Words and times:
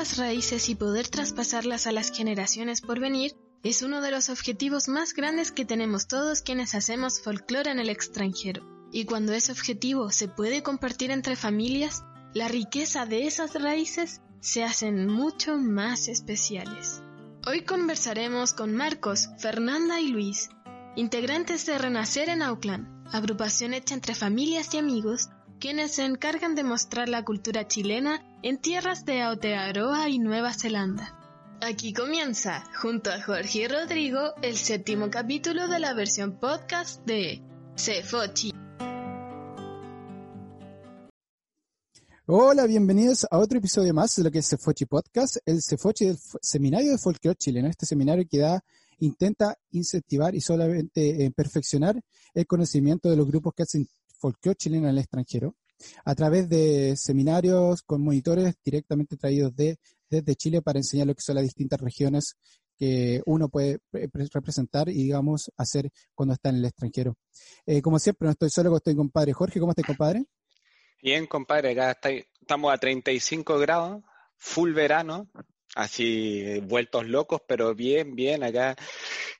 Las 0.00 0.16
raíces 0.16 0.70
y 0.70 0.74
poder 0.74 1.08
traspasarlas 1.08 1.86
a 1.86 1.92
las 1.92 2.10
generaciones 2.10 2.80
por 2.80 3.00
venir 3.00 3.36
es 3.62 3.82
uno 3.82 4.00
de 4.00 4.10
los 4.10 4.30
objetivos 4.30 4.88
más 4.88 5.12
grandes 5.12 5.52
que 5.52 5.66
tenemos 5.66 6.08
todos 6.08 6.40
quienes 6.40 6.74
hacemos 6.74 7.20
folclore 7.20 7.70
en 7.70 7.80
el 7.80 7.90
extranjero. 7.90 8.66
Y 8.90 9.04
cuando 9.04 9.34
ese 9.34 9.52
objetivo 9.52 10.10
se 10.10 10.26
puede 10.26 10.62
compartir 10.62 11.10
entre 11.10 11.36
familias, 11.36 12.02
la 12.32 12.48
riqueza 12.48 13.04
de 13.04 13.26
esas 13.26 13.52
raíces 13.52 14.22
se 14.40 14.64
hacen 14.64 15.06
mucho 15.06 15.58
más 15.58 16.08
especiales. 16.08 17.02
Hoy 17.46 17.66
conversaremos 17.66 18.54
con 18.54 18.72
Marcos, 18.72 19.28
Fernanda 19.36 20.00
y 20.00 20.08
Luis, 20.08 20.48
integrantes 20.96 21.66
de 21.66 21.76
Renacer 21.76 22.30
en 22.30 22.40
Auckland, 22.40 22.88
agrupación 23.14 23.74
hecha 23.74 23.92
entre 23.92 24.14
familias 24.14 24.72
y 24.72 24.78
amigos, 24.78 25.28
quienes 25.58 25.92
se 25.92 26.06
encargan 26.06 26.54
de 26.54 26.64
mostrar 26.64 27.10
la 27.10 27.22
cultura 27.22 27.68
chilena 27.68 28.24
en 28.42 28.58
tierras 28.58 29.04
de 29.04 29.20
Aotearoa 29.20 30.08
y 30.08 30.18
Nueva 30.18 30.54
Zelanda. 30.54 31.16
Aquí 31.60 31.92
comienza, 31.92 32.64
junto 32.80 33.10
a 33.10 33.20
Jorge 33.20 33.60
y 33.60 33.68
Rodrigo, 33.68 34.34
el 34.40 34.56
séptimo 34.56 35.10
capítulo 35.10 35.68
de 35.68 35.78
la 35.78 35.92
versión 35.92 36.38
podcast 36.40 37.04
de 37.04 37.42
Cefochi. 37.76 38.52
Hola, 42.24 42.66
bienvenidos 42.66 43.26
a 43.30 43.38
otro 43.38 43.58
episodio 43.58 43.92
más 43.92 44.14
de 44.16 44.22
lo 44.22 44.30
que 44.30 44.38
es 44.38 44.48
Cefochi 44.48 44.86
Podcast, 44.86 45.36
el 45.44 45.60
Cefochi 45.62 46.06
del 46.06 46.18
Seminario 46.40 46.92
de 46.92 46.98
Folclore 46.98 47.36
Chileno. 47.36 47.68
Este 47.68 47.84
seminario 47.84 48.24
que 48.30 48.58
intenta 49.00 49.54
incentivar 49.72 50.34
y 50.34 50.40
solamente 50.40 51.24
eh, 51.24 51.30
perfeccionar 51.32 52.00
el 52.32 52.46
conocimiento 52.46 53.10
de 53.10 53.16
los 53.16 53.26
grupos 53.26 53.52
que 53.54 53.64
hacen 53.64 53.86
folclore 54.18 54.56
chileno 54.56 54.84
en 54.84 54.90
el 54.90 54.98
extranjero 54.98 55.56
a 56.04 56.14
través 56.14 56.48
de 56.48 56.96
seminarios 56.96 57.82
con 57.82 58.02
monitores 58.02 58.54
directamente 58.64 59.16
traídos 59.16 59.54
de 59.54 59.78
desde 60.10 60.34
Chile 60.34 60.60
para 60.60 60.78
enseñar 60.78 61.06
lo 61.06 61.14
que 61.14 61.22
son 61.22 61.36
las 61.36 61.44
distintas 61.44 61.80
regiones 61.80 62.36
que 62.76 63.22
uno 63.26 63.48
puede 63.48 63.78
representar 63.92 64.88
y, 64.88 64.94
digamos, 64.94 65.50
hacer 65.56 65.90
cuando 66.14 66.34
está 66.34 66.48
en 66.48 66.56
el 66.56 66.64
extranjero. 66.64 67.14
Eh, 67.66 67.80
como 67.82 67.98
siempre, 67.98 68.26
no 68.26 68.32
estoy 68.32 68.50
solo, 68.50 68.74
estoy 68.76 68.96
con 68.96 69.06
compadre 69.06 69.32
Jorge. 69.32 69.60
¿Cómo 69.60 69.72
estás, 69.72 69.84
compadre? 69.84 70.24
Bien, 71.02 71.26
compadre, 71.26 71.72
acá 71.72 71.98
estamos 72.40 72.72
a 72.72 72.78
35 72.78 73.58
grados, 73.58 74.02
full 74.36 74.72
verano, 74.72 75.28
así 75.74 76.60
vueltos 76.60 77.06
locos, 77.06 77.40
pero 77.46 77.74
bien, 77.74 78.14
bien, 78.14 78.42
acá 78.42 78.76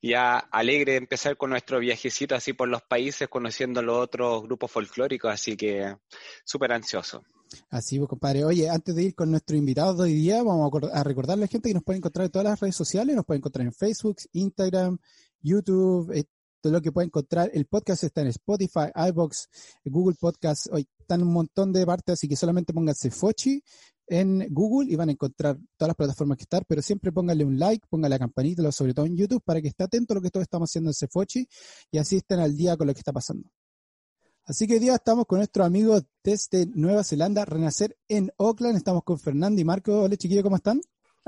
ya 0.03 0.39
alegre 0.39 0.93
de 0.93 0.99
empezar 0.99 1.37
con 1.37 1.51
nuestro 1.51 1.79
viajecito 1.79 2.35
así 2.35 2.53
por 2.53 2.69
los 2.69 2.83
países, 2.83 3.29
conociendo 3.29 3.83
los 3.83 3.99
otros 3.99 4.43
grupos 4.43 4.71
folclóricos, 4.71 5.33
así 5.33 5.57
que 5.57 5.97
súper 6.45 6.73
ansioso. 6.73 7.23
Así, 7.69 7.99
pues, 7.99 8.09
compadre. 8.09 8.45
Oye, 8.45 8.69
antes 8.69 8.95
de 8.95 9.03
ir 9.03 9.15
con 9.15 9.31
nuestro 9.31 9.57
invitado 9.57 9.95
de 9.95 10.03
hoy 10.05 10.15
día, 10.15 10.43
vamos 10.43 10.71
a, 10.93 11.03
recordarle 11.03 11.43
a 11.43 11.47
la 11.47 11.51
gente 11.51 11.69
que 11.69 11.75
nos 11.75 11.83
puede 11.83 11.99
encontrar 11.99 12.27
en 12.27 12.33
todas 12.33 12.49
las 12.49 12.61
redes 12.61 12.77
sociales, 12.77 13.17
nos 13.17 13.25
puede 13.25 13.39
encontrar 13.39 13.67
en 13.67 13.73
Facebook, 13.73 14.17
Instagram, 14.33 14.99
YouTube, 15.43 16.13
eh, 16.13 16.25
todo 16.61 16.73
lo 16.75 16.81
que 16.81 16.93
puede 16.93 17.07
encontrar. 17.07 17.51
El 17.53 17.67
podcast 17.67 18.05
está 18.05 18.21
en 18.21 18.29
Spotify, 18.29 18.91
iBox, 19.09 19.49
Google 19.85 20.17
Podcast. 20.21 20.69
Hoy 20.71 20.87
están 20.99 21.23
un 21.23 21.33
montón 21.33 21.73
de 21.73 21.85
partes, 21.85 22.13
así 22.15 22.29
que 22.29 22.37
solamente 22.37 22.73
pónganse 22.73 23.11
Fochi 23.11 23.63
en 24.11 24.53
Google 24.53 24.93
y 24.93 24.97
van 24.97 25.09
a 25.09 25.13
encontrar 25.13 25.57
todas 25.77 25.89
las 25.89 25.97
plataformas 25.97 26.37
que 26.37 26.43
están, 26.43 26.65
pero 26.67 26.83
siempre 26.83 27.13
pónganle 27.13 27.45
un 27.45 27.59
like, 27.59 27.87
pónganle 27.89 28.17
la 28.17 28.19
campanita, 28.19 28.71
sobre 28.73 28.93
todo 28.93 29.07
en 29.07 29.17
YouTube, 29.17 29.43
para 29.45 29.63
que 29.63 29.69
esté 29.69 29.85
atento 29.85 30.13
a 30.13 30.17
lo 30.17 30.21
que 30.21 30.31
todos 30.31 30.43
estamos 30.43 30.69
haciendo 30.69 30.91
en 30.91 30.95
Cefochi 30.95 31.47
y 31.93 31.99
así 31.99 32.17
estén 32.17 32.41
al 32.41 32.57
día 32.57 32.77
con 32.77 32.89
lo 32.89 32.93
que 32.93 32.99
está 32.99 33.13
pasando. 33.13 33.49
Así 34.45 34.67
que 34.67 34.75
hoy 34.75 34.79
día 34.81 34.95
estamos 34.95 35.27
con 35.27 35.39
nuestro 35.39 35.65
amigo 35.65 36.01
desde 36.25 36.67
Nueva 36.67 37.05
Zelanda, 37.05 37.45
Renacer 37.45 37.97
en 38.09 38.33
Auckland. 38.37 38.77
Estamos 38.77 39.05
con 39.05 39.19
Fernando 39.21 39.61
y 39.61 39.65
Marco. 39.65 40.03
Hola 40.03 40.17
chiquillos, 40.17 40.43
¿cómo 40.43 40.57
están? 40.57 40.81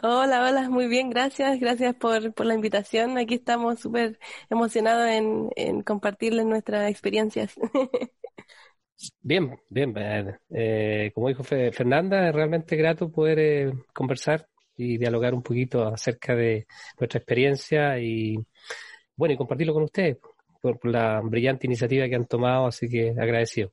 Hola, 0.03 0.49
hola, 0.49 0.69
muy 0.69 0.89
bien, 0.89 1.11
gracias, 1.11 1.61
gracias 1.61 1.95
por, 1.95 2.33
por 2.35 2.47
la 2.47 2.55
invitación. 2.55 3.17
Aquí 3.19 3.35
estamos 3.35 3.79
súper 3.79 4.19
emocionados 4.51 5.09
en, 5.09 5.51
en 5.55 5.83
compartirles 5.83 6.47
nuestras 6.47 6.91
experiencias. 6.91 7.55
Bien, 9.21 9.59
bien. 9.69 9.95
Eh, 10.51 11.11
como 11.15 11.29
dijo 11.29 11.43
Fernanda, 11.43 12.29
es 12.29 12.35
realmente 12.35 12.77
grato 12.77 13.11
poder 13.11 13.39
eh, 13.39 13.73
conversar 13.93 14.49
y 14.77 14.97
dialogar 14.99 15.35
un 15.35 15.43
poquito 15.43 15.87
acerca 15.87 16.35
de 16.35 16.67
nuestra 16.99 17.19
experiencia 17.19 17.99
y, 17.99 18.37
bueno, 19.17 19.35
y 19.35 19.37
compartirlo 19.39 19.75
con 19.75 19.85
ustedes 19.85 20.19
por 20.63 20.79
la 20.87 21.21
brillante 21.23 21.67
iniciativa 21.67 22.09
que 22.09 22.17
han 22.17 22.27
tomado, 22.27 22.67
así 22.67 22.89
que 22.89 23.11
agradecido. 23.11 23.73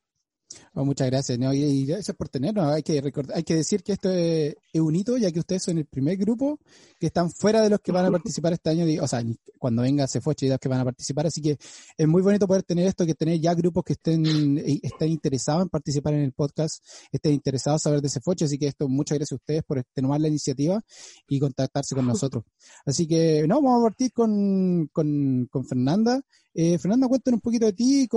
Oh, 0.73 0.85
muchas 0.85 1.07
gracias, 1.07 1.37
y, 1.37 1.85
gracias 1.85 2.15
por 2.15 2.29
tenernos. 2.29 2.65
Hay 2.65 2.81
que 2.83 3.01
hay 3.33 3.43
que 3.43 3.55
decir 3.55 3.83
que 3.83 3.93
esto 3.93 4.09
es, 4.09 4.55
un 4.73 4.95
hito, 4.95 5.17
ya 5.17 5.31
que 5.31 5.39
ustedes 5.39 5.63
son 5.63 5.77
el 5.77 5.85
primer 5.85 6.17
grupo 6.17 6.59
que 6.99 7.07
están 7.07 7.31
fuera 7.31 7.61
de 7.61 7.69
los 7.69 7.79
que 7.79 7.91
van 7.91 8.05
a 8.05 8.11
participar 8.11 8.53
este 8.53 8.69
año, 8.69 8.85
o 9.03 9.07
sea, 9.07 9.23
cuando 9.57 9.81
venga 9.81 10.07
se 10.07 10.21
fue 10.21 10.35
que 10.35 10.69
van 10.69 10.79
a 10.79 10.85
participar, 10.85 11.27
así 11.27 11.41
que 11.41 11.57
es 11.97 12.07
muy 12.07 12.21
bonito 12.21 12.47
poder 12.47 12.63
tener 12.63 12.87
esto, 12.87 13.05
que 13.05 13.13
tener 13.13 13.39
ya 13.39 13.53
grupos 13.53 13.83
que 13.83 13.93
estén, 13.93 14.57
eh, 14.57 14.79
estén 14.81 15.09
interesados 15.09 15.63
en 15.63 15.69
participar 15.69 16.13
en 16.13 16.21
el 16.21 16.33
podcast, 16.33 16.83
estén 17.11 17.33
interesados 17.33 17.81
en 17.81 17.83
saber 17.83 18.01
de 18.01 18.09
Cefoche, 18.09 18.45
así 18.45 18.57
que 18.57 18.67
esto, 18.67 18.87
muchas 18.87 19.17
gracias 19.17 19.33
a 19.33 19.41
ustedes 19.41 19.63
por 19.63 19.83
tomar 19.93 20.21
la 20.21 20.27
iniciativa 20.27 20.81
y 21.27 21.39
contactarse 21.39 21.95
con 21.95 22.07
nosotros. 22.07 22.43
Así 22.85 23.07
que, 23.07 23.45
no, 23.47 23.61
vamos 23.61 23.81
a 23.81 23.83
partir 23.89 24.13
con, 24.13 24.87
con, 24.93 25.47
con 25.51 25.65
Fernanda. 25.65 26.21
Eh, 26.53 26.77
Fernanda, 26.77 27.07
cuéntanos 27.07 27.37
un 27.37 27.41
poquito 27.41 27.65
de 27.65 27.73
ti, 27.73 28.07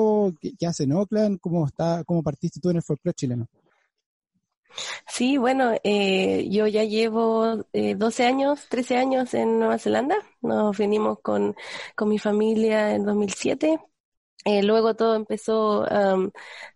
qué, 0.59 0.67
hace 0.67 0.85
en 0.85 0.93
Oakland, 0.93 1.39
cómo 1.41 1.67
está, 1.67 2.03
cómo 2.05 2.23
partiste 2.23 2.61
tú 2.61 2.71
en 2.71 2.77
el 2.77 2.83
folclore 2.83 3.15
chileno. 3.15 3.49
Sí, 5.07 5.37
bueno, 5.37 5.73
eh, 5.85 6.49
yo 6.51 6.67
ya 6.67 6.85
llevo 6.85 7.67
eh, 7.73 7.95
12 7.95 8.25
años, 8.27 8.69
13 8.69 8.97
años 8.97 9.35
en 9.35 9.59
Nueva 9.59 9.79
Zelanda. 9.79 10.17
Nos 10.41 10.77
venimos 10.79 11.21
con, 11.21 11.55
con 11.95 12.09
mi 12.09 12.19
familia 12.19 12.95
en 12.95 13.05
2007. 13.05 13.79
Eh, 14.45 14.63
luego 14.63 14.97
todo 14.97 15.15
empezó 15.15 15.85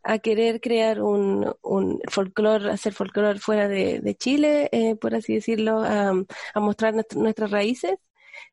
a 0.03 0.19
querer 0.21 0.61
crear 0.61 1.03
un, 1.03 1.53
un 1.63 2.01
folclore, 2.09 2.71
hacer 2.71 2.93
folclore 2.93 3.41
fuera 3.41 3.67
de, 3.67 4.17
Chile, 4.19 4.69
eh, 4.73 4.95
por 4.97 5.15
así 5.15 5.35
decirlo, 5.35 5.83
a 5.83 6.61
mostrar 6.61 6.95
nuestras 7.17 7.51
raíces. 7.51 7.97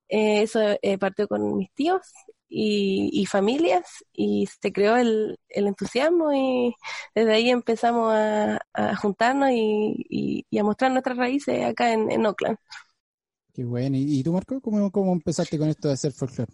eso 0.07 0.59
partió 0.99 1.27
con 1.27 1.57
mis 1.57 1.71
tíos 1.73 2.01
y, 2.55 3.25
familias 3.25 4.05
y 4.13 4.47
se 4.61 4.71
creó 4.71 4.95
el, 4.95 5.39
el, 5.49 5.67
entusiasmo 5.67 6.31
y 6.33 6.75
desde 7.15 7.33
ahí 7.33 7.49
empezamos 7.49 8.13
a, 8.13 8.59
juntarnos 8.97 9.49
y, 9.51 10.45
a 10.57 10.63
mostrar 10.63 10.91
nuestras 10.91 11.17
raíces 11.17 11.63
acá 11.65 11.91
en, 11.91 12.11
en 12.11 12.25
Oakland. 12.25 12.57
Qué 13.53 13.63
bueno. 13.63 13.97
¿Y, 13.97 14.23
tú, 14.23 14.33
Marco, 14.33 14.61
cómo, 14.61 14.91
cómo 14.91 15.13
empezaste 15.13 15.57
con 15.57 15.69
esto 15.69 15.87
de 15.87 15.95
hacer 15.95 16.11
folclore? 16.11 16.51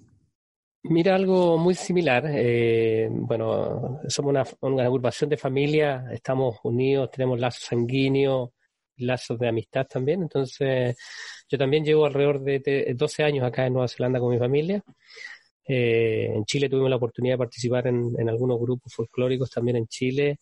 Mira, 0.84 1.16
algo 1.16 1.58
muy 1.58 1.76
similar. 1.76 2.24
Eh, 2.30 3.10
bueno, 3.12 4.00
somos 4.08 4.30
una, 4.30 4.46
una, 4.62 4.84
agrupación 4.84 5.30
de 5.30 5.38
familia, 5.38 6.06
estamos 6.12 6.58
unidos, 6.64 7.12
tenemos 7.12 7.40
lazos 7.40 7.64
sanguíneos, 7.64 8.52
lazos 8.98 9.38
de 9.38 9.50
amistad 9.50 9.86
también. 9.86 10.22
Entonces, 10.22 10.98
yo 11.50 11.58
también 11.58 11.84
llevo 11.84 12.06
alrededor 12.06 12.42
de 12.42 12.94
12 12.96 13.24
años 13.24 13.46
acá 13.46 13.66
en 13.66 13.74
Nueva 13.74 13.90
Zelanda 13.90 14.20
con 14.20 14.32
mi 14.32 14.40
familia. 14.40 14.82
Eh, 15.66 16.32
en 16.34 16.46
Chile 16.46 16.70
tuvimos 16.70 16.90
la 16.90 16.96
oportunidad 16.96 17.36
de 17.36 17.40
participar 17.40 17.88
en, 17.88 18.30
algunos 18.30 18.60
grupos 18.60 18.94
folclóricos 18.94 19.50
también 19.50 19.78
en 19.78 19.88
Chile. 19.88 20.40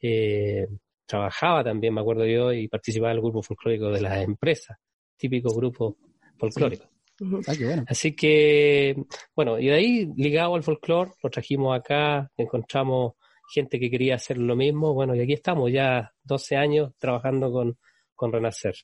Eh, 0.00 0.66
trabajaba 1.06 1.62
también, 1.62 1.94
me 1.94 2.00
acuerdo 2.00 2.26
yo, 2.26 2.52
y 2.52 2.68
participaba 2.68 3.12
en 3.12 3.18
el 3.18 3.22
grupo 3.22 3.42
folclórico 3.42 3.90
de 3.90 4.00
las 4.00 4.22
empresas, 4.22 4.76
típico 5.16 5.54
grupo 5.54 5.96
folclórico. 6.38 6.86
Ah, 7.46 7.84
Así 7.86 8.16
que, 8.16 8.96
bueno, 9.36 9.58
y 9.58 9.66
de 9.66 9.74
ahí, 9.74 10.12
ligado 10.16 10.56
al 10.56 10.64
folclore, 10.64 11.12
lo 11.22 11.30
trajimos 11.30 11.78
acá, 11.78 12.30
encontramos 12.36 13.12
gente 13.52 13.78
que 13.78 13.90
quería 13.90 14.16
hacer 14.16 14.38
lo 14.38 14.56
mismo, 14.56 14.94
bueno, 14.94 15.14
y 15.14 15.20
aquí 15.20 15.34
estamos 15.34 15.70
ya 15.70 16.12
12 16.24 16.56
años 16.56 16.92
trabajando 16.98 17.52
con, 17.52 17.78
con 18.14 18.32
Renacer. 18.32 18.74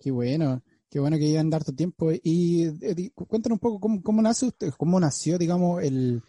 Qué 0.00 0.10
bueno. 0.10 0.62
Qué 0.94 1.00
bueno 1.00 1.18
que 1.18 1.26
llevan 1.28 1.50
tu 1.50 1.72
tiempo. 1.72 2.12
Y, 2.22 2.66
eh, 2.80 3.10
cuéntanos 3.16 3.56
un 3.56 3.58
poco 3.58 4.00
cómo, 4.00 4.22
nace 4.22 4.46
usted, 4.46 4.72
cómo 4.78 5.00
nació, 5.00 5.36
digamos, 5.38 5.82
el, 5.82 6.22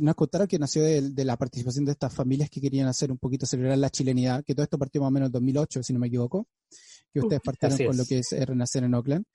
nos 0.00 0.16
contaron 0.16 0.48
que 0.48 0.58
nació 0.58 0.82
de, 0.82 1.24
la 1.24 1.36
participación 1.36 1.84
de 1.84 1.92
estas 1.92 2.12
familias 2.12 2.50
que 2.50 2.60
querían 2.60 2.88
hacer 2.88 3.12
un 3.12 3.18
poquito 3.18 3.46
celebrar 3.46 3.78
la 3.78 3.90
chilenidad, 3.90 4.42
que 4.44 4.52
todo 4.52 4.64
esto 4.64 4.78
partió 4.78 5.00
más 5.00 5.10
o 5.10 5.10
menos 5.12 5.28
en 5.28 5.32
2008, 5.34 5.84
si 5.84 5.92
no 5.92 6.00
me 6.00 6.08
equivoco, 6.08 6.48
que 7.12 7.20
ustedes 7.20 7.40
partieron 7.40 7.78
con 7.86 7.96
lo 7.96 8.04
que 8.04 8.18
es 8.18 8.32
Renacer 8.32 8.82
en 8.82 8.94
Oakland. 8.94 9.26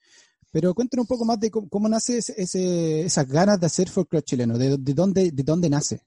Pero 0.52 0.74
cuéntenos 0.74 1.06
un 1.06 1.08
poco 1.08 1.24
más 1.24 1.40
de 1.40 1.52
cómo, 1.52 1.88
nace 1.88 2.18
ese, 2.18 3.00
esas 3.00 3.30
ganas 3.30 3.62
de 3.62 3.66
hacer 3.66 3.88
folclore 3.88 4.26
chileno, 4.26 4.58
de, 4.58 4.76
dónde, 4.94 5.32
de 5.32 5.44
dónde 5.44 5.70
nace. 5.70 6.02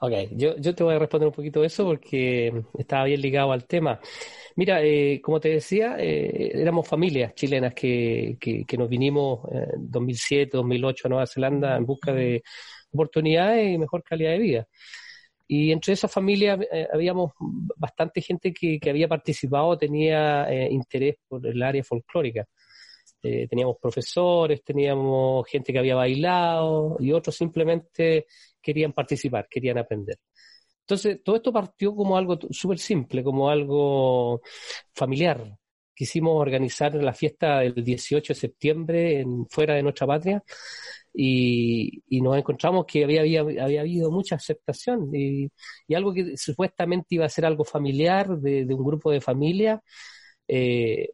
Ok, 0.00 0.12
yo, 0.32 0.56
yo 0.56 0.74
te 0.74 0.84
voy 0.84 0.94
a 0.94 0.98
responder 0.98 1.28
un 1.28 1.34
poquito 1.34 1.64
eso 1.64 1.84
porque 1.84 2.52
estaba 2.78 3.04
bien 3.04 3.20
ligado 3.20 3.52
al 3.52 3.66
tema. 3.66 4.00
Mira, 4.54 4.82
eh, 4.82 5.20
como 5.22 5.40
te 5.40 5.48
decía, 5.50 5.96
eh, 5.98 6.52
éramos 6.54 6.88
familias 6.88 7.34
chilenas 7.34 7.74
que, 7.74 8.36
que, 8.40 8.76
nos 8.78 8.88
vinimos 8.88 9.40
en 9.50 9.90
2007, 9.90 10.56
2008 10.56 11.06
a 11.06 11.10
Nueva 11.10 11.26
Zelanda 11.26 11.76
en 11.76 11.86
busca 11.86 12.12
de 12.12 12.42
oportunidades 12.92 13.74
y 13.74 13.78
mejor 13.78 14.02
calidad 14.02 14.32
de 14.32 14.38
vida. 14.38 14.68
Y 15.48 15.72
entre 15.72 15.94
esas 15.94 16.12
familias 16.12 16.60
eh, 16.72 16.88
habíamos 16.92 17.32
bastante 17.76 18.20
gente 18.22 18.52
que, 18.52 18.80
que 18.80 18.90
había 18.90 19.08
participado, 19.08 19.78
tenía 19.78 20.48
interés 20.70 21.16
por 21.28 21.46
el 21.46 21.62
área 21.62 21.84
folclórica. 21.84 22.46
Teníamos 23.20 23.76
profesores, 23.80 24.62
teníamos 24.62 25.46
gente 25.48 25.72
que 25.72 25.78
había 25.78 25.94
bailado 25.96 26.96
y 27.00 27.12
otros 27.12 27.34
simplemente 27.36 28.26
querían 28.62 28.92
participar, 28.92 29.48
querían 29.48 29.78
aprender. 29.78 30.18
Entonces, 30.86 31.20
todo 31.24 31.36
esto 31.36 31.52
partió 31.52 31.94
como 31.96 32.16
algo 32.16 32.38
súper 32.50 32.78
simple, 32.78 33.24
como 33.24 33.50
algo 33.50 34.40
familiar. 34.94 35.58
Quisimos 35.92 36.40
organizar 36.40 36.94
la 36.94 37.12
fiesta 37.12 37.60
del 37.60 37.74
18 37.82 38.32
de 38.32 38.38
septiembre 38.38 39.20
en, 39.20 39.46
fuera 39.48 39.74
de 39.74 39.82
nuestra 39.82 40.06
patria 40.06 40.44
y, 41.12 42.02
nos 42.20 42.36
encontramos 42.36 42.86
que 42.86 43.02
había, 43.04 43.22
había, 43.40 43.80
habido 43.80 44.10
mucha 44.12 44.36
aceptación 44.36 45.10
y, 45.14 45.50
algo 45.94 46.14
que 46.14 46.36
supuestamente 46.36 47.16
iba 47.16 47.24
a 47.26 47.30
ser 47.30 47.46
algo 47.46 47.64
familiar 47.64 48.38
de, 48.38 48.62
un 48.72 48.84
grupo 48.84 49.10
de 49.10 49.20
familia, 49.20 49.82
eh, 50.46 51.10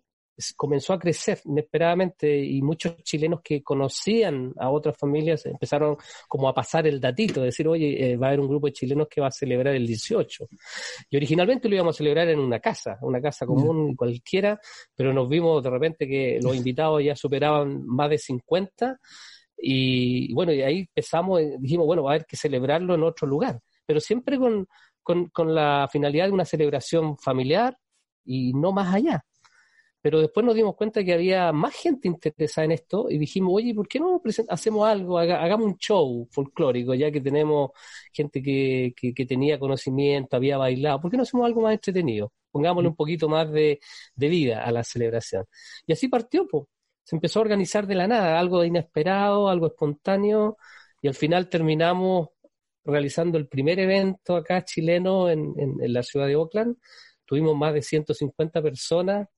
comenzó 0.56 0.93
a 0.93 0.99
crecer 0.99 1.40
inesperadamente 1.44 2.44
y 2.44 2.62
muchos 2.62 2.96
chilenos 3.02 3.40
que 3.43 3.62
conocían 3.62 4.52
a 4.58 4.70
otras 4.70 4.96
familias 4.96 5.44
empezaron 5.46 5.96
como 6.29 6.49
a 6.49 6.55
pasar 6.55 6.87
el 6.87 7.00
datito, 7.00 7.43
decir, 7.43 7.69
oye, 7.69 8.12
eh, 8.12 8.17
va 8.17 8.26
a 8.26 8.29
haber 8.31 8.40
un 8.40 8.49
grupo 8.49 8.67
de 8.67 8.73
chilenos 8.73 9.08
que 9.08 9.20
va 9.20 9.29
a 9.29 9.32
celebrar 9.32 9.75
el 9.75 9.87
18. 9.87 10.49
Y 11.11 11.17
originalmente 11.17 11.69
lo 11.69 11.75
íbamos 11.75 11.96
a 11.96 11.99
celebrar 11.99 12.29
en 12.29 12.38
una 12.38 12.61
casa, 12.61 12.99
una 13.02 13.20
casa 13.20 13.46
común 13.46 13.94
cualquiera, 13.94 14.58
pero 14.94 15.12
nos 15.12 15.29
vimos 15.29 15.62
de 15.62 15.70
repente 15.70 16.06
que 16.06 16.38
los 16.43 16.56
invitados 16.56 17.02
ya 17.05 17.14
superaban 17.14 17.87
más 17.87 18.11
de 18.11 18.19
50 18.19 18.99
y 19.64 20.32
bueno, 20.35 20.52
y 20.52 20.62
ahí 20.62 20.78
empezamos, 20.81 21.40
dijimos, 21.61 21.87
bueno, 21.87 22.02
va 22.02 22.11
a 22.11 22.14
haber 22.14 22.26
que 22.26 22.37
celebrarlo 22.37 22.94
en 22.94 23.05
otro 23.05 23.28
lugar, 23.28 23.61
pero 23.87 24.00
siempre 24.00 24.37
con, 24.38 24.67
con 25.02 25.55
la 25.55 25.88
finalidad 25.90 26.26
de 26.26 26.32
una 26.32 26.44
celebración 26.44 27.17
familiar 27.17 27.76
y 28.25 28.52
no 28.55 28.73
más 28.73 28.93
allá. 28.94 29.25
Pero 30.02 30.20
después 30.20 30.44
nos 30.44 30.56
dimos 30.56 30.75
cuenta 30.75 31.04
que 31.04 31.12
había 31.14 31.52
más 31.52 31.75
gente 31.75 32.08
interesada 32.08 32.64
en 32.64 32.72
esto 32.72 33.06
y 33.08 33.19
dijimos, 33.19 33.52
oye, 33.54 33.72
¿por 33.72 33.87
qué 33.87 34.00
no 34.00 34.20
hacemos 34.49 34.88
algo? 34.88 35.16
hagamos 35.19 35.66
un 35.66 35.76
show 35.78 36.28
folclórico, 36.32 36.93
ya 36.94 37.12
que 37.12 37.20
tenemos 37.20 37.70
gente 38.12 38.43
que, 38.43 38.94
que, 38.96 39.26
tenía 39.26 39.60
conocimiento, 39.60 40.37
había 40.37 40.58
bailado. 40.58 41.00
¿Por 41.00 41.10
qué 41.10 41.16
no 41.16 41.22
hacemos 41.22 41.46
algo 41.46 41.62
más 41.62 41.75
entretenido? 41.75 42.32
Pongámosle 42.50 42.88
un 42.88 42.96
poquito 42.96 43.28
más 43.28 43.50
de, 43.52 43.78
de 44.16 44.28
vida 44.28 44.64
a 44.64 44.72
la 44.72 44.82
celebración. 44.82 45.46
Y 45.87 45.93
así 45.93 46.08
partió, 46.08 46.46
pues. 46.49 46.64
Se 47.04 47.16
empezó 47.16 47.40
a 47.40 47.43
organizar 47.43 47.87
de 47.87 47.94
la 47.96 48.06
nada, 48.06 48.38
algo 48.38 48.64
inesperado, 48.64 49.49
algo 49.49 49.66
espontáneo, 49.66 50.56
y 51.00 51.08
al 51.08 51.14
final 51.14 51.49
terminamos 51.49 52.28
realizando 52.84 53.38
el 53.38 53.49
primer 53.49 53.78
evento 53.81 54.37
acá 54.37 54.64
chileno 54.64 55.28
en, 55.31 55.52
en, 55.58 55.82
en 55.82 55.93
la 55.93 56.02
ciudad 56.02 56.26
de 56.26 56.37
Oakland. 56.37 56.76
Tuvimos 57.25 57.56
más 57.56 57.75
de 57.75 57.82
150 57.82 58.62
personas 58.62 59.28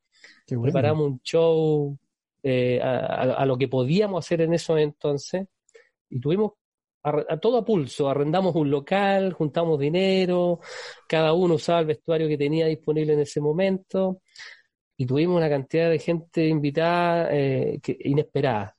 Preparamos 0.47 1.07
un 1.07 1.21
show 1.23 1.99
eh, 2.43 2.81
a, 2.83 3.45
lo 3.47 3.57
que 3.57 3.69
podíamos 3.69 4.25
hacer 4.25 4.43
en 4.43 4.55
esos 4.55 4.79
entonces 4.79 5.47
y 6.11 6.21
tuvimos 6.21 6.53
a, 7.03 7.39
todo 7.39 7.59
a 7.59 7.65
pulso, 7.65 8.09
arrendamos 8.09 8.55
un 8.55 8.71
local, 8.71 9.33
juntamos 9.33 9.79
dinero, 9.79 10.61
cada 11.07 11.35
uno 11.35 11.55
usaba 11.55 11.81
el 11.81 11.87
vestuario 11.87 12.29
que 12.29 12.39
tenía 12.39 12.67
disponible 12.67 13.13
en 13.13 13.21
ese 13.21 13.41
momento 13.41 14.21
y 14.97 15.07
tuvimos 15.07 15.37
una 15.37 15.49
cantidad 15.49 15.91
de 15.91 15.99
gente 15.99 16.47
invitada 16.47 17.29
eh, 17.31 17.81
inesperada. 18.01 18.75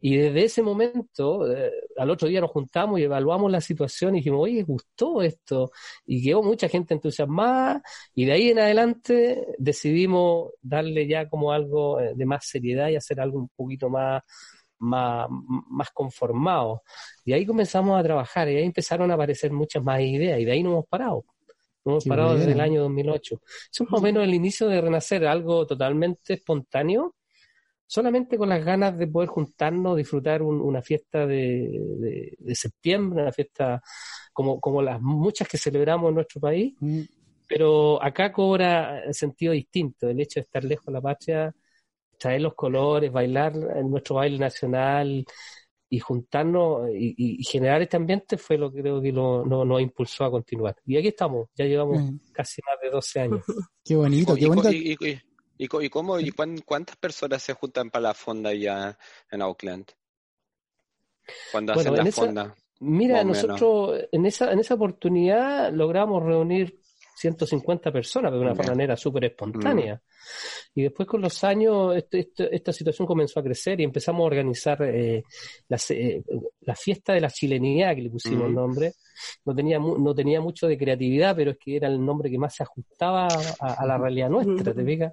Y 0.00 0.16
desde 0.16 0.44
ese 0.44 0.62
momento, 0.62 1.50
eh, 1.50 1.70
al 1.98 2.10
otro 2.10 2.26
día 2.26 2.40
nos 2.40 2.50
juntamos 2.50 2.98
y 2.98 3.02
evaluamos 3.02 3.52
la 3.52 3.60
situación 3.60 4.14
y 4.14 4.18
dijimos, 4.18 4.40
oye, 4.42 4.62
gustó 4.62 5.22
esto. 5.22 5.70
Y 6.06 6.22
quedó 6.22 6.42
mucha 6.42 6.68
gente 6.68 6.94
entusiasmada. 6.94 7.82
Y 8.14 8.24
de 8.24 8.32
ahí 8.32 8.48
en 8.50 8.58
adelante 8.60 9.46
decidimos 9.58 10.52
darle 10.62 11.06
ya 11.06 11.28
como 11.28 11.52
algo 11.52 12.00
eh, 12.00 12.14
de 12.14 12.26
más 12.26 12.46
seriedad 12.46 12.88
y 12.88 12.96
hacer 12.96 13.20
algo 13.20 13.38
un 13.38 13.48
poquito 13.54 13.90
más, 13.90 14.22
más, 14.78 15.28
más 15.30 15.90
conformado. 15.90 16.82
Y 17.24 17.34
ahí 17.34 17.44
comenzamos 17.44 18.00
a 18.00 18.02
trabajar 18.02 18.48
y 18.48 18.56
ahí 18.56 18.64
empezaron 18.64 19.10
a 19.10 19.14
aparecer 19.14 19.52
muchas 19.52 19.82
más 19.82 20.00
ideas 20.00 20.40
y 20.40 20.46
de 20.46 20.52
ahí 20.52 20.62
no 20.62 20.70
hemos 20.70 20.86
parado. 20.86 21.26
No 21.84 21.92
hemos 21.92 22.04
parado 22.06 22.36
desde 22.36 22.52
el 22.52 22.60
año 22.60 22.82
2008. 22.82 23.40
Es 23.72 23.80
más 23.82 24.00
o 24.00 24.02
menos 24.02 24.24
el 24.24 24.34
inicio 24.34 24.68
de 24.68 24.80
Renacer, 24.80 25.26
algo 25.26 25.66
totalmente 25.66 26.34
espontáneo 26.34 27.14
solamente 27.90 28.38
con 28.38 28.48
las 28.48 28.64
ganas 28.64 28.96
de 28.96 29.08
poder 29.08 29.28
juntarnos, 29.28 29.96
disfrutar 29.96 30.42
una 30.42 30.80
fiesta 30.80 31.26
de, 31.26 32.36
septiembre, 32.54 33.22
una 33.22 33.32
fiesta 33.32 33.82
como, 34.32 34.60
como 34.60 34.80
las 34.80 35.00
muchas 35.00 35.48
que 35.48 35.58
celebramos 35.58 36.10
en 36.10 36.14
nuestro 36.14 36.40
país, 36.40 36.72
mm. 36.78 37.00
pero 37.48 38.00
acá 38.00 38.30
cobra 38.30 39.12
sentido 39.12 39.52
distinto, 39.52 40.08
el 40.08 40.20
hecho 40.20 40.38
de 40.38 40.44
estar 40.44 40.62
lejos 40.62 40.86
de 40.86 40.92
la 40.92 41.00
patria, 41.00 41.52
traer 42.16 42.42
los 42.42 42.54
colores, 42.54 43.10
bailar 43.10 43.56
en 43.56 43.90
nuestro 43.90 44.14
baile 44.14 44.38
nacional 44.38 45.24
y 45.88 45.98
juntarnos 45.98 46.90
y, 46.94 47.42
generar 47.42 47.82
este 47.82 47.96
ambiente 47.96 48.38
fue 48.38 48.56
lo 48.56 48.70
que 48.70 48.82
creo 48.82 49.02
que 49.02 49.10
lo, 49.10 49.44
nos 49.44 49.80
impulsó 49.80 50.26
a 50.26 50.30
continuar. 50.30 50.76
Y 50.86 50.96
aquí 50.96 51.08
estamos, 51.08 51.48
ya 51.56 51.64
llevamos 51.64 52.00
mm. 52.00 52.18
casi 52.32 52.62
más 52.64 52.80
de 52.80 52.88
12 52.88 53.20
años. 53.20 53.42
Qué 53.84 53.96
bonito, 53.96 54.36
qué 54.36 54.46
bonito. 54.46 54.70
¿Y, 54.70 54.92
y 54.92 55.29
cómo 55.68 56.18
y 56.20 56.30
cuántas 56.30 56.96
personas 56.96 57.42
se 57.42 57.54
juntan 57.54 57.90
para 57.90 58.02
la 58.02 58.14
fonda 58.14 58.52
ya 58.54 58.96
en 59.30 59.42
Auckland? 59.42 59.86
Cuando 61.52 61.72
hacen 61.72 61.96
la 61.96 62.12
fonda. 62.12 62.56
Mira, 62.80 63.22
nosotros 63.24 64.00
en 64.10 64.24
esa, 64.24 64.52
en 64.52 64.58
esa 64.58 64.74
oportunidad 64.74 65.70
logramos 65.72 66.22
reunir 66.22 66.80
150 67.20 67.92
personas 67.92 68.32
de 68.32 68.38
una 68.38 68.54
manera 68.54 68.96
súper 68.96 69.26
espontánea. 69.26 69.96
Mm. 69.96 70.80
Y 70.80 70.82
después 70.84 71.06
con 71.06 71.20
los 71.20 71.44
años 71.44 71.94
este, 71.94 72.20
este, 72.20 72.54
esta 72.54 72.72
situación 72.72 73.06
comenzó 73.06 73.40
a 73.40 73.42
crecer 73.42 73.78
y 73.80 73.84
empezamos 73.84 74.22
a 74.22 74.24
organizar 74.24 74.82
eh, 74.82 75.22
eh, 75.68 76.22
la 76.60 76.74
fiesta 76.74 77.12
de 77.12 77.20
la 77.20 77.28
chilenidad, 77.28 77.94
que 77.94 78.02
le 78.02 78.10
pusimos 78.10 78.44
el 78.44 78.52
mm. 78.52 78.54
nombre. 78.54 78.92
No 79.44 79.54
tenía, 79.54 79.78
no 79.78 80.14
tenía 80.14 80.40
mucho 80.40 80.66
de 80.66 80.78
creatividad, 80.78 81.36
pero 81.36 81.50
es 81.50 81.58
que 81.58 81.76
era 81.76 81.88
el 81.88 82.02
nombre 82.02 82.30
que 82.30 82.38
más 82.38 82.54
se 82.54 82.62
ajustaba 82.62 83.28
a, 83.60 83.86
la 83.86 83.98
realidad 83.98 84.30
nuestra, 84.30 84.72
¿te 84.72 84.82
fijas? 84.82 85.12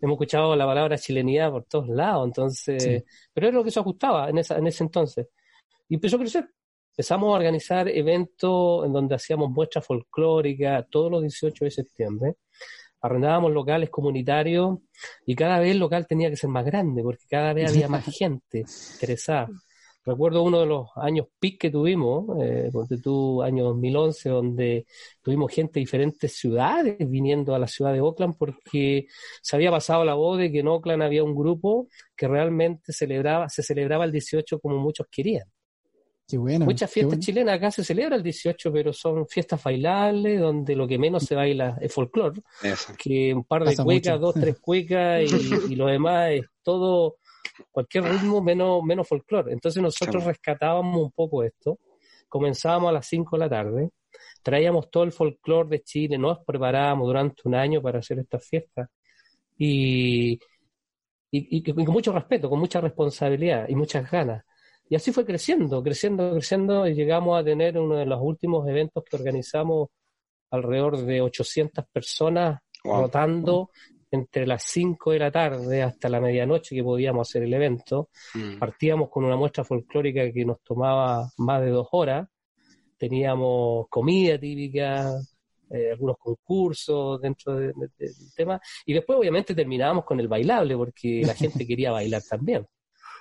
Hemos 0.00 0.14
escuchado 0.14 0.56
la 0.56 0.64
palabra 0.64 0.96
chilenidad 0.96 1.50
por 1.50 1.64
todos 1.64 1.88
lados, 1.88 2.26
entonces, 2.26 3.04
pero 3.32 3.48
era 3.48 3.56
lo 3.58 3.62
que 3.62 3.70
se 3.70 3.78
ajustaba 3.78 4.30
en, 4.30 4.38
esa, 4.38 4.56
en 4.56 4.66
ese 4.66 4.84
entonces. 4.84 5.28
Y 5.88 5.96
empezó 5.96 6.16
a 6.16 6.20
crecer. 6.20 6.48
Empezamos 6.92 7.28
a 7.32 7.36
organizar 7.36 7.88
eventos 7.88 8.84
en 8.84 8.92
donde 8.92 9.14
hacíamos 9.14 9.50
muestras 9.50 9.86
folclóricas 9.86 10.84
todos 10.90 11.10
los 11.10 11.22
18 11.22 11.64
de 11.64 11.70
septiembre. 11.70 12.34
Arrendábamos 13.00 13.50
locales 13.52 13.88
comunitarios 13.88 14.78
y 15.24 15.34
cada 15.34 15.58
vez 15.58 15.70
el 15.70 15.78
local 15.78 16.06
tenía 16.06 16.28
que 16.28 16.36
ser 16.36 16.50
más 16.50 16.66
grande 16.66 17.02
porque 17.02 17.24
cada 17.30 17.54
vez 17.54 17.70
había 17.70 17.88
más 17.88 18.04
gente 18.14 18.64
interesada. 18.92 19.48
Recuerdo 20.04 20.42
uno 20.42 20.60
de 20.60 20.66
los 20.66 20.88
años 20.96 21.28
PIC 21.38 21.60
que 21.60 21.70
tuvimos, 21.70 22.26
eh, 22.42 22.70
tú, 23.02 23.42
año 23.42 23.64
2011, 23.64 24.28
donde 24.28 24.86
tuvimos 25.22 25.50
gente 25.50 25.74
de 25.74 25.80
diferentes 25.80 26.36
ciudades 26.36 26.96
viniendo 27.08 27.54
a 27.54 27.58
la 27.58 27.68
ciudad 27.68 27.94
de 27.94 28.02
Oakland 28.02 28.36
porque 28.36 29.06
se 29.40 29.56
había 29.56 29.70
pasado 29.70 30.04
la 30.04 30.14
voz 30.14 30.38
de 30.38 30.52
que 30.52 30.58
en 30.58 30.68
Oakland 30.68 31.02
había 31.02 31.24
un 31.24 31.34
grupo 31.34 31.88
que 32.14 32.28
realmente 32.28 32.92
celebraba, 32.92 33.48
se 33.48 33.62
celebraba 33.62 34.04
el 34.04 34.12
18 34.12 34.58
como 34.60 34.76
muchos 34.78 35.06
querían. 35.10 35.46
Muchas 36.38 36.90
fiestas 36.90 37.18
chilenas 37.18 37.56
acá 37.56 37.70
se 37.70 37.84
celebra 37.84 38.16
el 38.16 38.22
18, 38.22 38.72
pero 38.72 38.92
son 38.92 39.26
fiestas 39.26 39.62
bailables 39.62 40.40
donde 40.40 40.74
lo 40.74 40.88
que 40.88 40.98
menos 40.98 41.24
se 41.24 41.34
baila 41.34 41.76
es 41.80 41.92
folclore. 41.92 42.40
Que 42.96 43.34
un 43.34 43.44
par 43.44 43.64
de 43.64 43.76
cuecas, 43.76 44.20
dos, 44.20 44.34
tres 44.34 44.58
cuecas 44.58 45.22
y, 45.70 45.76
lo 45.76 45.86
demás 45.86 46.30
es 46.30 46.46
todo, 46.62 47.16
cualquier 47.70 48.04
ritmo 48.04 48.40
menos, 48.40 48.82
menos 48.82 49.06
folclore. 49.06 49.52
Entonces 49.52 49.82
nosotros 49.82 50.24
rescatábamos 50.24 51.02
un 51.02 51.10
poco 51.12 51.42
esto. 51.42 51.78
Comenzábamos 52.28 52.88
a 52.88 52.92
las 52.92 53.06
5 53.08 53.36
de 53.36 53.40
la 53.40 53.50
tarde, 53.50 53.90
traíamos 54.42 54.90
todo 54.90 55.02
el 55.04 55.12
folclore 55.12 55.68
de 55.68 55.82
Chile, 55.82 56.16
nos 56.16 56.38
preparábamos 56.46 57.06
durante 57.06 57.42
un 57.44 57.54
año 57.54 57.82
para 57.82 57.98
hacer 57.98 58.18
estas 58.20 58.46
fiestas. 58.48 58.88
Y, 59.58 60.32
y, 61.30 61.58
y, 61.58 61.62
con 61.62 61.84
mucho 61.92 62.10
respeto, 62.10 62.48
con 62.48 62.58
mucha 62.58 62.80
responsabilidad 62.80 63.68
y 63.68 63.74
muchas 63.74 64.10
ganas. 64.10 64.44
Y 64.92 64.94
así 64.94 65.10
fue 65.10 65.24
creciendo, 65.24 65.82
creciendo, 65.82 66.32
creciendo, 66.34 66.86
y 66.86 66.92
llegamos 66.92 67.40
a 67.40 67.42
tener 67.42 67.78
uno 67.78 67.96
de 67.96 68.04
los 68.04 68.20
últimos 68.20 68.68
eventos 68.68 69.02
que 69.02 69.16
organizamos 69.16 69.88
alrededor 70.50 70.98
de 70.98 71.22
800 71.22 71.86
personas 71.90 72.60
rotando 72.84 73.70
entre 74.10 74.46
las 74.46 74.64
5 74.64 75.12
de 75.12 75.18
la 75.18 75.30
tarde 75.30 75.82
hasta 75.82 76.10
la 76.10 76.20
medianoche 76.20 76.76
que 76.76 76.84
podíamos 76.84 77.26
hacer 77.26 77.44
el 77.44 77.54
evento. 77.54 78.10
Mm. 78.34 78.58
Partíamos 78.58 79.08
con 79.08 79.24
una 79.24 79.34
muestra 79.34 79.64
folclórica 79.64 80.30
que 80.30 80.44
nos 80.44 80.60
tomaba 80.62 81.26
más 81.38 81.62
de 81.62 81.70
dos 81.70 81.88
horas. 81.92 82.28
Teníamos 82.98 83.86
comida 83.88 84.38
típica, 84.38 85.10
eh, 85.70 85.92
algunos 85.92 86.18
concursos 86.18 87.18
dentro 87.18 87.56
del 87.56 87.72
tema. 88.36 88.60
Y 88.84 88.92
después, 88.92 89.18
obviamente, 89.18 89.54
terminábamos 89.54 90.04
con 90.04 90.20
el 90.20 90.28
bailable, 90.28 90.76
porque 90.76 91.22
la 91.24 91.34
gente 91.34 91.66
quería 91.66 91.92
bailar 91.92 92.20
también 92.28 92.66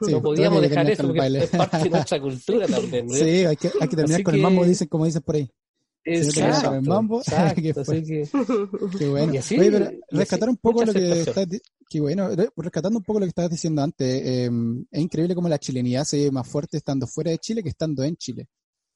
no 0.09 0.21
podíamos 0.21 0.61
dejar 0.61 0.89
eso 0.89 1.07
porque 1.07 1.37
es 1.37 1.49
parte 1.49 1.77
de 1.77 1.89
nuestra 1.89 2.21
cultura 2.21 2.67
también. 2.67 3.09
Sí, 3.09 3.45
hay 3.45 3.55
que, 3.55 3.71
hay 3.79 3.87
que 3.87 3.95
terminar 3.95 4.23
con 4.23 4.35
el 4.35 4.41
mambo, 4.41 4.65
dicen, 4.65 4.87
como 4.87 5.05
dicen 5.05 5.21
por 5.21 5.35
ahí. 5.35 5.51
Exacto, 6.03 6.73
el 6.73 6.81
mambo, 6.81 7.19
exacto, 7.21 7.81
así 7.81 8.03
que... 8.03 8.29
Qué 8.97 9.07
bueno. 9.07 9.33
Así, 9.37 9.59
Oye, 9.59 9.71
pero 9.71 9.91
rescatar 10.09 10.49
un 10.49 10.57
poco 10.57 10.83
lo 10.83 10.93
que 10.93 11.21
estás, 11.21 11.47
qué 11.89 11.99
bueno, 11.99 12.29
rescatando 12.55 12.97
un 12.97 13.03
poco 13.03 13.19
lo 13.19 13.25
que 13.25 13.29
estabas 13.29 13.51
diciendo 13.51 13.81
antes, 13.83 14.07
eh, 14.07 14.49
es 14.91 15.01
increíble 15.01 15.35
cómo 15.35 15.47
la 15.47 15.59
chilenidad 15.59 16.03
se 16.03 16.23
ve 16.23 16.31
más 16.31 16.47
fuerte 16.47 16.77
estando 16.77 17.05
fuera 17.05 17.31
de 17.31 17.37
Chile 17.37 17.61
que 17.61 17.69
estando 17.69 18.03
en 18.03 18.15
Chile. 18.15 18.47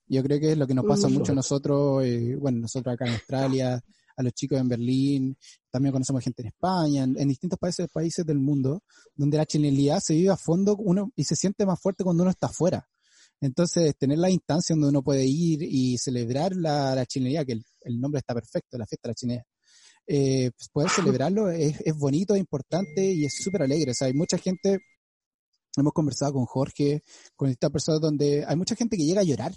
Yo 0.07 0.23
creo 0.23 0.39
que 0.39 0.51
es 0.51 0.57
lo 0.57 0.67
que 0.67 0.73
nos 0.73 0.85
pasa 0.85 1.07
mucho 1.07 1.31
a 1.31 1.35
nosotros, 1.35 2.03
eh, 2.05 2.35
bueno, 2.39 2.59
nosotros 2.59 2.93
acá 2.93 3.05
en 3.05 3.13
Australia, 3.13 3.83
a 4.15 4.23
los 4.23 4.33
chicos 4.33 4.59
en 4.59 4.67
Berlín, 4.67 5.37
también 5.69 5.91
conocemos 5.91 6.23
gente 6.23 6.41
en 6.41 6.47
España, 6.47 7.03
en, 7.03 7.27
distintos 7.27 7.59
países, 7.59 7.87
países 7.91 8.25
del 8.25 8.39
mundo, 8.39 8.83
donde 9.15 9.37
la 9.37 9.45
chilenidad 9.45 9.99
se 9.99 10.13
vive 10.13 10.29
a 10.29 10.37
fondo 10.37 10.75
uno 10.77 11.11
y 11.15 11.23
se 11.23 11.35
siente 11.35 11.65
más 11.65 11.79
fuerte 11.81 12.03
cuando 12.03 12.23
uno 12.23 12.31
está 12.31 12.47
afuera. 12.47 12.87
Entonces, 13.41 13.95
tener 13.97 14.17
la 14.17 14.29
instancia 14.29 14.73
donde 14.73 14.89
uno 14.89 15.03
puede 15.03 15.25
ir 15.25 15.61
y 15.61 15.97
celebrar 15.97 16.55
la, 16.55 16.95
la 16.95 17.05
chilenidad, 17.05 17.45
que 17.45 17.53
el, 17.81 17.99
nombre 17.99 18.19
está 18.19 18.33
perfecto, 18.33 18.77
la 18.77 18.85
fiesta 18.85 19.09
de 19.09 19.11
la 19.11 19.15
chilenidad, 19.15 19.45
eh, 20.07 20.51
pues 20.55 20.69
poder 20.69 20.89
celebrarlo 20.89 21.49
es, 21.49 21.81
es 21.81 21.95
bonito, 21.97 22.35
es 22.35 22.39
importante 22.39 23.11
y 23.11 23.25
es 23.25 23.35
súper 23.35 23.63
alegre. 23.63 23.91
O 23.91 23.93
sea, 23.93 24.07
hay 24.07 24.13
mucha 24.13 24.37
gente, 24.37 24.79
hemos 25.77 25.93
conversado 25.93 26.33
con 26.33 26.45
Jorge, 26.45 27.03
con 27.35 27.49
esta 27.49 27.69
persona 27.69 27.99
donde 27.99 28.45
hay 28.47 28.55
mucha 28.55 28.75
gente 28.75 28.95
que 28.95 29.05
llega 29.05 29.21
a 29.21 29.25
llorar 29.25 29.53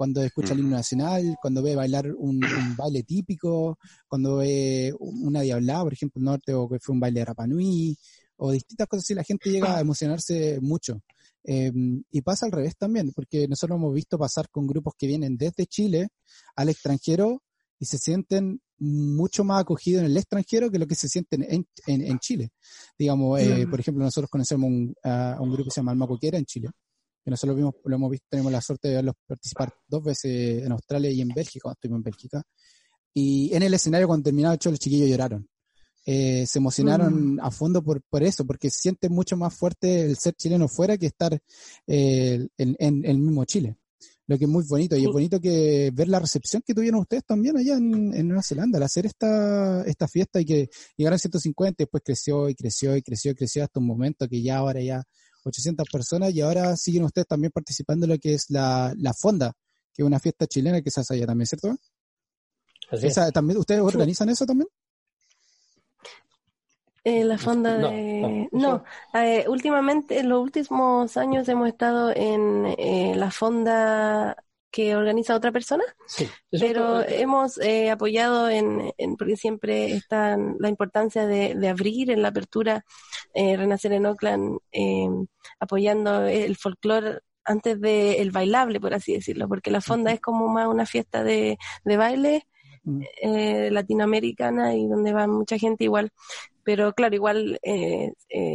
cuando 0.00 0.22
escucha 0.22 0.54
el 0.54 0.60
himno 0.60 0.76
nacional, 0.76 1.36
cuando 1.42 1.62
ve 1.62 1.74
bailar 1.74 2.10
un, 2.16 2.40
baile 2.78 3.02
típico, 3.02 3.78
cuando 4.08 4.36
ve 4.36 4.94
una 4.98 5.42
diablada, 5.42 5.82
por 5.82 5.92
ejemplo, 5.92 6.20
el 6.20 6.24
norte, 6.24 6.54
o 6.54 6.66
que 6.70 6.78
fue 6.80 6.94
un 6.94 7.00
baile 7.00 7.20
de 7.20 7.26
Rapanui, 7.26 7.98
o 8.38 8.50
distintas 8.50 8.88
cosas 8.88 9.04
así, 9.04 9.12
la 9.12 9.24
gente 9.24 9.50
llega 9.50 9.76
a 9.76 9.80
emocionarse 9.82 10.58
mucho. 10.62 11.02
Em, 11.44 12.02
y 12.10 12.22
pasa 12.22 12.46
al 12.46 12.52
revés 12.52 12.78
también, 12.78 13.12
porque 13.14 13.46
nosotros 13.46 13.76
hemos 13.76 13.92
visto 13.92 14.16
pasar 14.16 14.48
con 14.48 14.66
grupos 14.66 14.94
que 14.96 15.06
vienen 15.06 15.36
desde 15.36 15.66
Chile 15.66 16.08
al 16.56 16.70
extranjero 16.70 17.42
y 17.78 17.84
se 17.84 17.98
sienten 17.98 18.58
mucho 18.78 19.44
más 19.44 19.60
acogidos 19.60 20.00
en 20.00 20.06
el 20.06 20.16
extranjero 20.16 20.70
que 20.70 20.78
lo 20.78 20.86
que 20.86 20.94
se 20.94 21.10
sienten 21.10 21.42
en, 21.42 21.66
en, 21.86 22.18
Chile. 22.20 22.52
Digamos, 22.98 23.38
eh, 23.38 23.66
por 23.68 23.78
ejemplo, 23.80 24.02
nosotros 24.02 24.30
conocemos 24.30 24.66
un, 24.66 24.94
a 25.04 25.36
un 25.40 25.50
grupo 25.50 25.64
que 25.64 25.74
se 25.74 25.80
llama 25.80 25.92
Alma 25.92 26.06
Coquera 26.06 26.38
en 26.38 26.46
Chile, 26.46 26.70
que 27.30 27.32
nosotros 27.32 27.54
lo, 27.54 27.56
vimos, 27.56 27.74
lo 27.84 27.94
hemos 27.94 28.10
visto, 28.10 28.26
tenemos 28.28 28.50
la 28.50 28.60
suerte 28.60 28.88
de 28.88 28.94
verlos 28.96 29.14
participar 29.26 29.72
dos 29.86 30.02
veces 30.02 30.64
en 30.64 30.72
Australia 30.72 31.10
y 31.10 31.20
en 31.20 31.28
Bélgica, 31.28 31.62
cuando 31.62 31.74
estuvimos 31.74 31.98
en 31.98 32.02
Bélgica. 32.02 32.42
Y 33.14 33.54
en 33.54 33.62
el 33.62 33.74
escenario, 33.74 34.06
cuando 34.06 34.24
terminaba 34.24 34.54
el 34.54 34.60
show, 34.60 34.72
los 34.72 34.80
chiquillos 34.80 35.08
lloraron. 35.08 35.48
Eh, 36.06 36.46
se 36.46 36.58
emocionaron 36.58 37.34
mm. 37.34 37.40
a 37.40 37.50
fondo 37.50 37.82
por, 37.82 38.02
por 38.02 38.22
eso, 38.22 38.44
porque 38.46 38.70
se 38.70 38.80
siente 38.80 39.08
mucho 39.08 39.36
más 39.36 39.54
fuerte 39.54 40.02
el 40.02 40.16
ser 40.16 40.34
chileno 40.34 40.66
fuera 40.66 40.96
que 40.96 41.06
estar 41.06 41.38
eh, 41.86 42.48
en, 42.56 42.76
en, 42.78 43.04
el 43.04 43.18
mismo 43.18 43.44
Chile. 43.44 43.76
Lo 44.26 44.38
que 44.38 44.44
es 44.44 44.50
muy 44.50 44.64
bonito, 44.64 44.96
y 44.96 45.04
es 45.04 45.10
bonito 45.10 45.40
que 45.40 45.90
ver 45.92 46.08
la 46.08 46.20
recepción 46.20 46.62
que 46.64 46.72
tuvieron 46.72 47.00
ustedes 47.00 47.24
también 47.24 47.56
allá 47.56 47.76
en, 47.76 48.14
en 48.14 48.28
Nueva 48.28 48.42
Zelanda 48.42 48.78
al 48.78 48.84
hacer 48.84 49.06
esta, 49.06 49.82
esta 49.82 50.06
fiesta 50.06 50.40
y 50.40 50.44
que 50.44 50.70
llegaron 50.96 51.16
a 51.16 51.18
150 51.18 51.82
y 51.82 51.84
después 51.84 52.02
creció 52.04 52.48
y 52.48 52.54
creció 52.54 52.96
y 52.96 53.02
creció 53.02 53.32
y 53.32 53.34
creció 53.34 53.64
hasta 53.64 53.80
un 53.80 53.86
momento 53.86 54.28
que 54.28 54.40
ya 54.40 54.58
ahora 54.58 54.80
ya 54.80 55.02
800 55.44 55.88
personas 55.90 56.32
y 56.34 56.40
ahora 56.40 56.76
siguen 56.76 57.04
ustedes 57.04 57.26
también 57.26 57.52
participando 57.52 58.06
en 58.06 58.12
lo 58.12 58.18
que 58.18 58.34
es 58.34 58.50
la, 58.50 58.92
la 58.98 59.12
Fonda, 59.14 59.52
que 59.94 60.02
es 60.02 60.06
una 60.06 60.18
fiesta 60.20 60.46
chilena 60.46 60.82
que 60.82 60.90
se 60.90 61.00
hace 61.00 61.14
allá 61.14 61.26
también, 61.26 61.46
¿cierto? 61.46 61.76
también, 63.32 63.58
¿Ustedes 63.58 63.80
organizan 63.80 64.28
eso 64.28 64.44
también? 64.46 64.68
Eh, 67.04 67.24
la 67.24 67.38
fonda 67.38 67.78
de... 67.78 68.48
No, 68.52 68.84
eh, 69.14 69.46
últimamente, 69.48 70.18
en 70.18 70.28
los 70.28 70.42
últimos 70.42 71.16
años 71.16 71.48
hemos 71.48 71.68
estado 71.68 72.10
en 72.14 72.66
eh, 72.78 73.14
la 73.16 73.30
fonda 73.30 74.36
que 74.70 74.94
organiza 74.94 75.34
otra 75.34 75.50
persona, 75.50 75.84
pero 76.50 77.06
hemos 77.06 77.58
eh, 77.58 77.90
apoyado 77.90 78.48
en, 78.48 78.92
porque 79.18 79.36
siempre 79.36 79.92
está 79.92 80.36
la 80.58 80.68
importancia 80.68 81.26
de, 81.26 81.68
abrir 81.68 82.10
en 82.10 82.22
la 82.22 82.28
apertura, 82.28 82.84
eh, 83.34 83.56
Renacer 83.56 83.92
en 83.92 84.06
Oakland, 84.06 84.58
em, 84.70 85.26
apoyando 85.58 86.24
el 86.26 86.56
folclore 86.56 87.18
antes 87.44 87.80
del 87.80 88.30
bailable, 88.30 88.80
por 88.80 88.94
así 88.94 89.12
decirlo, 89.14 89.48
porque 89.48 89.70
la 89.70 89.80
fonda 89.80 90.12
es 90.12 90.20
como 90.20 90.46
más 90.48 90.68
una 90.68 90.86
fiesta 90.86 91.24
de, 91.24 91.58
de 91.84 91.96
baile 91.96 92.46
mm. 92.84 93.02
eh, 93.22 93.70
latinoamericana 93.72 94.74
y 94.76 94.86
donde 94.86 95.12
va 95.12 95.26
mucha 95.26 95.58
gente 95.58 95.84
igual. 95.84 96.10
Pero 96.62 96.92
claro, 96.92 97.14
igual 97.14 97.58
eh, 97.62 98.12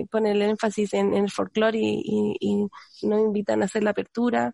pone 0.10 0.32
el 0.32 0.42
énfasis 0.42 0.94
en, 0.94 1.14
el 1.14 1.30
folclore 1.30 1.78
y, 1.78 2.38
y, 2.40 2.70
y 3.02 3.08
nos 3.08 3.20
invitan 3.20 3.62
a 3.62 3.66
hacer 3.66 3.84
la 3.84 3.90
apertura 3.90 4.54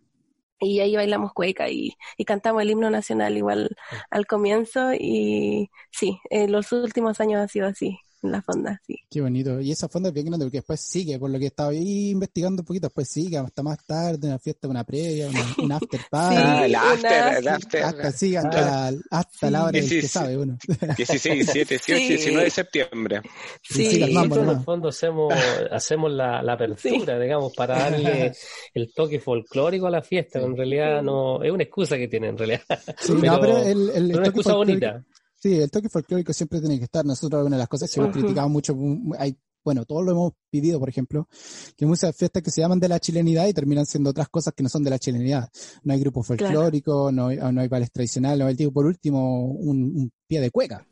y 0.62 0.80
ahí 0.80 0.96
bailamos 0.96 1.34
cueca 1.34 1.70
y, 1.70 1.96
y, 2.18 2.26
cantamos 2.26 2.62
el 2.64 2.72
himno 2.72 2.90
nacional 2.90 3.38
igual 3.38 3.76
al 4.10 4.28
comienzo 4.28 4.94
y 4.94 5.70
sí, 5.92 6.20
en 6.30 6.52
los 6.52 6.72
últimos 6.72 7.20
años 7.20 7.42
ha 7.42 7.48
sido 7.48 7.68
así 7.68 8.00
la 8.22 8.42
fonda, 8.42 8.80
sí. 8.86 8.96
Qué 9.10 9.20
bonito. 9.20 9.60
Y 9.60 9.72
esa 9.72 9.90
fonda 9.90 10.10
es 10.10 10.14
bien 10.14 10.28
grande 10.28 10.46
porque 10.46 10.60
después 10.60 10.80
sigue, 10.80 11.18
por 11.18 11.30
lo 11.30 11.40
que 11.40 11.48
estaba 11.48 11.70
ahí 11.70 12.12
investigando 12.12 12.62
un 12.62 12.66
poquito, 12.66 12.88
después 12.88 13.08
sigue 13.10 13.38
hasta 13.38 13.64
más 13.64 13.84
tarde, 13.86 14.28
una 14.28 14.38
fiesta, 14.38 14.68
una 14.68 14.84
previa, 14.84 15.28
una, 15.28 15.56
un 15.58 15.72
after 15.72 16.00
party. 16.10 16.36
ah, 16.38 16.66
el 16.66 16.76
after, 16.76 17.38
el 17.38 17.48
after. 17.48 17.84
Hasta, 17.84 18.12
sigue 18.12 18.38
hasta, 18.38 18.92
hasta 19.10 19.52
la 19.52 19.64
hora 19.64 19.72
del 19.72 19.90
que 19.90 20.08
sabe 20.08 20.38
uno. 20.38 20.58
16, 20.98 21.54
17, 21.54 21.76
18, 21.76 22.08
19 22.08 22.44
de 22.44 22.50
septiembre. 22.50 23.22
Sí, 23.64 23.86
sí 23.90 24.14
nosotros 24.14 24.44
en 24.44 24.50
el 24.50 24.64
fondo 24.64 24.90
hacemos, 24.90 25.34
hacemos 25.72 26.12
la, 26.12 26.44
la 26.44 26.54
apertura, 26.54 27.20
digamos, 27.20 27.54
para 27.56 27.80
darle 27.80 28.34
el 28.74 28.94
toque 28.94 29.20
folclórico 29.20 29.88
a 29.88 29.92
la 29.92 30.02
fiesta, 30.02 30.40
en 30.40 30.56
realidad 30.56 31.02
no, 31.02 31.44
es 31.44 31.52
una 31.52 31.64
excusa 31.64 31.98
que 31.98 32.08
tiene 32.08 32.30
en 32.30 32.38
realidad. 32.38 32.62
Sí, 33.00 33.14
pero, 33.20 33.34
no, 33.34 33.40
pero 33.40 33.58
el, 33.58 33.90
el, 33.90 34.16
una 34.16 34.28
excusa 34.28 34.54
bonita. 34.54 35.04
Sí, 35.42 35.60
el 35.60 35.72
toque 35.72 35.90
folclórico 35.90 36.34
siempre 36.34 36.60
tiene 36.60 36.78
que 36.78 36.86
estar. 36.86 37.04
Nosotros, 37.04 37.44
una 37.44 37.56
de 37.56 37.62
las 37.62 37.68
cosas 37.68 37.92
que 37.92 38.00
hemos 38.00 38.14
criticado 38.14 38.48
mucho, 38.48 38.78
hay, 39.18 39.36
bueno, 39.64 39.86
todos 39.86 40.06
lo 40.06 40.12
hemos 40.12 40.34
vivido, 40.52 40.80
por 40.80 40.88
ejemplo, 40.88 41.28
que 41.76 41.84
hay 41.84 41.90
muchas 41.90 42.16
fiestas 42.16 42.44
que 42.44 42.52
se 42.52 42.62
llaman 42.62 42.80
de 42.80 42.88
la 42.88 43.00
chilenidad 43.00 43.48
y 43.48 43.54
terminan 43.54 43.88
siendo 43.88 44.12
otras 44.12 44.30
cosas 44.30 44.54
que 44.54 44.62
no 44.62 44.70
son 44.70 44.84
de 44.84 44.92
la 44.92 45.00
chilenidad. 45.00 45.50
No 45.82 45.94
hay 45.94 46.00
grupos 46.00 46.28
folclóricos, 46.28 47.12
no, 47.12 47.28
hay, 47.28 47.38
no 47.38 47.60
hay 47.60 47.68
bailes 47.68 47.92
tradicionales, 47.92 48.38
no 48.38 48.46
hay, 48.46 48.54
digo, 48.54 48.72
por 48.72 48.86
último, 48.86 49.46
un, 49.46 50.12
pie 50.28 50.42
de 50.42 50.52
cueca. 50.52 50.88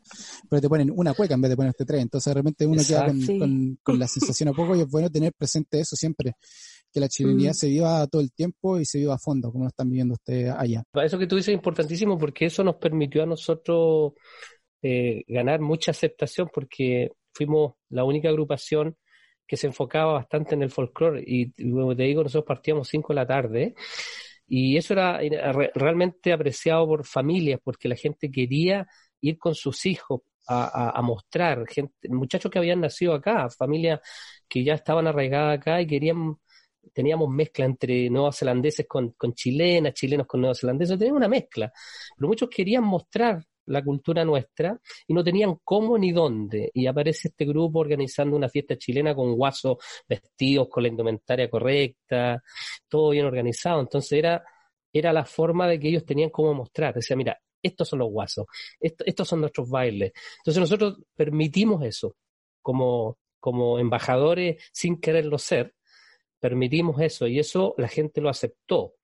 Pero 0.48 0.60
te 0.60 0.68
ponen 0.68 0.92
una 0.96 1.14
cueca 1.14 1.34
en 1.34 1.42
vez 1.42 1.50
de 1.50 1.56
ponerte 1.56 1.84
tres. 1.84 2.02
Entonces, 2.02 2.34
realmente 2.34 2.66
uno 2.66 2.82
queda 2.84 3.06
con, 3.06 3.78
con, 3.84 3.98
la 4.00 4.08
sensación 4.08 4.48
a 4.48 4.52
poco 4.52 4.74
y 4.74 4.80
es 4.80 4.88
bueno 4.88 5.08
tener 5.10 5.32
presente 5.32 5.78
eso 5.78 5.94
siempre 5.94 6.34
que 6.92 7.00
la 7.00 7.08
chilenidad 7.08 7.52
mm. 7.52 7.54
se 7.54 7.68
viva 7.68 8.06
todo 8.06 8.22
el 8.22 8.32
tiempo 8.32 8.78
y 8.78 8.84
se 8.84 8.98
viva 8.98 9.14
a 9.14 9.18
fondo, 9.18 9.50
como 9.50 9.64
lo 9.64 9.68
están 9.68 9.88
viviendo 9.88 10.14
ustedes 10.14 10.52
allá. 10.56 10.82
Eso 10.94 11.18
que 11.18 11.26
tú 11.26 11.36
dices 11.36 11.48
es 11.48 11.54
importantísimo 11.54 12.18
porque 12.18 12.46
eso 12.46 12.64
nos 12.64 12.76
permitió 12.76 13.22
a 13.22 13.26
nosotros 13.26 14.12
eh, 14.82 15.24
ganar 15.28 15.60
mucha 15.60 15.90
aceptación 15.90 16.48
porque 16.52 17.10
fuimos 17.32 17.74
la 17.90 18.04
única 18.04 18.28
agrupación 18.28 18.96
que 19.46 19.56
se 19.56 19.66
enfocaba 19.66 20.12
bastante 20.14 20.54
en 20.54 20.62
el 20.62 20.70
folclore 20.70 21.22
y, 21.26 21.52
como 21.72 21.96
te 21.96 22.04
digo, 22.04 22.22
nosotros 22.22 22.46
partíamos 22.46 22.88
5 22.88 23.12
de 23.12 23.14
la 23.14 23.26
tarde 23.26 23.74
y 24.46 24.76
eso 24.76 24.94
era, 24.94 25.20
realmente 25.74 26.32
apreciado 26.32 26.86
por 26.86 27.04
familias 27.04 27.60
porque 27.62 27.88
la 27.88 27.96
gente 27.96 28.30
quería 28.30 28.86
ir 29.20 29.38
con 29.38 29.54
sus 29.54 29.86
hijos 29.86 30.22
a, 30.46 30.98
a, 30.98 31.02
mostrar, 31.02 31.64
gente, 31.68 32.08
muchachos 32.08 32.50
que 32.50 32.58
habían 32.58 32.80
nacido 32.80 33.14
acá, 33.14 33.48
familias 33.50 34.00
que 34.48 34.64
ya 34.64 34.74
estaban 34.74 35.06
arraigadas 35.06 35.58
acá 35.58 35.80
y 35.80 35.86
querían 35.86 36.36
teníamos 36.92 37.28
mezcla 37.28 37.64
entre 37.64 38.10
neozelandeses 38.10 38.86
con, 38.86 39.10
con 39.10 39.34
chilenas, 39.34 39.94
chilenos 39.94 40.26
con 40.26 40.40
neozelandeses, 40.40 40.98
teníamos 40.98 41.18
una 41.18 41.28
mezcla. 41.28 41.72
Pero 42.16 42.28
muchos 42.28 42.48
querían 42.48 42.84
mostrar 42.84 43.44
la 43.66 43.82
cultura 43.82 44.24
nuestra 44.24 44.78
y 45.06 45.14
no 45.14 45.22
tenían 45.22 45.58
cómo 45.64 45.96
ni 45.96 46.12
dónde. 46.12 46.70
Y 46.74 46.86
aparece 46.86 47.28
este 47.28 47.44
grupo 47.44 47.80
organizando 47.80 48.36
una 48.36 48.48
fiesta 48.48 48.76
chilena 48.76 49.14
con 49.14 49.34
guasos 49.36 49.78
vestidos, 50.08 50.68
con 50.68 50.82
la 50.82 50.88
indumentaria 50.88 51.48
correcta, 51.48 52.42
todo 52.88 53.10
bien 53.10 53.26
organizado. 53.26 53.80
Entonces 53.80 54.12
era, 54.12 54.42
era 54.92 55.12
la 55.12 55.24
forma 55.24 55.68
de 55.68 55.78
que 55.78 55.88
ellos 55.88 56.04
tenían 56.04 56.30
cómo 56.30 56.52
mostrar. 56.54 56.94
Decía, 56.94 57.16
mira, 57.16 57.38
estos 57.62 57.88
son 57.88 58.00
los 58.00 58.10
guasos, 58.10 58.46
estos 58.80 59.28
son 59.28 59.40
nuestros 59.40 59.68
bailes. 59.68 60.12
Entonces 60.38 60.60
nosotros 60.60 60.98
permitimos 61.14 61.84
eso 61.84 62.16
como, 62.62 63.18
como 63.38 63.78
embajadores 63.78 64.62
sin 64.72 65.00
quererlo 65.00 65.38
ser 65.38 65.74
permitimos 66.40 67.00
eso 67.00 67.26
y 67.26 67.38
eso 67.38 67.74
la 67.78 67.88
gente 67.88 68.20
lo 68.20 68.28
aceptó, 68.28 68.94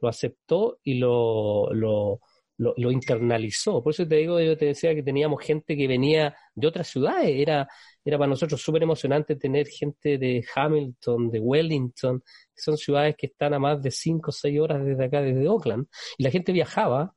lo 0.00 0.08
aceptó 0.08 0.78
y 0.82 0.94
lo, 0.94 1.72
lo, 1.72 2.20
lo, 2.58 2.90
internalizó. 2.90 3.82
Por 3.82 3.92
eso 3.92 4.06
te 4.06 4.16
digo, 4.16 4.40
yo 4.40 4.56
te 4.56 4.66
decía 4.66 4.94
que 4.94 5.02
teníamos 5.02 5.42
gente 5.42 5.76
que 5.76 5.86
venía 5.86 6.34
de 6.54 6.66
otras 6.66 6.88
ciudades, 6.88 7.30
era, 7.30 7.68
era 8.04 8.18
para 8.18 8.28
nosotros 8.28 8.60
súper 8.60 8.82
emocionante 8.82 9.36
tener 9.36 9.68
gente 9.68 10.18
de 10.18 10.44
Hamilton, 10.54 11.30
de 11.30 11.40
Wellington, 11.40 12.20
que 12.20 12.62
son 12.62 12.76
ciudades 12.76 13.14
que 13.16 13.28
están 13.28 13.54
a 13.54 13.58
más 13.58 13.80
de 13.80 13.90
5 13.90 14.30
o 14.30 14.32
6 14.32 14.60
horas 14.60 14.84
desde 14.84 15.04
acá, 15.04 15.22
desde 15.22 15.48
Oakland, 15.48 15.86
y 16.16 16.24
la 16.24 16.30
gente 16.30 16.52
viajaba 16.52 17.14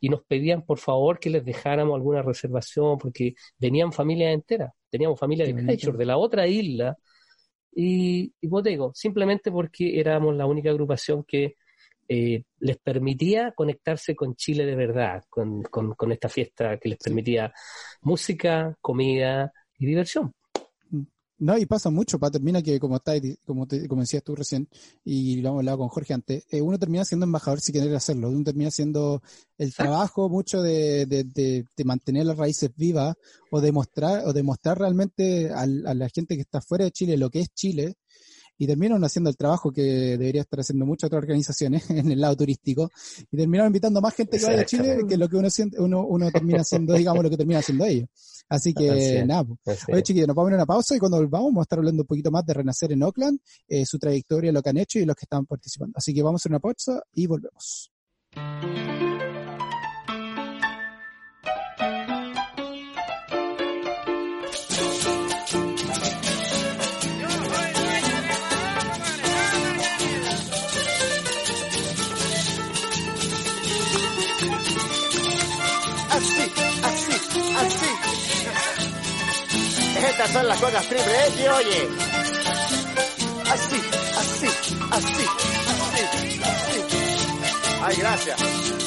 y 0.00 0.08
nos 0.08 0.24
pedían 0.24 0.62
por 0.64 0.78
favor 0.78 1.18
que 1.18 1.30
les 1.30 1.44
dejáramos 1.44 1.96
alguna 1.96 2.22
reservación, 2.22 2.98
porque 2.98 3.34
venían 3.58 3.92
familias 3.92 4.32
enteras, 4.32 4.72
teníamos 4.90 5.18
familias 5.18 5.48
de 5.48 5.56
Christchurch, 5.56 5.96
de 5.96 6.06
la 6.06 6.16
otra 6.18 6.46
isla, 6.46 6.96
y, 7.74 8.32
y 8.40 8.48
digo, 8.62 8.92
simplemente 8.94 9.50
porque 9.50 9.98
éramos 9.98 10.34
la 10.36 10.46
única 10.46 10.70
agrupación 10.70 11.24
que 11.24 11.56
eh, 12.08 12.44
les 12.60 12.76
permitía 12.78 13.52
conectarse 13.52 14.14
con 14.14 14.36
Chile 14.36 14.66
de 14.66 14.76
verdad, 14.76 15.24
con, 15.28 15.62
con, 15.62 16.12
esta 16.12 16.28
fiesta 16.28 16.76
que 16.78 16.90
les 16.90 16.98
permitía 16.98 17.52
música, 18.02 18.76
comida 18.80 19.52
y 19.78 19.86
diversión. 19.86 20.34
No, 21.44 21.58
y 21.58 21.66
pasa 21.66 21.90
mucho, 21.90 22.18
para 22.18 22.30
termina 22.30 22.62
que 22.62 22.80
como 22.80 22.96
está, 22.96 23.12
como, 23.44 23.66
te, 23.66 23.86
como 23.86 24.00
decías 24.00 24.22
tú 24.22 24.34
recién, 24.34 24.66
y 25.04 25.42
lo 25.42 25.50
hemos 25.50 25.58
hablado 25.58 25.76
con 25.76 25.88
Jorge 25.88 26.14
antes, 26.14 26.46
eh, 26.48 26.62
uno 26.62 26.78
termina 26.78 27.04
siendo 27.04 27.24
embajador 27.26 27.60
si 27.60 27.70
quiere 27.70 27.94
hacerlo, 27.94 28.30
uno 28.30 28.42
termina 28.42 28.70
siendo 28.70 29.22
el 29.58 29.74
trabajo 29.74 30.30
mucho 30.30 30.62
de, 30.62 31.04
de, 31.04 31.24
de, 31.24 31.84
mantener 31.84 32.24
las 32.24 32.38
raíces 32.38 32.70
vivas 32.74 33.14
o 33.50 33.60
demostrar, 33.60 34.26
o 34.26 34.32
demostrar 34.32 34.78
realmente 34.78 35.50
a 35.50 35.66
la 35.66 36.08
gente 36.08 36.34
que 36.34 36.40
está 36.40 36.62
fuera 36.62 36.86
de 36.86 36.92
Chile 36.92 37.18
lo 37.18 37.28
que 37.28 37.40
es 37.40 37.52
Chile, 37.52 37.98
y 38.58 38.66
terminaron 38.66 39.02
haciendo 39.04 39.30
el 39.30 39.36
trabajo 39.36 39.72
que 39.72 39.82
debería 39.82 40.42
estar 40.42 40.60
haciendo 40.60 40.86
muchas 40.86 41.08
otras 41.08 41.22
organizaciones 41.22 41.88
en 41.90 42.10
el 42.10 42.20
lado 42.20 42.36
turístico 42.36 42.90
y 43.30 43.36
terminaron 43.36 43.68
invitando 43.68 44.00
más 44.00 44.14
gente 44.14 44.38
que 44.38 44.46
vaya 44.46 44.62
a 44.62 44.66
Chile 44.66 44.98
que 45.08 45.16
lo 45.16 45.28
que 45.28 45.36
uno, 45.36 45.48
uno, 45.78 46.06
uno 46.06 46.30
termina 46.30 46.60
haciendo, 46.60 46.94
digamos, 46.94 47.22
lo 47.22 47.30
que 47.30 47.36
termina 47.36 47.60
haciendo 47.60 47.84
ellos. 47.84 48.08
Así 48.48 48.74
que 48.74 49.24
nada, 49.26 49.44
pues. 49.62 49.80
oye 49.90 50.02
chiquillos, 50.02 50.28
nos 50.28 50.36
vamos 50.36 50.52
a 50.52 50.56
una 50.56 50.66
pausa 50.66 50.94
y 50.94 50.98
cuando 50.98 51.16
volvamos 51.16 51.46
vamos 51.46 51.62
a 51.62 51.64
estar 51.64 51.78
hablando 51.78 52.02
un 52.02 52.06
poquito 52.06 52.30
más 52.30 52.44
de 52.46 52.54
Renacer 52.54 52.92
en 52.92 53.02
Oakland, 53.02 53.38
eh, 53.68 53.84
su 53.86 53.98
trayectoria, 53.98 54.52
lo 54.52 54.62
que 54.62 54.70
han 54.70 54.76
hecho 54.76 54.98
y 54.98 55.04
los 55.04 55.16
que 55.16 55.24
están 55.24 55.46
participando. 55.46 55.94
Así 55.96 56.14
que 56.14 56.22
vamos 56.22 56.44
a 56.44 56.48
una 56.48 56.60
pausa 56.60 57.02
y 57.12 57.26
volvemos. 57.26 57.90
Estas 80.14 80.30
son 80.30 80.46
las 80.46 80.60
cosas 80.60 80.86
triple 80.86 81.26
X, 81.26 81.48
oye. 81.48 81.88
Así, 83.50 83.82
así, 84.16 84.46
así, 84.92 85.26
así, 85.90 86.40
así. 86.40 86.80
Ay, 87.82 87.96
gracias. 87.96 88.83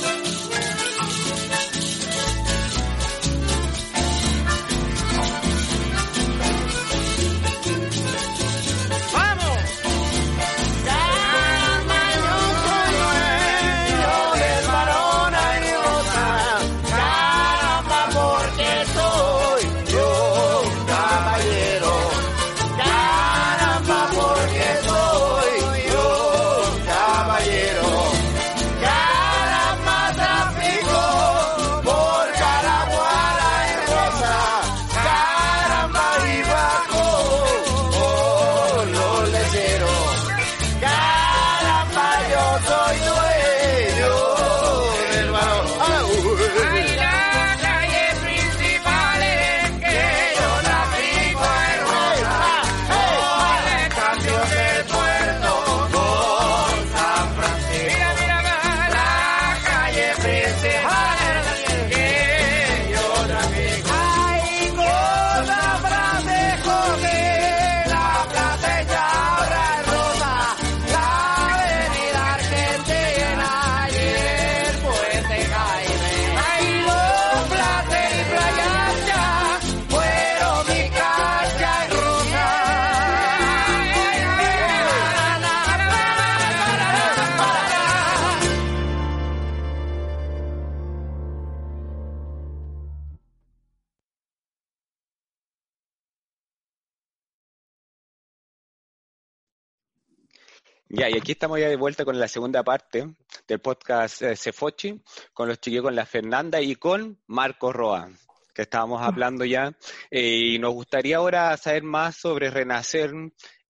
Ya, 101.08 101.16
y 101.16 101.20
aquí 101.20 101.34
estamos 101.34 101.60
ya 101.60 101.70
de 101.70 101.76
vuelta 101.76 102.04
con 102.04 102.20
la 102.20 102.28
segunda 102.28 102.64
parte 102.64 103.08
del 103.48 103.60
podcast 103.60 104.22
eh, 104.24 104.36
Cefochi, 104.36 105.02
con 105.34 105.48
los 105.48 105.60
chiquillos, 105.60 105.84
con 105.84 105.96
la 105.96 106.06
Fernanda 106.06 106.60
y 106.60 106.76
con 106.76 107.22
Marco 107.28 107.72
Roa, 107.72 108.10
que 108.54 108.64
estábamos 108.64 109.02
ah. 109.02 109.06
hablando 109.06 109.46
ya. 109.46 109.72
Eh, 110.12 110.54
y 110.54 110.60
nos 110.60 110.74
gustaría 110.74 111.18
ahora 111.18 111.56
saber 111.56 111.84
más 111.84 112.18
sobre 112.18 112.50
Renacer 112.50 113.12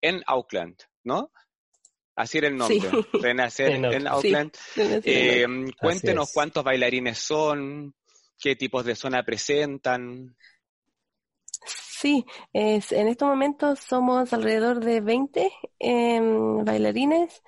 en 0.02 0.24
Auckland, 0.26 0.78
¿no? 1.04 1.32
Así 2.16 2.40
era 2.40 2.48
el 2.48 2.58
nombre, 2.58 2.80
Renacer 3.14 3.72
en, 3.72 4.08
Auckland. 4.08 4.52
Eh, 4.76 5.46
cuéntenos 5.80 6.32
cuántos 6.34 6.64
bailarines 6.64 7.20
son, 7.20 7.94
qué 8.40 8.56
tipos 8.56 8.84
de 8.84 8.96
zona 8.96 9.24
presentan. 9.24 10.36
Sí, 12.00 12.26
es, 12.54 12.92
en 12.92 13.08
estos 13.08 13.28
momentos 13.28 13.80
somos 13.80 14.32
alrededor 14.32 14.82
de 14.82 15.02
20 15.02 15.52
em, 15.80 16.64
bailarines. 16.64 17.42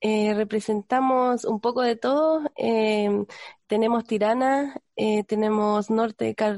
Eh, 0.00 0.32
representamos 0.32 1.44
un 1.44 1.60
poco 1.60 1.82
de 1.82 1.96
todo. 1.96 2.50
Em, 2.56 3.26
tenemos 3.66 4.04
Tirana, 4.04 4.80
eh, 4.96 5.22
tenemos 5.24 5.90
Norte 5.90 6.34
car, 6.34 6.56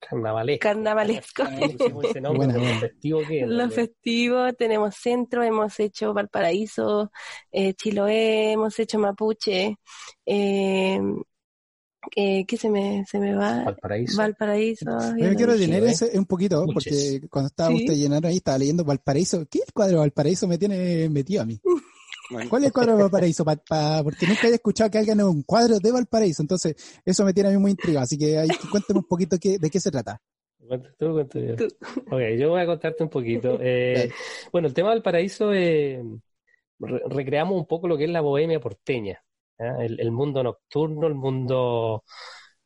Carnavalesco. 0.00 0.60
Carnavalesco. 0.60 1.44
Lo 3.46 3.70
festivo, 3.70 4.52
tenemos 4.54 4.96
centro, 4.96 5.44
hemos 5.44 5.78
hecho 5.78 6.12
Valparaíso, 6.12 7.12
eh, 7.52 7.74
Chiloé, 7.74 8.52
hemos 8.52 8.76
hecho 8.80 8.98
Mapuche, 8.98 9.76
eh, 10.26 11.00
eh, 12.14 12.46
¿Qué 12.46 12.56
se 12.56 12.70
me, 12.70 13.04
se 13.06 13.18
me 13.18 13.34
va? 13.34 13.64
Valparaíso. 13.64 14.16
Valparaíso. 14.16 14.86
Yo 15.16 15.34
quiero 15.34 15.54
llenar 15.56 15.82
ese 15.84 16.18
un 16.18 16.26
poquito, 16.26 16.64
porque 16.72 17.20
cuando 17.28 17.48
estaba 17.48 17.74
usted 17.74 17.94
llenando 17.94 18.28
ahí, 18.28 18.36
estaba 18.36 18.58
leyendo 18.58 18.84
Valparaíso. 18.84 19.46
¿Qué 19.50 19.60
el 19.66 19.72
cuadro 19.72 19.94
de 19.94 20.00
Valparaíso 20.00 20.46
me 20.46 20.58
tiene 20.58 21.08
metido 21.08 21.42
a 21.42 21.44
mí? 21.44 21.60
¿Cuál 22.48 22.62
es 22.62 22.66
el 22.66 22.72
cuadro 22.72 22.96
de 22.96 23.02
Valparaíso? 23.02 23.44
porque 23.44 24.26
nunca 24.26 24.42
había 24.42 24.56
escuchado 24.56 24.90
que 24.90 24.98
alguien 24.98 25.20
un 25.22 25.42
cuadro 25.42 25.78
de 25.80 25.92
Valparaíso, 25.92 26.42
entonces 26.42 26.76
eso 27.04 27.24
me 27.24 27.32
tiene 27.32 27.48
a 27.48 27.52
mí 27.52 27.58
muy 27.58 27.72
intrigado. 27.72 28.04
Así 28.04 28.16
que 28.16 28.38
ahí 28.38 28.48
cuéntame 28.70 29.00
un 29.00 29.06
poquito 29.06 29.36
qué, 29.38 29.58
de 29.58 29.70
qué 29.70 29.80
se 29.80 29.90
trata. 29.90 30.20
Tú, 30.98 31.12
cuento 31.12 31.38
yo. 31.40 31.54
Ok, 32.10 32.20
yo 32.38 32.50
voy 32.50 32.60
a 32.60 32.66
contarte 32.66 33.02
un 33.02 33.10
poquito. 33.10 33.58
Eh, 33.60 34.10
bueno, 34.52 34.68
el 34.68 34.74
tema 34.74 34.90
del 34.90 35.02
paraíso, 35.02 35.52
eh, 35.52 36.02
recreamos 36.78 37.56
un 37.56 37.66
poco 37.66 37.88
lo 37.88 37.96
que 37.96 38.04
es 38.04 38.10
la 38.10 38.20
bohemia 38.20 38.60
porteña 38.60 39.22
el, 39.58 40.10
mundo 40.12 40.42
nocturno, 40.42 41.06
el 41.06 41.14
mundo 41.14 42.04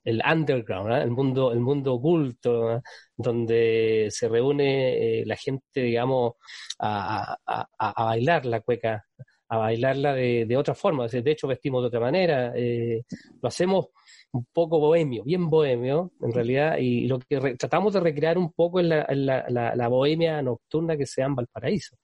el 0.05 0.23
underground, 0.29 0.93
el 0.93 1.11
mundo, 1.11 1.53
el 1.53 1.61
mundo 1.61 1.95
oculto, 1.95 2.83
donde 3.17 4.09
se 4.11 4.29
reúne 4.29 5.21
eh, 5.21 5.27
la 5.27 5.37
gente, 5.37 5.83
digamos, 5.83 6.35
a, 6.79 7.37
bailar 7.79 8.47
la 8.47 8.61
cueca, 8.61 9.07
a 9.49 9.57
bailarla 9.59 10.15
de, 10.15 10.47
de 10.47 10.57
otra 10.57 10.75
forma. 10.75 11.07
De 11.07 11.31
hecho, 11.31 11.47
vestimos 11.47 11.83
de 11.83 11.89
otra 11.89 12.01
manera. 12.01 12.53
Eh, 12.57 13.03
lo 13.41 13.49
hacemos 13.49 13.89
un 14.33 14.47
poco 14.53 14.79
bohemio, 14.79 15.25
bien 15.25 15.49
bohemio, 15.51 16.13
en 16.21 16.33
realidad, 16.33 16.79
y 16.79 17.07
lo 17.07 17.19
que 17.19 17.57
tratamos 17.57 17.93
de 17.93 18.01
recrear 18.01 18.39
un 18.39 18.53
poco 18.53 18.81
es 18.81 18.87
la, 18.87 19.07
la, 19.11 19.75
la, 19.77 19.89
bohemia 19.89 20.41
nocturna 20.43 20.97
que 20.97 21.07
se 21.07 21.21
da 21.21 21.27
en 21.29 21.35
Valparaíso. 21.37 21.97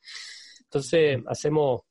Entonces, 0.64 1.20
hacemos 1.27 1.83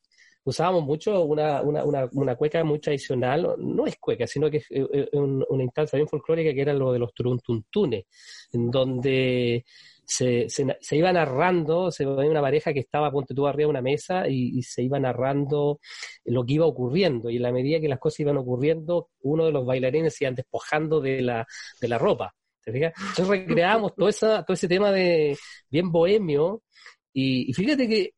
usábamos 0.47 0.85
mucho 0.85 1.23
una, 1.23 1.61
una, 1.61 2.07
una, 2.13 2.35
cueca 2.35 2.63
muy 2.63 2.79
tradicional, 2.79 3.55
no 3.57 3.85
es 3.85 3.97
cueca, 3.97 4.25
sino 4.25 4.49
que 4.49 4.57
es, 4.57 4.67
una 5.11 5.63
instancia 5.63 5.97
bien 5.97 6.07
folclórica 6.07 6.53
que 6.53 6.61
era 6.61 6.73
lo 6.73 6.93
de 6.93 6.99
los 6.99 7.13
turuntuntunes, 7.13 8.05
en 8.53 8.71
donde 8.71 9.65
se, 10.05 10.47
se, 10.47 10.95
iba 10.95 11.11
narrando, 11.11 11.91
se 11.91 12.05
veía 12.05 12.31
una 12.31 12.41
pareja 12.41 12.71
que 12.71 12.79
estaba, 12.79 13.11
ponte 13.11 13.33
tú 13.33 13.45
arriba 13.45 13.67
de 13.67 13.71
una 13.71 13.81
mesa 13.81 14.25
y, 14.29 14.63
se 14.63 14.83
iba 14.83 14.97
narrando 14.97 15.81
lo 16.23 16.45
que 16.45 16.53
iba 16.53 16.65
ocurriendo, 16.65 17.29
y 17.29 17.35
en 17.35 17.43
la 17.43 17.51
medida 17.51 17.81
que 17.81 17.89
las 17.89 17.99
cosas 17.99 18.21
iban 18.21 18.37
ocurriendo, 18.37 19.09
uno 19.23 19.47
de 19.47 19.51
los 19.51 19.65
bailarines 19.65 20.15
se 20.15 20.23
iban 20.23 20.35
despojando 20.35 21.01
de 21.01 21.21
la, 21.21 21.45
de 21.81 21.87
la 21.89 21.97
ropa. 21.97 22.33
¿te 22.63 22.71
fijas? 22.71 22.93
Entonces 22.97 23.27
recreamos 23.27 23.95
todo, 23.95 24.07
esa, 24.07 24.43
todo 24.43 24.53
ese 24.53 24.69
tema 24.69 24.93
de 24.93 25.37
bien 25.69 25.91
bohemio, 25.91 26.63
y 27.11 27.51
fíjate 27.51 27.87
que 27.89 28.11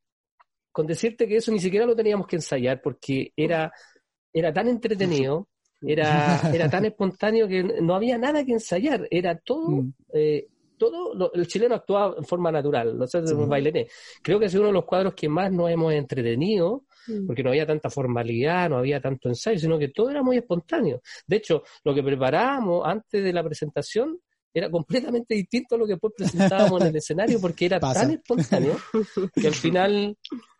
con 0.71 0.87
decirte 0.87 1.27
que 1.27 1.37
eso 1.37 1.51
ni 1.51 1.59
siquiera 1.59 1.85
lo 1.85 1.95
teníamos 1.95 2.27
que 2.27 2.37
ensayar 2.37 2.81
porque 2.81 3.33
era, 3.35 3.71
era 4.31 4.53
tan 4.53 4.67
entretenido, 4.67 5.47
era, 5.81 6.41
era 6.53 6.69
tan 6.69 6.85
espontáneo 6.85 7.47
que 7.47 7.63
no 7.63 7.95
había 7.95 8.17
nada 8.17 8.45
que 8.45 8.53
ensayar, 8.53 9.07
era 9.09 9.37
todo, 9.37 9.69
mm. 9.69 9.93
eh, 10.13 10.47
todo 10.77 11.31
el 11.33 11.47
chileno 11.47 11.75
actuaba 11.75 12.15
en 12.17 12.25
forma 12.25 12.51
natural, 12.51 12.97
nosotros 12.97 13.29
sí. 13.29 13.85
Creo 14.21 14.39
que 14.39 14.45
es 14.45 14.55
uno 14.55 14.67
de 14.67 14.73
los 14.73 14.85
cuadros 14.85 15.13
que 15.13 15.27
más 15.27 15.51
nos 15.51 15.69
hemos 15.69 15.93
entretenido, 15.93 16.85
mm. 17.07 17.27
porque 17.27 17.43
no 17.43 17.49
había 17.49 17.65
tanta 17.65 17.89
formalidad, 17.89 18.69
no 18.69 18.77
había 18.77 19.01
tanto 19.01 19.29
ensayo, 19.29 19.59
sino 19.59 19.77
que 19.77 19.89
todo 19.89 20.09
era 20.09 20.23
muy 20.23 20.37
espontáneo. 20.37 21.01
De 21.27 21.37
hecho, 21.37 21.63
lo 21.83 21.93
que 21.93 22.03
preparábamos 22.03 22.85
antes 22.85 23.23
de 23.23 23.33
la 23.33 23.43
presentación 23.43 24.19
era 24.53 24.69
completamente 24.69 25.35
distinto 25.35 25.75
a 25.75 25.77
lo 25.77 25.85
que 25.85 25.93
después 25.93 26.13
presentábamos 26.17 26.81
en 26.81 26.87
el 26.87 26.95
escenario 26.97 27.39
porque 27.39 27.65
era 27.65 27.79
tan 27.79 28.11
espontáneo 28.11 28.75
que 29.33 29.47
al 29.47 29.53
final 29.53 30.17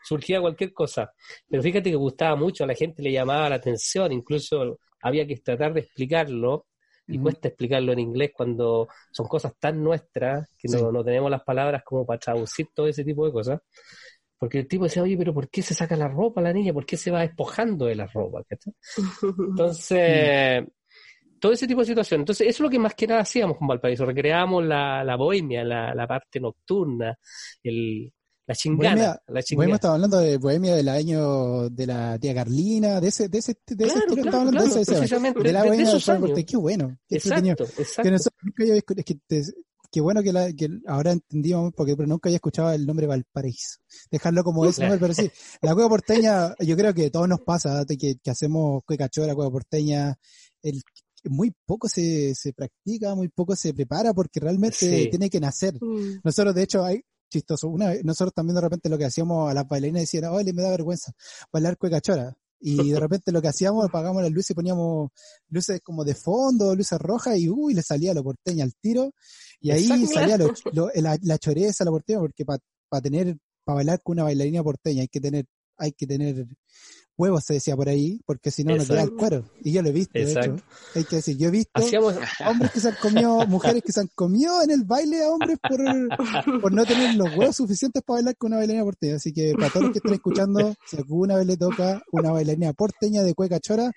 surgía 0.09 0.41
cualquier 0.41 0.73
cosa. 0.73 1.11
Pero 1.47 1.61
fíjate 1.61 1.91
que 1.91 1.95
gustaba 1.95 2.35
mucho, 2.35 2.63
a 2.63 2.67
la 2.67 2.73
gente 2.73 3.03
le 3.03 3.11
llamaba 3.11 3.49
la 3.49 3.55
atención, 3.55 4.11
incluso 4.11 4.79
había 5.01 5.25
que 5.27 5.37
tratar 5.37 5.73
de 5.73 5.81
explicarlo 5.81 6.65
y 7.07 7.17
cuesta 7.17 7.47
explicarlo 7.47 7.91
en 7.91 7.99
inglés 7.99 8.31
cuando 8.33 8.87
son 9.11 9.27
cosas 9.27 9.53
tan 9.59 9.83
nuestras 9.83 10.49
que 10.57 10.67
no, 10.67 10.91
no, 10.91 11.03
tenemos 11.03 11.31
las 11.31 11.43
palabras 11.43 11.81
como 11.83 12.05
para 12.05 12.19
traducir 12.19 12.67
todo 12.73 12.87
ese 12.87 13.03
tipo 13.03 13.25
de 13.25 13.31
cosas. 13.31 13.59
Porque 14.37 14.59
el 14.59 14.67
tipo 14.67 14.85
decía, 14.85 15.03
oye, 15.03 15.17
pero 15.17 15.33
¿por 15.33 15.49
qué 15.49 15.61
se 15.61 15.73
saca 15.73 15.95
la 15.97 16.07
ropa 16.07 16.41
la 16.41 16.53
niña? 16.53 16.71
¿Por 16.71 16.85
qué 16.85 16.95
se 16.97 17.11
va 17.11 17.21
despojando 17.21 17.85
de 17.87 17.95
la 17.95 18.07
ropa? 18.07 18.41
Entonces, 19.21 20.63
todo 21.39 21.51
ese 21.51 21.67
tipo 21.67 21.81
de 21.81 21.87
situaciones. 21.87 22.21
Entonces, 22.21 22.47
eso 22.47 22.57
es 22.57 22.59
lo 22.61 22.69
que 22.69 22.79
más 22.79 22.95
que 22.95 23.07
nada 23.07 23.21
hacíamos 23.21 23.57
con 23.57 23.67
Valparaíso. 23.67 24.05
Recreábamos 24.05 24.63
la, 24.65 25.03
la 25.03 25.17
bohemia, 25.17 25.63
la, 25.65 25.93
la 25.93 26.07
parte 26.07 26.39
nocturna, 26.39 27.17
el, 27.63 28.13
la 28.49 28.55
chingana. 28.55 29.21
la 29.27 29.43
chingana. 29.43 29.57
Bohemia 29.57 29.75
estaba 29.75 29.93
hablando 29.93 30.17
de 30.17 30.37
Bohemia 30.37 30.75
del 30.75 30.89
año 30.89 31.69
de 31.69 31.85
la 31.85 32.17
tía 32.17 32.33
Carlina, 32.33 32.99
de 32.99 33.09
ese, 33.09 33.29
de 33.29 33.37
ese, 33.37 33.55
de 33.67 33.85
ese 33.85 33.99
estilo 33.99 34.23
estaba 34.23 34.41
hablando 34.43 34.73
de, 34.73 34.81
ese, 34.81 34.95
de, 34.95 35.53
la 35.53 35.63
Bohemia 35.63 35.91
de 36.35 36.45
Qué 36.45 36.57
bueno. 36.57 36.97
Qué 37.07 37.17
exacto, 37.17 37.63
exacto. 37.77 38.01
Que 38.01 38.09
nunca 38.41 38.63
había, 38.63 38.75
es 38.75 38.83
que 39.05 39.15
te, 39.27 39.43
qué 39.91 40.01
bueno 40.01 40.23
que, 40.23 40.33
la, 40.33 40.51
que 40.51 40.67
ahora 40.87 41.11
entendíamos, 41.11 41.73
porque 41.75 41.95
pero 41.95 42.07
nunca 42.07 42.27
había 42.27 42.37
escuchado 42.37 42.71
el 42.71 42.87
nombre 42.87 43.05
Valparaíso. 43.05 43.81
Dejarlo 44.09 44.43
como 44.43 44.65
nombre, 44.65 44.97
pero 44.99 45.13
sí, 45.13 45.29
la 45.61 45.75
cueva 45.75 45.89
porteña, 45.89 46.55
yo 46.57 46.75
creo 46.75 46.91
que 46.91 47.11
todo 47.11 47.27
nos 47.27 47.41
pasa, 47.41 47.85
que, 47.85 48.15
que 48.15 48.31
hacemos 48.31 48.81
cuecachora, 48.83 49.35
cueva 49.35 49.51
porteña, 49.51 50.17
el 50.63 50.81
muy 51.25 51.53
poco 51.67 51.87
se, 51.87 52.33
se 52.33 52.51
practica, 52.53 53.13
muy 53.13 53.27
poco 53.27 53.55
se 53.55 53.75
prepara 53.75 54.11
porque 54.11 54.39
realmente 54.39 55.05
tiene 55.11 55.29
que 55.29 55.39
nacer. 55.39 55.75
Mm. 55.79 56.21
Nosotros, 56.23 56.55
de 56.55 56.63
hecho, 56.63 56.83
hay 56.83 57.03
chistoso. 57.29 57.69
Una 57.69 57.93
nosotros 58.03 58.33
también 58.33 58.55
de 58.55 58.61
repente 58.61 58.89
lo 58.89 58.97
que 58.97 59.05
hacíamos 59.05 59.49
a 59.49 59.53
las 59.53 59.67
bailarinas 59.67 60.01
decían, 60.01 60.25
oye, 60.25 60.53
me 60.53 60.61
da 60.61 60.69
vergüenza 60.69 61.13
bailar 61.51 61.77
cuecachora. 61.77 62.35
Y 62.59 62.91
de 62.91 62.99
repente 62.99 63.31
lo 63.31 63.41
que 63.41 63.47
hacíamos, 63.47 63.85
apagamos 63.85 64.21
las 64.21 64.31
luces 64.31 64.51
y 64.51 64.53
poníamos 64.53 65.11
luces 65.49 65.79
como 65.81 66.03
de 66.03 66.15
fondo, 66.15 66.75
luces 66.75 66.99
rojas, 66.99 67.37
y 67.37 67.49
uy, 67.49 67.73
le 67.73 67.81
salía 67.81 68.13
lo 68.13 68.23
porteña 68.23 68.65
al 68.65 68.73
tiro. 68.75 69.13
Y 69.61 69.71
ahí 69.71 70.05
salía 70.07 70.37
la, 70.37 71.17
la, 71.21 71.37
choreza, 71.37 71.85
la 71.85 71.91
porteña, 71.91 72.19
porque 72.19 72.45
para 72.45 73.01
tener, 73.01 73.37
para 73.63 73.77
bailar 73.77 74.01
con 74.01 74.13
una 74.13 74.23
bailarina 74.23 74.63
porteña 74.63 75.01
hay 75.01 75.07
que 75.07 75.21
tener, 75.21 75.45
hay 75.77 75.93
que 75.93 76.07
tener 76.07 76.45
huevos, 77.19 77.43
se 77.43 77.55
decía 77.55 77.75
por 77.75 77.89
ahí, 77.89 78.21
porque 78.25 78.49
si 78.49 78.63
no, 78.63 78.75
no 78.75 78.85
queda 78.85 79.03
el 79.03 79.13
cuero. 79.13 79.43
Y 79.61 79.73
yo 79.73 79.81
lo 79.81 79.89
he 79.89 79.91
visto, 79.91 80.17
de 80.17 80.31
hecho. 80.31 80.55
Hay 80.95 81.03
que 81.03 81.17
decir, 81.17 81.37
yo 81.37 81.49
he 81.49 81.51
visto 81.51 81.81
hombres 82.45 82.71
que 82.71 82.79
se 82.79 82.87
han 82.87 82.95
comido, 83.01 83.45
mujeres 83.47 83.83
que 83.83 83.91
se 83.91 83.99
han 83.99 84.09
comido 84.15 84.61
en 84.63 84.71
el 84.71 84.83
baile 84.85 85.23
a 85.23 85.29
hombres 85.29 85.57
por, 85.61 86.61
por 86.61 86.71
no 86.71 86.85
tener 86.85 87.15
los 87.15 87.35
huevos 87.35 87.57
suficientes 87.57 88.01
para 88.03 88.17
bailar 88.17 88.37
con 88.37 88.47
una 88.47 88.57
bailarina 88.57 88.85
porteña. 88.85 89.15
Así 89.15 89.33
que 89.33 89.53
para 89.53 89.69
todos 89.69 89.83
los 89.83 89.91
que 89.91 89.99
estén 89.99 90.13
escuchando, 90.13 90.73
si 90.87 90.97
alguna 90.97 91.35
vez 91.35 91.45
le 91.45 91.57
toca 91.57 92.01
una 92.11 92.31
bailarina 92.31 92.73
porteña 92.73 93.21
de 93.21 93.33
cueca 93.33 93.59
chora, 93.59 93.91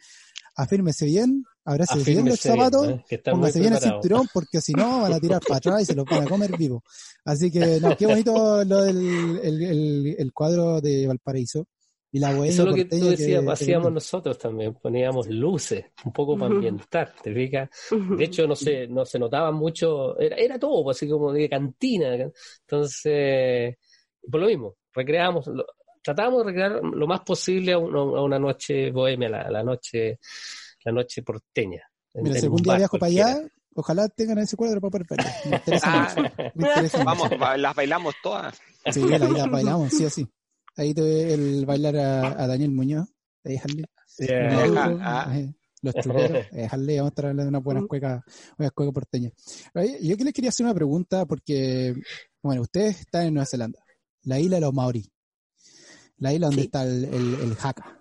afírmese 0.56 1.06
bien, 1.06 1.44
abrácese 1.64 2.10
bien 2.10 2.28
los 2.28 2.40
zapatos, 2.40 2.88
¿eh? 3.08 3.22
póngase 3.24 3.60
bien 3.60 3.74
el 3.74 3.80
cinturón, 3.80 4.28
porque 4.34 4.60
si 4.60 4.72
no 4.72 5.02
van 5.02 5.12
a 5.12 5.20
tirar 5.20 5.40
para 5.40 5.58
atrás 5.58 5.82
y 5.82 5.86
se 5.86 5.94
los 5.94 6.04
van 6.04 6.24
a 6.24 6.26
comer 6.26 6.56
vivo. 6.58 6.82
Así 7.24 7.50
que, 7.50 7.80
no, 7.80 7.96
qué 7.96 8.06
bonito 8.06 8.64
lo 8.64 8.82
del 8.82 9.38
el, 9.42 10.16
el 10.18 10.32
cuadro 10.32 10.80
de 10.80 11.06
Valparaíso. 11.06 11.66
Y 12.14 12.18
la 12.18 12.30
Eso 12.44 12.64
es 12.64 12.68
lo 12.68 12.74
que 12.74 12.84
tú 12.84 13.08
decías, 13.08 13.42
hacíamos 13.48 13.90
nosotros 13.90 14.38
también, 14.38 14.74
poníamos 14.74 15.28
luces, 15.28 15.86
un 16.04 16.12
poco 16.12 16.36
para 16.36 16.54
ambientar, 16.54 17.14
¿te 17.22 17.32
fijas? 17.32 17.70
De 17.90 18.24
hecho, 18.24 18.46
no 18.46 18.54
se, 18.54 18.86
no 18.86 19.06
se 19.06 19.18
notaba 19.18 19.50
mucho, 19.50 20.18
era, 20.20 20.36
era 20.36 20.58
todo, 20.58 20.84
pues, 20.84 20.98
así 20.98 21.08
como 21.08 21.32
de 21.32 21.48
cantina. 21.48 22.12
Entonces, 22.12 23.76
por 24.30 24.42
lo 24.42 24.46
mismo, 24.46 24.76
recreamos, 24.92 25.50
tratábamos 26.02 26.40
de 26.40 26.44
recrear 26.52 26.84
lo 26.84 27.06
más 27.06 27.20
posible 27.20 27.72
a, 27.72 27.78
una 27.78 28.38
noche 28.38 28.90
bohemia, 28.90 29.30
la, 29.30 29.50
la, 29.50 29.62
noche, 29.62 30.18
la 30.84 30.92
noche 30.92 31.22
porteña. 31.22 31.82
Mira, 32.12 32.38
si 32.38 32.44
algún 32.44 32.60
día 32.60 32.76
viajo 32.76 32.98
para 32.98 33.10
allá, 33.10 33.42
ojalá 33.74 34.06
tengan 34.10 34.36
ese 34.36 34.54
cuadro 34.54 34.82
para 34.82 35.02
poder 35.02 35.24
Me 35.46 35.56
interesa 35.56 35.88
ah. 35.90 37.04
Vamos, 37.06 37.30
las 37.56 37.74
bailamos 37.74 38.14
todas. 38.22 38.60
Sí, 38.90 39.00
las 39.00 39.50
bailamos, 39.50 39.88
sí 39.90 40.04
o 40.04 40.10
sí. 40.10 40.28
Ahí 40.76 40.94
te 40.94 41.02
ve 41.02 41.34
el 41.34 41.66
bailar 41.66 41.96
a, 41.96 42.46
Daniel 42.46 42.70
Muñoz, 42.70 43.08
de 43.44 43.58
Harley. 43.58 43.84
Los 45.82 45.94
truqueros, 45.94 46.46
Harley, 46.70 46.96
vamos 46.96 47.08
a 47.08 47.12
estar 47.12 47.24
hablando 47.26 47.42
de 47.42 47.48
una 47.48 47.58
buena 47.58 47.86
cueca, 47.86 48.24
una 48.56 48.70
cueca 48.70 48.92
porteña. 48.92 49.30
Yo 50.00 50.16
que 50.16 50.24
les 50.24 50.32
quería 50.32 50.50
hacer 50.50 50.64
una 50.64 50.74
pregunta 50.74 51.26
porque, 51.26 51.94
bueno, 52.40 52.62
ustedes 52.62 53.00
están 53.00 53.26
en 53.26 53.34
Nueva 53.34 53.46
Zelanda, 53.46 53.80
la 54.22 54.38
isla 54.38 54.56
de 54.56 54.60
los 54.60 54.72
Maorí, 54.72 55.10
la 56.18 56.32
isla 56.32 56.46
donde 56.46 56.62
está 56.62 56.84
el, 56.84 57.04
el, 57.04 57.34
el 57.34 57.56
Haka. 57.60 58.00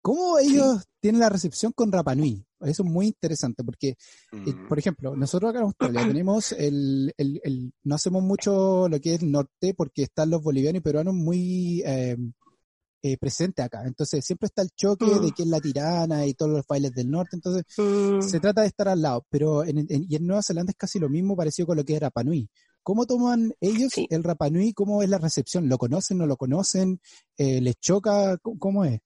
¿Cómo 0.00 0.38
ellos 0.38 0.84
tienen 1.00 1.20
la 1.20 1.28
recepción 1.28 1.72
con 1.72 1.92
Rapanui? 1.92 2.44
Eso 2.64 2.82
es 2.82 2.88
muy 2.88 3.06
interesante 3.06 3.64
porque, 3.64 3.88
eh, 3.88 3.96
mm. 4.32 4.68
por 4.68 4.78
ejemplo, 4.78 5.16
nosotros 5.16 5.50
acá 5.50 5.60
en 5.60 5.66
Australia 5.66 6.02
tenemos 6.18 6.52
el, 6.52 7.12
el, 7.16 7.40
el, 7.44 7.72
no 7.84 7.94
hacemos 7.94 8.22
mucho 8.22 8.88
lo 8.88 9.00
que 9.00 9.14
es 9.14 9.22
el 9.22 9.30
norte 9.30 9.74
porque 9.74 10.04
están 10.04 10.30
los 10.30 10.42
bolivianos 10.42 10.78
y 10.78 10.82
peruanos 10.82 11.14
muy 11.14 11.82
eh, 11.84 12.16
eh, 13.04 13.18
presentes 13.18 13.64
acá. 13.64 13.82
Entonces 13.84 14.24
siempre 14.24 14.46
está 14.46 14.62
el 14.62 14.70
choque 14.76 15.06
de 15.06 15.28
mm. 15.28 15.30
quién 15.30 15.48
es 15.48 15.52
la 15.52 15.60
tirana 15.60 16.26
y 16.26 16.34
todos 16.34 16.52
los 16.52 16.66
bailes 16.66 16.92
del 16.92 17.10
norte. 17.10 17.36
Entonces 17.36 17.64
mm. 17.76 18.22
se 18.22 18.38
trata 18.40 18.62
de 18.62 18.68
estar 18.68 18.88
al 18.88 19.02
lado. 19.02 19.26
Pero 19.28 19.64
en, 19.64 19.86
y 19.88 20.14
en 20.14 20.26
Nueva 20.26 20.42
Zelanda 20.42 20.70
es 20.70 20.76
casi 20.76 20.98
lo 20.98 21.08
mismo 21.08 21.36
parecido 21.36 21.66
con 21.66 21.76
lo 21.76 21.84
que 21.84 21.94
es 21.94 22.00
Rapanui. 22.00 22.48
¿Cómo 22.82 23.06
toman 23.06 23.52
ellos 23.60 23.92
el 24.08 24.24
Rapanui? 24.24 24.72
¿Cómo 24.72 25.02
es 25.02 25.08
la 25.08 25.18
recepción? 25.18 25.68
¿Lo 25.68 25.78
conocen? 25.78 26.18
¿No 26.18 26.26
lo 26.26 26.36
conocen? 26.36 27.00
Eh, 27.36 27.60
¿Les 27.60 27.76
choca? 27.80 28.38
¿Cómo 28.38 28.84
es? 28.84 29.00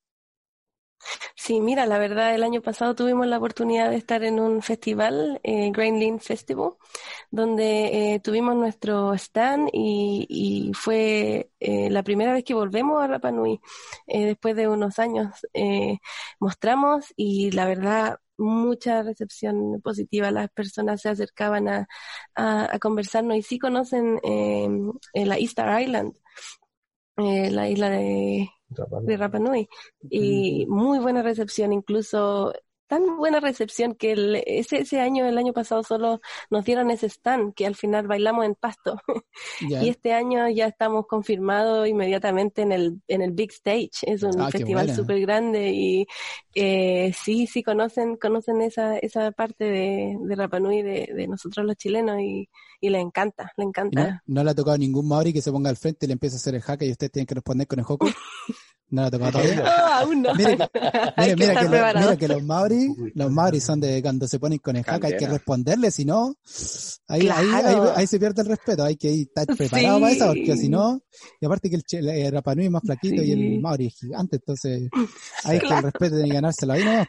Sí, 1.35 1.61
mira, 1.61 1.87
la 1.87 1.99
verdad, 1.99 2.35
el 2.35 2.43
año 2.43 2.61
pasado 2.63 2.95
tuvimos 2.95 3.27
la 3.27 3.39
oportunidad 3.39 3.91
de 3.91 3.97
estar 3.97 4.25
en 4.25 4.41
un 4.41 4.63
festival, 4.63 5.41
eh, 5.45 5.71
Grain 5.73 6.21
Festival, 6.21 6.73
donde 7.31 8.15
eh, 8.15 8.21
tuvimos 8.21 8.57
nuestro 8.57 9.15
stand 9.15 9.69
y, 9.73 10.73
fue 10.75 11.51
eh, 11.61 11.91
la 11.91 12.03
primera 12.03 12.33
vez 12.33 12.45
que 12.45 12.55
volvemos 12.55 13.03
a 13.03 13.07
Rapa 13.07 13.31
Nui. 13.31 13.61
Eh, 14.07 14.27
después 14.27 14.57
de 14.57 14.69
unos 14.69 14.99
años 14.99 15.47
mostramos 16.41 17.13
y 17.17 17.51
la 17.53 17.67
verdad, 17.67 18.19
mucha 18.39 19.03
recepción 19.03 19.81
positiva. 19.83 20.31
Las 20.31 20.51
personas 20.51 21.01
se 21.03 21.09
acercaban 21.11 21.69
a, 21.69 21.89
a, 22.35 22.79
conversarnos 22.81 23.37
y 23.37 23.43
sí 23.43 23.59
conocen 23.59 24.21
la 25.15 25.39
Easter 25.39 25.81
Island, 25.81 26.15
la 27.17 27.69
isla 27.69 27.91
de 27.91 28.51
de 28.68 29.16
Rapa 29.16 29.38
Nui. 29.38 29.68
Y 30.11 30.66
muy 30.66 30.98
buena 30.98 31.22
recepción, 31.22 31.72
incluso 31.72 32.52
tan 32.87 33.16
buena 33.18 33.40
recepción 33.40 33.94
que 33.94 34.12
el, 34.12 34.37
ese, 34.46 34.79
ese 34.81 35.01
año, 35.01 35.27
el 35.27 35.38
año 35.38 35.53
pasado, 35.53 35.83
solo 35.83 36.20
nos 36.51 36.64
dieron 36.64 36.90
ese 36.90 37.07
stand 37.09 37.55
que 37.55 37.66
al 37.66 37.75
final 37.77 38.07
bailamos 38.07 38.44
en 38.44 38.55
pasto. 38.55 38.99
y 39.79 39.88
este 39.88 40.12
año 40.12 40.49
ya 40.49 40.66
estamos 40.66 41.07
confirmados 41.07 41.88
inmediatamente 41.88 42.62
en 42.62 42.72
el, 42.72 43.03
en 43.09 43.22
el 43.22 43.33
Big 43.33 43.53
Stage. 43.53 43.90
Es 44.03 44.22
un 44.22 44.46
Ah, 44.46 44.49
festival 44.49 44.90
súper 44.90 45.20
grande 45.20 45.72
y 45.75 46.07
eh, 46.55 47.12
sí, 47.22 47.46
sí 47.46 47.62
conocen, 47.62 48.16
conocen 48.16 48.61
esa, 48.62 48.99
esa 48.99 49.31
parte 49.33 49.64
de, 49.64 50.16
de 50.20 50.35
Rapa 50.37 50.61
Nui 50.61 50.83
de, 50.83 51.11
de 51.14 51.29
nosotros 51.29 51.66
los 51.66 51.77
chilenos 51.77 52.20
y, 52.20 52.49
y 52.81 52.90
le 52.90 53.01
encanta, 53.01 53.53
le 53.57 53.64
No, 53.90 54.05
encanta. 54.05 54.25
no 54.27 54.44
le 54.44 54.51
ha 54.51 54.55
tocado 54.55 54.79
ningún 54.79 55.09
Maori 55.09 55.33
que 55.33 55.42
se 55.42 55.51
ponga 55.53 55.70
al 55.70 55.77
frente 55.77 56.07
y 56.07 56.09
le 56.09 56.12
empiece 56.14 56.37
a 56.37 56.38
hacer 56.38 56.55
el 56.55 56.61
jaque 56.62 56.87
y 56.87 56.90
ustedes 56.92 57.12
tienen 57.12 57.27
que 57.27 57.35
responder 57.35 57.66
con 57.66 57.79
el 57.79 57.85
Hoku. 57.88 58.07
No 58.88 59.03
le 59.03 59.09
ha 59.09 59.11
tocado 59.11 59.33
todavía. 59.38 59.64
Ah, 59.66 60.01
aún 60.03 60.22
no. 60.22 60.33
Que 60.35 60.44
que, 61.37 62.03
lo- 62.03 62.16
que 62.18 62.29
los 62.29 62.42
Maori, 62.44 62.88
los 63.14 63.31
Maori 63.33 63.61
son 63.61 63.81
de 63.81 64.01
cuando 64.01 64.29
se 64.29 64.38
ponen 64.38 64.59
con 64.59 64.77
el 64.77 64.85
jaca, 64.85 65.09
hay 65.09 65.16
que 65.16 65.27
responderle, 65.27 65.90
si 65.90 66.05
no, 66.05 66.35
ahí, 67.09 67.22
ahí, 67.29 67.31
ahí, 67.53 67.62
Claro. 67.62 67.92
ahí 67.96 68.07
se 68.07 68.18
pierde 68.18 68.42
el 68.42 68.49
respeto, 68.49 68.85
hay 68.85 68.96
que 68.96 69.11
ir- 69.11 69.27
estar 69.29 69.46
preparado 69.57 70.01
para 70.01 70.12
eso, 70.12 70.27
porque 70.27 70.53
Sí. 70.55 70.59
si 70.62 70.68
no, 70.68 71.01
y 71.40 71.46
aparte 71.46 71.68
que 71.70 71.77
el, 71.77 71.83
Che- 71.83 71.99
el 72.27 72.33
Rapa 72.33 72.55
Nui 72.55 72.66
es 72.66 72.70
más 72.70 72.83
flaquito 72.83 73.22
y 73.22 73.33
el 73.33 73.38
Sí. 73.38 73.59
Maori 73.61 73.87
es 73.88 73.94
gigante, 73.96 74.37
entonces 74.37 74.88
hay 75.44 75.59
que 75.59 75.64
el 75.64 75.68
Claro. 75.72 75.87
respeto 75.90 76.16
de 76.16 76.29
ganárselo 76.29 76.72
ahí 76.75 76.85
no. 76.85 77.05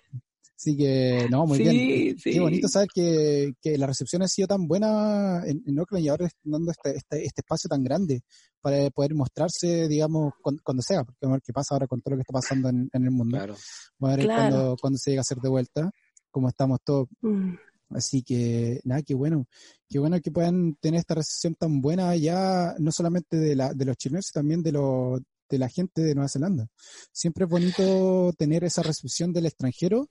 Así 0.59 0.75
que, 0.75 1.27
no, 1.29 1.45
muy 1.45 1.57
Sí, 1.59 1.63
bien. 1.63 2.17
sí. 2.17 2.31
Qué 2.31 2.39
bonito 2.39 2.67
saber 2.67 2.87
que, 2.91 3.53
que 3.61 3.77
la 3.77 3.85
recepción 3.85 4.23
ha 4.23 4.27
sido 4.27 4.47
tan 4.47 4.67
buena 4.67 5.43
en, 5.45 5.61
en 5.67 5.79
Oakland 5.79 6.03
y 6.03 6.07
ahora 6.09 6.25
están 6.25 6.51
dando 6.51 6.71
este, 6.71 6.95
este, 6.97 7.25
este 7.25 7.41
espacio 7.41 7.67
tan 7.69 7.83
grande 7.83 8.21
para 8.59 8.89
poder 8.89 9.13
mostrarse, 9.13 9.87
digamos, 9.87 10.33
cuando, 10.41 10.61
cuando 10.63 10.81
sea, 10.81 11.03
porque 11.03 11.19
vamos 11.21 11.35
a 11.35 11.37
ver 11.37 11.43
qué 11.45 11.53
pasa 11.53 11.75
ahora 11.75 11.85
con 11.85 12.01
todo 12.01 12.13
lo 12.13 12.17
que 12.17 12.21
está 12.23 12.33
pasando 12.33 12.69
en, 12.69 12.89
en 12.91 13.03
el 13.03 13.11
mundo. 13.11 13.37
Claro. 13.37 13.55
Vamos 13.99 14.13
a 14.13 14.17
ver 14.17 14.25
Claro. 14.25 14.51
cuando, 14.51 14.75
cuando 14.81 14.97
se 14.97 15.11
llega 15.11 15.19
a 15.19 15.21
hacer 15.21 15.37
de 15.37 15.49
vuelta, 15.49 15.91
cómo 16.31 16.49
estamos 16.49 16.79
todos. 16.83 17.07
Mm. 17.21 17.53
Así 17.91 18.23
que, 18.23 18.81
nada, 18.83 19.03
qué 19.03 19.13
bueno. 19.13 19.45
Qué 19.87 19.99
bueno 19.99 20.19
que 20.19 20.31
puedan 20.31 20.75
tener 20.81 20.99
esta 20.99 21.13
recepción 21.15 21.53
tan 21.55 21.81
buena 21.81 22.15
ya, 22.15 22.73
no 22.79 22.91
solamente 22.91 23.37
de, 23.37 23.55
la, 23.55 23.73
de 23.73 23.85
los 23.85 23.95
chilenos, 23.95 24.25
sino 24.25 24.41
también 24.41 24.63
de, 24.63 24.71
los 24.71 25.21
de 25.49 25.57
la 25.57 25.69
gente 25.69 26.01
de 26.01 26.15
Nueva 26.15 26.29
Zelanda. 26.29 26.67
Siempre 27.11 27.45
es 27.45 27.49
bonito 27.49 28.33
tener 28.37 28.63
esa 28.63 28.83
recepción 28.83 29.33
del 29.33 29.45
extranjero 29.45 30.09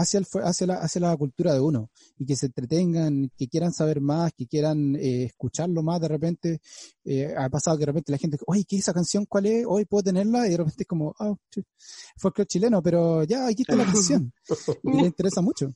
hacia, 0.00 0.18
el, 0.20 0.26
hacia, 0.42 0.66
la, 0.66 0.74
hacia 0.76 1.00
la 1.00 1.16
cultura 1.16 1.52
de 1.54 1.60
uno 1.60 1.90
y 2.18 2.26
que 2.26 2.36
se 2.36 2.46
entretengan, 2.46 3.30
que 3.36 3.48
quieran 3.48 3.72
saber 3.72 4.00
más, 4.00 4.32
que 4.32 4.46
quieran 4.46 4.96
eh, 4.96 5.24
escucharlo 5.24 5.82
más 5.82 6.00
de 6.00 6.08
repente. 6.08 6.60
Eh, 7.04 7.34
ha 7.36 7.48
pasado 7.48 7.76
que 7.76 7.82
de 7.82 7.86
repente 7.86 8.12
la 8.12 8.18
gente, 8.18 8.36
oye, 8.46 8.64
¿qué 8.68 8.76
es 8.76 8.82
esa 8.82 8.92
canción? 8.92 9.24
¿Cuál 9.26 9.46
es? 9.46 9.64
Hoy 9.66 9.84
puedo 9.84 10.02
tenerla 10.04 10.46
y 10.46 10.50
de 10.50 10.56
repente 10.58 10.82
es 10.82 10.86
como, 10.86 11.14
ah, 11.18 11.34
sí, 11.50 11.62
folclore 12.16 12.46
chileno, 12.46 12.82
pero 12.82 13.24
ya 13.24 13.46
aquí 13.46 13.62
está 13.62 13.76
la 13.76 13.84
canción 13.84 14.32
y 14.82 14.90
le 15.00 15.06
interesa 15.06 15.40
mucho. 15.40 15.72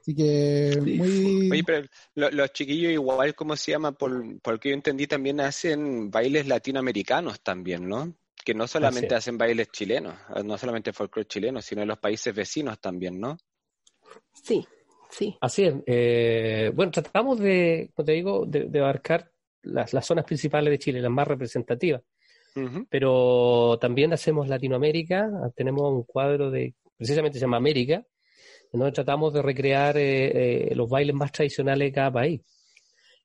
Así 0.00 0.14
que 0.14 0.78
muy... 0.82 1.50
Oye, 1.50 1.64
pero 1.64 1.86
lo- 2.14 2.30
los 2.30 2.52
chiquillos 2.52 2.92
igual, 2.92 3.34
¿cómo 3.34 3.56
se 3.56 3.72
llama? 3.72 3.92
Por, 3.92 4.40
por 4.40 4.54
lo 4.54 4.60
que 4.60 4.70
yo 4.70 4.74
entendí, 4.74 5.06
también 5.06 5.40
hacen 5.40 6.10
bailes 6.10 6.46
latinoamericanos 6.46 7.40
también, 7.42 7.88
¿no? 7.88 8.14
Que 8.44 8.54
no 8.54 8.66
solamente 8.66 9.14
hacen 9.14 9.36
bailes 9.36 9.70
chilenos, 9.70 10.14
eh, 10.34 10.42
no 10.42 10.56
solamente 10.56 10.92
folclore 10.92 11.28
chileno, 11.28 11.60
sino 11.60 11.82
en 11.82 11.88
los 11.88 11.98
países 11.98 12.34
vecinos 12.34 12.80
también, 12.80 13.20
¿no? 13.20 13.36
Sí, 14.32 14.66
sí. 15.10 15.36
Así 15.40 15.64
es. 15.64 15.74
eh, 15.86 16.72
bueno, 16.74 16.90
tratamos 16.92 17.38
de, 17.38 17.90
como 17.94 18.06
te 18.06 18.12
digo, 18.12 18.46
de, 18.46 18.64
de 18.64 18.78
abarcar 18.80 19.30
las, 19.62 19.92
las 19.92 20.06
zonas 20.06 20.24
principales 20.24 20.70
de 20.70 20.78
Chile, 20.78 21.00
las 21.00 21.10
más 21.10 21.28
representativas. 21.28 22.02
Pero 22.90 23.78
también 23.80 24.12
hacemos 24.12 24.48
Latinoamérica, 24.48 25.30
tenemos 25.54 25.92
un 25.92 26.02
cuadro 26.02 26.50
de, 26.50 26.74
precisamente 26.96 27.38
se 27.38 27.44
llama 27.44 27.56
América, 27.56 28.04
en 28.72 28.80
donde 28.80 28.90
tratamos 28.90 29.32
de 29.32 29.42
recrear 29.42 29.96
eh, 29.96 30.70
eh, 30.70 30.74
los 30.74 30.90
bailes 30.90 31.14
más 31.14 31.30
tradicionales 31.30 31.86
de 31.86 31.92
cada 31.92 32.12
país. 32.12 32.40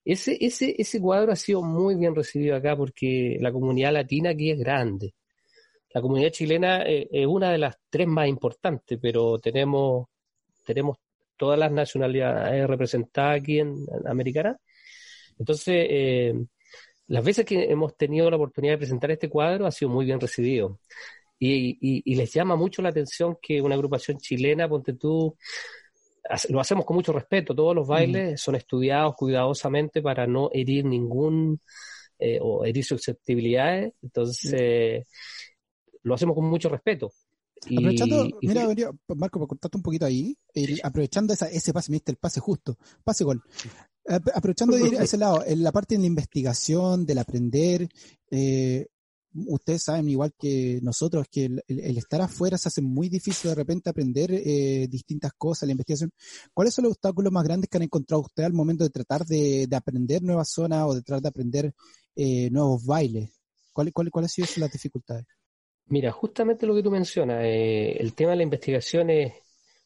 Ese, 0.04 0.36
ese, 0.44 0.74
ese 0.78 1.00
cuadro 1.00 1.32
ha 1.32 1.36
sido 1.36 1.62
muy 1.62 1.94
bien 1.96 2.14
recibido 2.14 2.56
acá 2.56 2.76
porque 2.76 3.38
la 3.40 3.52
comunidad 3.52 3.92
latina 3.92 4.30
aquí 4.30 4.50
es 4.50 4.58
grande. 4.58 5.14
La 5.94 6.02
comunidad 6.02 6.30
chilena 6.30 6.82
eh, 6.84 7.08
es 7.12 7.26
una 7.26 7.52
de 7.52 7.58
las 7.58 7.76
tres 7.90 8.08
más 8.08 8.28
importantes, 8.28 8.98
pero 9.00 9.38
tenemos, 9.40 10.08
tenemos 10.64 10.98
todas 11.36 11.58
las 11.58 11.72
nacionalidades 11.72 12.66
representadas 12.68 13.40
aquí 13.40 13.60
en, 13.60 13.76
Americana. 14.06 14.58
Entonces, 15.38 15.86
eh, 15.90 16.34
las 17.08 17.24
veces 17.24 17.44
que 17.46 17.64
hemos 17.70 17.96
tenido 17.96 18.30
la 18.30 18.36
oportunidad 18.36 18.74
de 18.74 18.78
presentar 18.78 19.10
este 19.10 19.28
cuadro 19.28 19.66
ha 19.66 19.72
sido 19.72 19.90
muy 19.90 20.04
bien 20.06 20.20
recibido. 20.20 20.80
Y, 21.38 21.78
y- 21.80 22.02
y 22.06 22.14
les 22.16 22.32
llama 22.34 22.56
mucho 22.56 22.82
la 22.82 22.90
atención 22.90 23.38
que 23.42 23.62
una 23.62 23.74
agrupación 23.76 24.18
chilena, 24.18 24.68
ponte 24.68 24.94
tú, 24.94 25.36
lo 26.48 26.60
hacemos 26.60 26.84
con 26.84 26.96
mucho 26.96 27.12
respeto. 27.12 27.54
Todos 27.54 27.74
los 27.74 27.86
bailes 27.86 28.40
son 28.40 28.54
estudiados 28.54 29.14
cuidadosamente 29.16 30.00
para 30.02 30.26
no 30.26 30.48
herir 30.52 30.84
ningún 30.84 31.60
eh, 32.18 32.38
o 32.40 32.64
herir 32.64 32.84
susceptibilidades. 32.84 33.92
Entonces, 34.02 35.06
lo 36.02 36.14
hacemos 36.14 36.34
con 36.34 36.44
mucho 36.46 36.68
respeto. 36.68 37.12
Y- 37.66 37.78
Aprovechando, 37.78 38.26
y- 38.40 38.46
mira, 38.48 38.66
venía, 38.66 38.90
Marco, 39.16 39.38
para 39.38 39.48
cortarte 39.48 39.76
un 39.78 39.82
poquito 39.82 40.06
ahí, 40.06 40.36
el- 40.54 40.80
aprovechando 40.82 41.32
esa, 41.32 41.48
ese 41.50 41.72
pase, 41.72 41.90
me 41.90 41.96
diste 41.96 42.12
el 42.12 42.18
pase 42.18 42.40
justo, 42.40 42.76
pase 43.02 43.24
gol. 43.24 43.42
Ap- 44.06 44.28
Aprovechando 44.34 44.76
de 44.76 44.86
ir 44.86 44.98
a 44.98 45.02
ese 45.04 45.16
lado, 45.16 45.42
en 45.46 45.62
la 45.62 45.72
parte 45.72 45.94
de 45.94 46.00
la 46.02 46.06
investigación, 46.06 47.06
del 47.06 47.18
aprender, 47.18 47.88
eh, 48.30 48.86
ustedes 49.34 49.82
saben 49.82 50.08
igual 50.08 50.32
que 50.38 50.80
nosotros 50.82 51.26
que 51.30 51.46
el, 51.46 51.98
estar 51.98 52.20
afuera 52.20 52.56
se 52.56 52.68
hace 52.68 52.82
muy 52.82 53.08
difícil 53.08 53.50
de 53.50 53.54
repente 53.54 53.90
aprender 53.90 54.30
eh, 54.32 54.86
distintas 54.88 55.32
cosas, 55.36 55.66
la 55.66 55.72
investigación. 55.72 56.10
¿Cuáles 56.52 56.74
son 56.74 56.84
los 56.84 56.92
obstáculos 56.92 57.32
más 57.32 57.44
grandes 57.44 57.68
que 57.68 57.76
han 57.76 57.82
encontrado 57.82 58.22
ustedes 58.22 58.46
al 58.46 58.52
momento 58.52 58.84
de 58.84 58.90
tratar 58.90 59.24
de, 59.24 59.66
de 59.68 59.76
aprender 59.76 60.22
nuevas 60.22 60.50
zonas 60.50 60.84
o 60.86 60.94
de 60.94 61.02
tratar 61.02 61.22
de 61.22 61.28
aprender 61.28 61.72
eh, 62.16 62.50
nuevos 62.50 62.84
bailes? 62.84 63.30
¿Cuáles 63.72 63.92
cuál, 63.92 64.10
cuáles 64.10 64.38
han 64.38 64.46
sido 64.46 64.64
las 64.64 64.72
dificultades? 64.72 65.26
Mira, 65.86 66.12
justamente 66.12 66.66
lo 66.66 66.74
que 66.74 66.82
tú 66.82 66.90
mencionas, 66.90 67.42
eh, 67.44 67.96
el 67.98 68.14
tema 68.14 68.30
de 68.30 68.38
la 68.38 68.42
investigación 68.42 69.10
es, 69.10 69.34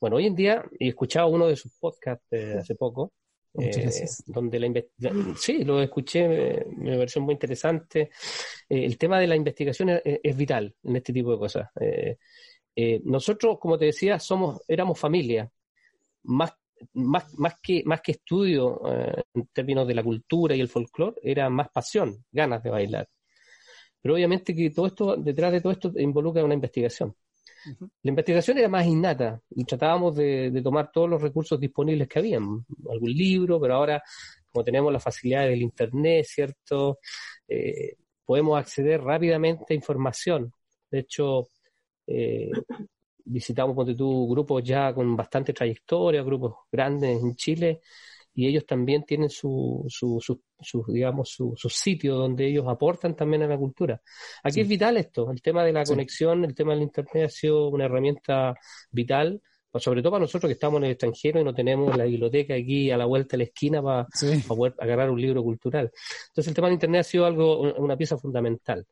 bueno, 0.01 0.17
hoy 0.17 0.27
en 0.27 0.35
día, 0.35 0.65
y 0.79 0.87
he 0.87 0.89
escuchado 0.91 1.29
uno 1.29 1.49
de 1.49 1.57
sus 1.57 1.73
podcasts 1.73 2.25
eh, 2.31 2.57
hace 2.59 2.77
poco, 2.77 3.13
Muchas 3.55 3.77
eh, 3.77 3.81
gracias. 3.83 4.25
donde 4.27 4.61
la 4.61 4.83
sí, 5.37 5.65
lo 5.65 5.81
escuché, 5.83 6.59
eh, 6.59 6.67
me 6.77 6.97
pareció 6.97 7.23
muy 7.23 7.33
interesante. 7.33 8.11
Eh, 8.69 8.85
el 8.85 8.99
tema 8.99 9.19
de 9.19 9.27
la 9.27 9.37
investigación 9.37 9.91
es, 9.91 10.03
es 10.05 10.37
vital 10.37 10.75
en 10.83 10.97
este 10.97 11.13
tipo 11.13 11.33
de 11.33 11.39
cosas. 11.39 11.69
Eh, 11.81 13.01
nosotros, 13.05 13.59
como 13.59 13.79
te 13.79 13.87
decía, 13.87 14.21
somos, 14.21 14.61
éramos 14.69 14.99
familia, 14.99 15.51
más, 16.25 16.53
más, 16.93 17.35
más 17.35 17.55
que, 17.61 17.83
más 17.85 18.01
que 18.01 18.13
estudio 18.13 18.81
en 19.35 19.47
términos 19.53 19.89
de 19.89 19.95
la 19.95 20.05
cultura 20.05 20.55
y 20.55 20.61
el 20.61 20.69
folclore, 20.69 21.17
era 21.23 21.51
más 21.51 21.71
pasión, 21.71 22.25
ganas 22.31 22.63
de 22.63 22.71
bailar. 22.71 23.09
Pero 24.01 24.15
obviamente 24.15 24.55
que 24.55 24.71
todo 24.71 24.87
esto, 24.87 25.17
detrás 25.17 25.51
de 25.51 25.61
todo 25.61 25.73
esto 25.73 25.93
involucra 25.97 26.45
una 26.45 26.55
investigación. 26.55 27.17
La 28.03 28.09
investigación 28.11 28.59
era 28.59 28.69
más 28.69 28.87
innata 28.87 29.41
y 29.51 29.65
tratábamos 29.65 30.17
de, 30.17 30.61
tomar 30.63 30.91
todos 30.93 31.09
los 31.09 31.21
recursos 31.21 31.59
disponibles 31.59 32.09
que 32.09 32.19
habían, 32.19 32.65
algún 32.91 33.11
libro, 33.11 33.61
pero 33.61 33.75
ahora, 33.75 34.03
como 34.51 34.65
tenemos 34.65 34.93
la 34.93 35.01
facilidad 35.01 35.47
del 35.47 35.63
Internet, 35.63 36.25
¿cierto? 36.27 36.99
Eh, 37.47 37.97
podemos 38.25 38.59
acceder 38.59 39.03
rápidamente 39.03 39.65
a 39.71 39.75
información. 39.75 40.53
De 40.91 41.01
hecho, 41.01 41.49
eh, 42.07 42.51
visitamos, 43.25 43.75
ponte 43.77 43.95
grupos 43.95 44.63
ya 44.65 44.93
con 44.95 45.17
bastante 45.17 45.53
trayectoria, 45.53 46.23
grupos 46.23 46.55
grandes 46.71 47.21
en 47.21 47.35
Chile, 47.37 47.81
y 48.39 48.47
ellos 48.47 48.65
también 48.65 49.03
tienen 49.05 49.31
su, 49.31 49.85
su, 49.89 50.21
su, 50.21 50.41
su, 50.61 50.85
digamos, 50.93 51.29
su, 51.31 51.55
su 51.57 51.69
sitio 51.69 52.15
donde 52.15 52.47
ellos 52.47 52.67
aportan 52.69 53.17
también 53.17 53.43
a 53.43 53.49
la 53.49 53.59
cultura. 53.59 54.01
Aquí 54.45 54.55
Sí. 54.55 54.61
es 54.61 54.69
vital 54.69 54.97
esto, 54.97 55.29
el 55.33 55.43
tema 55.43 55.65
de 55.65 55.73
la 55.73 55.85
Sí. 55.85 55.91
conexión, 55.93 56.45
el 56.45 56.55
tema 56.55 56.73
del 56.75 56.83
Internet 56.85 57.25
ha 57.25 57.29
sido 57.29 57.69
una 57.69 57.87
herramienta 57.87 58.55
vital, 58.93 59.43
pues 59.73 59.83
sobre 59.83 60.03
todo 60.03 60.13
para 60.13 60.23
nosotros 60.23 60.49
que 60.49 60.53
estamos 60.53 60.79
en 60.79 60.85
el 60.85 60.91
extranjero 60.93 61.41
y 61.41 61.45
no 61.45 61.53
tenemos 61.53 61.97
la 61.97 62.05
biblioteca 62.05 62.55
aquí 62.55 62.93
a 62.93 62.97
la 62.97 63.07
vuelta 63.07 63.33
de 63.33 63.39
la 63.39 63.45
esquina 63.45 63.83
para 63.83 64.07
Sí. 64.15 64.41
poder 64.47 64.73
agarrar 64.79 65.11
un 65.11 65.21
libro 65.21 65.43
cultural. 65.43 65.91
Entonces 66.29 66.47
el 66.49 66.55
tema 66.55 66.69
del 66.69 66.75
Internet 66.75 67.01
ha 67.01 67.05
sido 67.05 67.27
algo, 67.27 67.73
una 67.77 67.97
pieza 67.97 68.17
fundamental. 68.17 68.87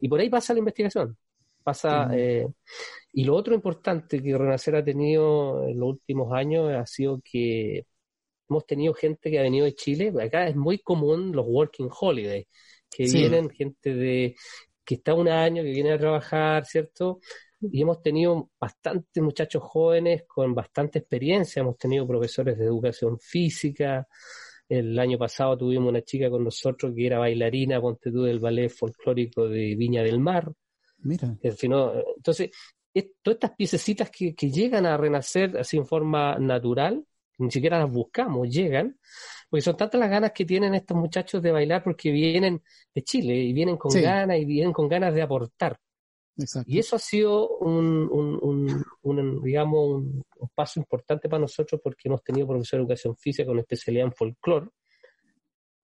Y 0.00 0.08
por 0.08 0.20
ahí 0.20 0.30
pasa 0.30 0.54
la 0.54 0.60
investigación. 0.60 1.18
Pasa, 1.62 2.08
eh, 2.14 2.46
y 3.12 3.24
lo 3.24 3.34
otro 3.34 3.52
importante 3.54 4.22
que 4.22 4.38
Renacer 4.38 4.76
ha 4.76 4.84
tenido 4.84 5.64
en 5.68 5.78
los 5.80 5.88
últimos 5.90 6.32
años 6.32 6.70
ha 6.72 6.86
sido 6.86 7.20
que 7.22 7.84
hemos 8.48 8.66
tenido 8.66 8.94
gente 8.94 9.30
que 9.30 9.38
ha 9.38 9.42
venido 9.42 9.64
de 9.64 9.74
Chile. 9.74 10.12
Acá 10.20 10.46
es 10.48 10.56
muy 10.56 10.78
común 10.78 11.32
los 11.32 11.46
working 11.46 11.88
holidays, 12.00 12.46
que 12.90 13.06
Sí. 13.06 13.18
vienen 13.18 13.50
gente 13.50 13.94
de 13.94 14.34
que 14.84 14.94
está 14.96 15.14
un 15.14 15.28
año, 15.28 15.62
que 15.62 15.70
viene 15.70 15.92
a 15.92 15.98
trabajar, 15.98 16.64
¿cierto? 16.64 17.18
Y 17.60 17.82
hemos 17.82 18.00
tenido 18.02 18.50
bastantes 18.60 19.20
muchachos 19.22 19.62
jóvenes 19.64 20.22
con 20.28 20.54
bastante 20.54 21.00
experiencia. 21.00 21.60
Hemos 21.60 21.76
tenido 21.76 22.06
profesores 22.06 22.56
de 22.56 22.66
educación 22.66 23.18
física. 23.18 24.06
El 24.68 24.96
año 24.98 25.18
pasado 25.18 25.56
tuvimos 25.58 25.88
una 25.88 26.02
chica 26.02 26.30
con 26.30 26.44
nosotros 26.44 26.92
que 26.94 27.06
era 27.06 27.18
bailarina, 27.18 27.80
ponte 27.80 28.12
tú, 28.12 28.22
del 28.22 28.38
ballet 28.38 28.68
folclórico 28.68 29.48
de 29.48 29.74
Viña 29.74 30.02
del 30.02 30.20
Mar. 30.20 30.52
Mira. 30.98 31.28
¿no? 31.68 31.92
Entonces, 32.16 32.50
es- 32.94 33.10
todas 33.22 33.36
estas 33.36 33.56
piececitas 33.56 34.10
que, 34.10 34.34
que 34.34 34.50
llegan 34.50 34.86
a 34.86 34.96
renacer 34.96 35.56
así 35.58 35.76
en 35.76 35.86
forma 35.86 36.38
natural, 36.38 37.04
ni 37.38 37.50
siquiera 37.50 37.78
las 37.78 37.90
buscamos, 37.90 38.48
llegan, 38.48 38.98
porque 39.50 39.62
son 39.62 39.76
tantas 39.76 40.00
las 40.00 40.10
ganas 40.10 40.32
que 40.32 40.44
tienen 40.44 40.74
estos 40.74 40.96
muchachos 40.96 41.42
de 41.42 41.52
bailar 41.52 41.82
porque 41.84 42.10
vienen 42.10 42.62
de 42.94 43.02
Chile 43.02 43.34
y 43.34 43.52
vienen 43.52 43.76
con 43.76 43.90
Sí. 43.90 44.00
ganas 44.02 44.38
y 44.38 44.44
vienen 44.44 44.72
con 44.72 44.88
ganas 44.88 45.14
de 45.14 45.22
aportar. 45.22 45.78
Exacto. 46.38 46.70
Y 46.70 46.78
eso 46.78 46.96
ha 46.96 46.98
sido 46.98 47.48
un, 47.58 48.08
un- 48.12 48.38
un- 48.42 48.84
un, 49.02 49.42
digamos, 49.42 49.88
un, 49.88 50.22
paso 50.54 50.78
importante 50.80 51.28
para 51.28 51.40
nosotros 51.40 51.80
porque 51.82 52.08
hemos 52.08 52.22
tenido 52.22 52.46
profesor 52.46 52.78
de 52.78 52.82
educación 52.84 53.16
física 53.16 53.46
con 53.46 53.58
especialidad 53.58 54.06
en 54.06 54.12
folclore. 54.12 54.68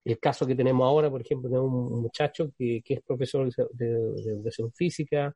El 0.05 0.19
caso 0.19 0.45
que 0.45 0.53
tenemos 0.55 0.85
ahora, 0.85 1.09
por 1.09 1.21
ejemplo, 1.21 1.49
tenemos 1.49 1.69
un 1.91 2.01
muchacho 2.01 2.51
que, 2.57 2.81
que 2.83 2.95
es 2.95 3.01
profesor 3.01 3.49
de, 3.53 3.65
de- 3.71 4.21
de 4.23 4.31
educación 4.31 4.71
física, 4.73 5.33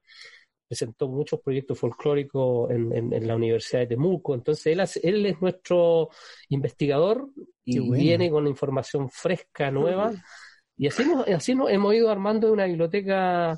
presentó 0.67 1.07
muchos 1.07 1.39
proyectos 1.41 1.79
folclóricos 1.79 2.69
en, 2.71 2.91
en- 2.93 3.13
en 3.13 3.27
la 3.27 3.35
Universidad 3.35 3.81
de 3.81 3.87
Temuco. 3.87 4.33
Entonces, 4.35 4.67
él, 4.67 4.79
hace- 4.81 4.99
él 5.07 5.25
es 5.25 5.41
nuestro 5.41 6.09
investigador 6.49 7.29
y 7.63 7.79
bueno. 7.79 7.93
viene 8.03 8.29
con 8.29 8.47
información 8.47 9.09
fresca, 9.09 9.71
nueva. 9.71 10.11
Y 10.75 10.87
así, 10.87 11.03
hemos- 11.03 11.27
así 11.27 11.55
nos 11.55 11.69
hemos 11.71 11.93
ido 11.95 12.09
armando 12.09 12.51
una 12.51 12.65
biblioteca, 12.65 13.57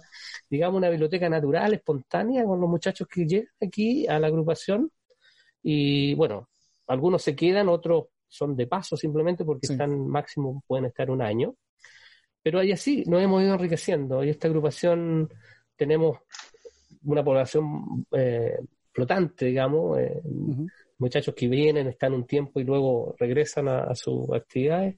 digamos, 0.50 0.78
una 0.78 0.90
biblioteca 0.90 1.28
natural, 1.30 1.74
espontánea, 1.74 2.44
con 2.46 2.62
los 2.62 2.70
muchachos 2.70 3.08
que 3.08 3.26
llegan 3.26 3.48
aquí 3.62 4.08
a 4.08 4.20
la 4.20 4.28
agrupación. 4.28 4.92
Y 5.64 6.14
bueno, 6.16 6.48
algunos 6.88 7.22
se 7.24 7.36
quedan, 7.36 7.68
otros 7.70 8.06
son 8.28 8.56
de 8.56 8.68
paso 8.68 8.96
simplemente 8.96 9.44
porque 9.44 9.68
Sí. 9.68 9.74
están 9.74 10.08
máximo, 10.08 10.64
pueden 10.68 10.86
estar 10.86 11.10
un 11.10 11.22
año. 11.22 11.56
Pero 12.42 12.60
ahí 12.60 12.72
así 12.72 13.04
nos 13.06 13.22
hemos 13.22 13.42
ido 13.44 13.54
enriqueciendo. 13.56 14.24
Y 14.24 14.30
esta 14.30 14.48
agrupación 14.48 15.30
tenemos 15.76 16.20
una 17.04 17.24
población 17.24 18.06
eh, 18.12 18.60
flotante, 18.92 19.46
digamos, 19.46 20.00
eh, 20.00 20.22
muchachos 20.98 21.34
que 21.36 21.48
vienen, 21.48 21.88
están 21.88 22.14
un 22.14 22.26
tiempo 22.26 22.60
y 22.60 22.64
luego 22.64 23.16
regresan 23.18 23.68
a, 23.70 23.84
a 23.84 23.96
sus 23.96 24.30
actividades. 24.34 24.98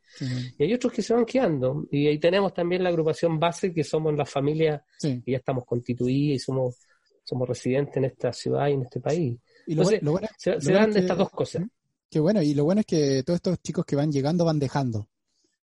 Y 0.58 0.64
hay 0.64 0.74
otros 0.74 0.92
que 0.94 1.02
se 1.02 1.14
van 1.14 1.26
quedando. 1.26 1.86
Y 1.92 2.08
ahí 2.08 2.18
tenemos 2.20 2.54
también 2.54 2.84
la 2.84 2.90
agrupación 2.90 3.40
base, 3.40 3.74
que 3.74 3.84
somos 3.84 4.16
las 4.16 4.30
familias 4.30 4.82
sí. 4.98 5.22
que 5.24 5.32
ya 5.34 5.38
estamos 5.38 5.64
constituidas 5.66 6.36
y 6.38 6.40
somos, 6.40 6.80
somos 7.24 7.48
residentes 7.48 7.98
en 7.98 8.06
esta 8.06 8.34
ciudad 8.34 8.68
y 8.70 8.74
en 8.74 8.82
este 8.84 9.00
país. 9.00 9.38
Y 9.68 9.76
lo, 9.76 9.84
Entonces, 9.84 10.02
bu- 10.02 10.06
lo 10.06 10.12
bueno, 10.14 10.28
Se, 10.38 10.52
Lo 10.54 10.62
se 10.62 10.66
bueno 10.72 10.80
dan 10.80 10.90
es 10.90 10.96
que- 10.96 11.02
estas 11.02 11.18
dos 11.18 11.30
cosas. 11.30 11.64
Qué 12.10 12.20
bueno, 12.20 12.42
y 12.42 12.54
lo 12.56 12.66
bueno 12.66 12.82
es 12.82 12.86
que 12.88 13.24
todos 13.24 13.36
estos 13.38 13.62
chicos 13.62 13.86
que 13.86 13.96
van 13.96 14.12
llegando 14.12 14.44
van 14.44 14.60
dejando. 14.60 15.08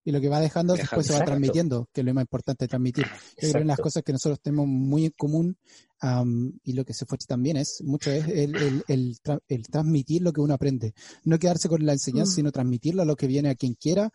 Y 0.08 0.12
lo 0.12 0.22
que 0.22 0.30
va 0.30 0.40
dejando 0.40 0.74
Dejan, 0.74 0.84
después 0.86 1.08
se 1.08 1.14
va 1.14 1.18
exacto. 1.18 1.32
transmitiendo, 1.32 1.90
que 1.92 2.02
es 2.02 2.06
lo 2.06 2.14
más 2.14 2.22
importante 2.22 2.68
transmitir. 2.68 3.04
Yo 3.06 3.10
creo 3.38 3.52
que 3.52 3.58
una 3.58 3.60
de 3.60 3.66
las 3.66 3.80
cosas 3.80 4.04
que 4.04 4.12
nosotros 4.14 4.40
tenemos 4.40 4.68
muy 4.68 5.06
en 5.06 5.14
común 5.18 5.58
am, 6.00 6.54
y 6.64 6.74
lo 6.74 6.86
que 6.86 6.94
se 6.94 7.06
fue 7.08 7.18
también 7.28 7.58
es 7.58 7.82
mucho 7.84 8.12
es 8.12 8.28
el, 8.28 8.56
el, 8.56 8.84
el, 8.88 9.18
tra- 9.24 9.42
el 9.48 9.64
transmitir 9.64 10.22
lo 10.22 10.32
que 10.32 10.42
uno 10.42 10.54
aprende. 10.54 10.94
No 11.24 11.40
quedarse 11.40 11.68
con 11.68 11.84
la 11.86 11.94
enseñanza, 11.94 12.34
Mm. 12.34 12.36
sino 12.36 12.52
transmitirlo 12.52 13.02
a 13.02 13.06
lo 13.06 13.16
que 13.16 13.26
viene 13.26 13.50
a 13.50 13.56
quien 13.56 13.74
quiera 13.74 14.12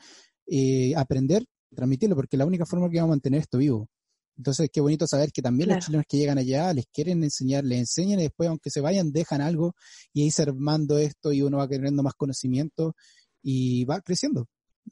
eh, 0.47 0.95
aprender, 0.97 1.45
transmitirlo, 1.75 2.15
porque 2.15 2.37
es 2.37 2.39
la 2.39 2.47
única 2.47 2.67
forma 2.67 2.89
que 2.89 2.99
vamos 2.99 3.09
a 3.11 3.17
mantener 3.17 3.41
esto 3.41 3.59
vivo. 3.59 3.89
Entonces, 4.37 4.71
qué 4.73 4.81
bonito 4.81 5.07
saber 5.09 5.33
que 5.33 5.43
también 5.43 5.67
Claro. 5.69 5.79
los 5.79 5.87
chilenos 5.87 6.07
que 6.09 6.17
llegan 6.19 6.39
allá 6.39 6.73
les 6.73 6.87
quieren 6.93 7.23
enseñar, 7.25 7.65
les 7.65 7.81
enseñan 7.81 8.21
y 8.21 8.23
después, 8.23 8.49
aunque 8.49 8.71
se 8.71 8.81
vayan, 8.81 9.11
dejan 9.13 9.41
algo 9.41 9.75
y 10.13 10.23
ahí 10.23 10.31
se 10.31 10.43
armando 10.43 10.99
esto 10.99 11.33
y 11.33 11.43
uno 11.43 11.59
va 11.59 11.67
teniendo 11.69 12.03
más 12.05 12.15
conocimiento 12.15 12.95
y 13.43 13.85
va 13.85 14.01
creciendo. 14.01 14.47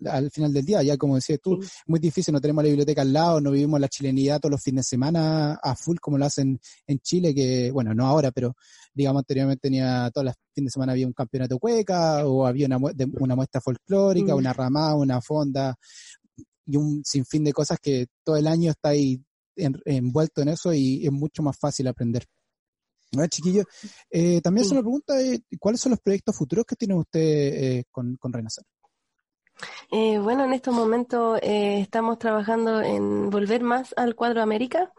Al 0.07 0.31
final 0.31 0.53
del 0.53 0.65
día, 0.65 0.83
ya 0.83 0.97
como 0.97 1.17
decías 1.17 1.41
tú, 1.43 1.59
Sí. 1.61 1.69
muy 1.87 1.99
difícil, 1.99 2.33
no 2.33 2.41
tenemos 2.41 2.63
la 2.63 2.69
biblioteca 2.69 3.03
al 3.03 3.13
lado, 3.13 3.41
no 3.41 3.51
vivimos 3.51 3.81
la 3.81 3.89
chilenidad 3.89 4.39
todos 4.39 4.53
los 4.53 4.63
fines 4.63 4.85
de 4.85 4.89
semana 4.91 5.55
a 5.63 5.75
full 5.75 5.97
como 6.01 6.19
lo 6.19 6.25
hacen 6.27 6.61
en 6.87 6.99
Chile, 7.01 7.35
que 7.35 7.71
bueno, 7.73 7.93
no 7.95 8.07
ahora, 8.07 8.31
pero 8.31 8.55
digamos 8.95 9.21
anteriormente 9.21 9.63
tenía 9.63 10.11
todos 10.13 10.27
los 10.27 10.35
fines 10.55 10.69
de 10.69 10.73
semana 10.75 10.93
había 10.93 11.07
un 11.07 11.13
campeonato 11.15 11.59
cueca 11.59 12.27
o 12.27 12.47
había 12.47 12.67
una, 12.67 12.79
de- 12.95 13.11
una 13.19 13.35
muestra 13.35 13.61
folclórica, 13.61 14.35
Mm. 14.35 14.39
una 14.39 14.53
ramada, 14.53 14.95
una 14.95 15.21
fonda 15.21 15.75
y 16.67 16.77
un 16.77 17.03
sinfín 17.05 17.43
de 17.45 17.53
cosas 17.53 17.79
que 17.81 18.07
todo 18.23 18.37
el 18.37 18.47
año 18.47 18.71
está 18.71 18.91
ahí 18.91 19.21
en- 19.57 19.81
envuelto 19.85 20.43
en 20.43 20.49
eso 20.51 20.73
y 20.73 21.05
es 21.07 21.11
mucho 21.13 21.43
más 21.43 21.59
fácil 21.59 21.89
aprender. 21.89 22.25
Bueno, 23.11 23.27
chiquillos, 23.29 23.65
eh, 24.11 24.41
también 24.43 24.65
se 24.65 24.69
Sí. 24.71 24.75
me 24.77 24.83
pregunta 24.83 25.21
eh, 25.21 25.41
cuáles 25.59 25.81
son 25.81 25.91
los 25.91 26.01
proyectos 26.01 26.37
futuros 26.37 26.65
que 26.67 26.77
tienen 26.77 26.99
ustedes 26.99 27.85
con, 27.91 28.17
con 28.17 28.33
Renacer. 28.33 28.65
Eh, 29.91 30.19
bueno, 30.19 30.45
en 30.45 30.53
estos 30.53 30.75
momentos 30.75 31.39
eh, 31.43 31.81
estamos 31.81 32.19
trabajando 32.19 32.81
en 32.83 33.31
volver 33.31 33.63
más 33.63 33.95
al 33.97 34.15
cuadro 34.15 34.43
América. 34.43 34.93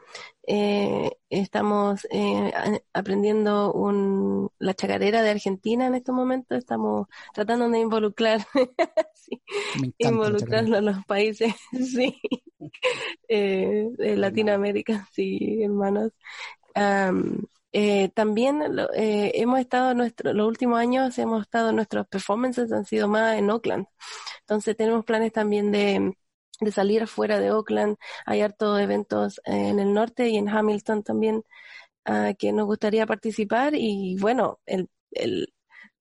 Eh, 0.48 1.12
estamos 1.30 2.08
eh, 2.10 2.52
aprendiendo 2.93 3.72
un, 3.72 4.50
la 4.58 4.74
chacarera 4.74 5.22
de 5.22 5.30
Argentina 5.30 5.86
en 5.86 5.95
estos 5.95 6.15
momentos. 6.15 6.58
Estamos 6.58 7.08
tratando 7.34 7.69
de 7.69 7.80
involucrar, 7.80 8.45
sí, 9.13 9.41
a 10.04 10.82
los 10.82 11.06
países, 11.06 11.54
sí, 11.72 12.19
eh, 13.28 13.89
de 13.91 14.17
Latinoamérica, 14.17 15.08
sí, 15.12 15.62
hermanos. 15.63 16.12
Am, 16.74 17.45
eh, 17.71 18.10
también 18.10 18.62
eh, 18.95 19.32
hemos 19.36 19.60
estado 19.60 19.93
nuestro, 19.93 20.34
los 20.34 20.47
últimos 20.47 20.79
años 20.79 21.17
hemos 21.19 21.43
estado 21.43 21.71
nuestros 21.71 22.08
performances 22.08 22.71
han 22.71 22.86
sido 22.86 23.08
más 23.08 23.38
en 23.38 23.49
Oakland. 23.49 23.86
Entonces 24.41 24.75
tenemos 24.75 25.05
planes 25.05 25.32
también 25.34 25.71
de, 25.71 26.13
de 26.62 26.71
salir 26.71 27.03
afuera 27.03 27.39
de 27.39 27.51
Oakland. 27.51 27.97
Hay 28.25 28.41
hartos 28.41 28.79
eventos 28.82 29.39
eh, 29.45 29.69
en 29.69 29.79
el 29.79 29.93
norte 29.93 30.29
y 30.29 30.38
en 30.38 30.49
Hamilton 30.49 31.03
también 31.03 31.43
ah, 32.05 32.34
que 32.38 32.51
nos 32.53 32.65
gustaría 32.67 33.05
participar. 33.08 33.73
Y 33.75 34.17
bueno, 34.19 34.60
el, 34.65 34.89
el, 35.12 35.53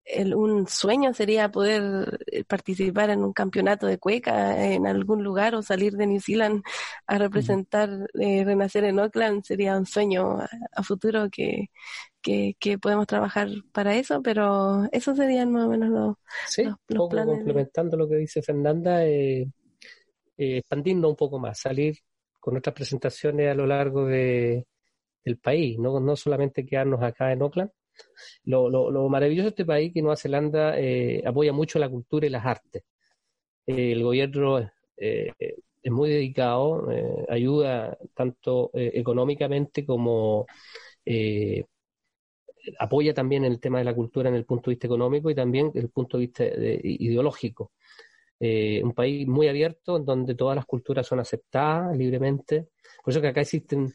el- 0.08 0.34
un 0.34 0.66
sueño 0.68 1.14
sería 1.14 1.50
poder 1.50 2.18
eh, 2.26 2.44
participar 2.44 3.10
en 3.10 3.22
un 3.24 3.32
campeonato 3.32 3.86
de 3.86 3.98
cueca 3.98 4.64
en 4.72 4.86
algún 4.86 5.22
lugar 5.24 5.54
o 5.54 5.62
salir 5.62 5.94
de 5.94 6.06
New 6.06 6.20
Zealand 6.20 6.62
a 7.06 7.18
representar, 7.18 7.90
eh, 8.20 8.44
renacer 8.44 8.84
en 8.84 8.98
Oakland. 9.00 9.44
Sería 9.44 9.76
un 9.78 9.86
sueño 9.86 10.38
a, 10.40 10.48
a 10.72 10.82
futuro 10.82 11.28
que, 11.30 11.66
que, 12.22 12.56
que 12.60 12.78
podemos 12.78 13.06
trabajar 13.06 13.48
para 13.72 13.96
eso, 13.96 14.22
pero 14.22 14.84
esos 14.92 15.16
serían 15.18 15.52
más 15.52 15.66
o 15.66 15.70
menos 15.70 15.90
los, 15.90 16.16
Sí, 16.42 16.62
los- 16.62 16.74
un 16.74 16.78
los 16.88 16.96
poco 16.96 17.10
planes 17.10 17.26
complementando 17.26 17.96
lo 17.96 18.08
que 18.08 18.16
dice 18.16 18.42
Fernanda, 18.42 19.04
eh, 19.06 19.42
eh, 20.38 20.58
expandiendo 20.58 21.08
un 21.10 21.16
poco 21.16 21.38
más, 21.38 21.60
salir 21.60 21.96
con 22.40 22.54
nuestras 22.54 22.74
presentaciones 22.74 23.50
a 23.50 23.54
lo 23.54 23.66
largo 23.66 24.06
de, 24.06 24.66
del 25.24 25.38
país, 25.38 25.78
no, 25.78 26.00
no 26.00 26.16
solamente 26.16 26.66
quedarnos 26.66 27.02
acá 27.02 27.32
en 27.32 27.42
Oakland. 27.42 27.70
Lo, 28.44 28.68
lo, 28.70 28.90
lo 28.90 29.08
maravilloso 29.08 29.44
de 29.46 29.50
este 29.50 29.64
país 29.66 29.92
que 29.92 30.02
Nueva 30.02 30.16
Zelanda 30.16 30.78
eh, 30.78 31.22
apoya 31.26 31.52
mucho 31.52 31.78
la 31.78 31.88
cultura 31.88 32.26
y 32.26 32.30
las 32.30 32.44
artes. 32.46 32.84
Eh, 33.66 33.92
el 33.92 34.02
gobierno 34.04 34.60
eh, 34.96 35.32
es 35.82 35.92
muy 35.92 36.10
dedicado, 36.10 36.88
ayuda 37.30 37.98
tanto 38.14 38.70
económicamente 38.74 39.86
como 39.86 40.46
apoya 42.78 43.14
también 43.14 43.44
el 43.44 43.60
tema 43.60 43.78
de 43.78 43.84
la 43.84 43.94
cultura 43.94 44.28
en 44.28 44.34
el 44.34 44.44
punto 44.44 44.70
de 44.70 44.74
vista 44.74 44.86
económico 44.86 45.30
y 45.30 45.34
también 45.34 45.66
desde 45.68 45.80
el 45.86 45.90
punto 45.90 46.16
de 46.18 46.20
vista 46.26 46.44
de- 46.44 46.80
ideológico. 46.82 47.72
Un 48.40 48.92
país 48.94 49.26
muy 49.26 49.48
abierto 49.48 49.96
en 49.96 50.04
donde 50.04 50.34
todas 50.34 50.56
las 50.56 50.66
culturas 50.66 51.06
son 51.06 51.20
aceptadas 51.20 51.96
libremente. 51.96 52.68
Por 53.04 53.12
eso 53.12 53.20
que 53.20 53.28
acá 53.28 53.40
existen 53.40 53.92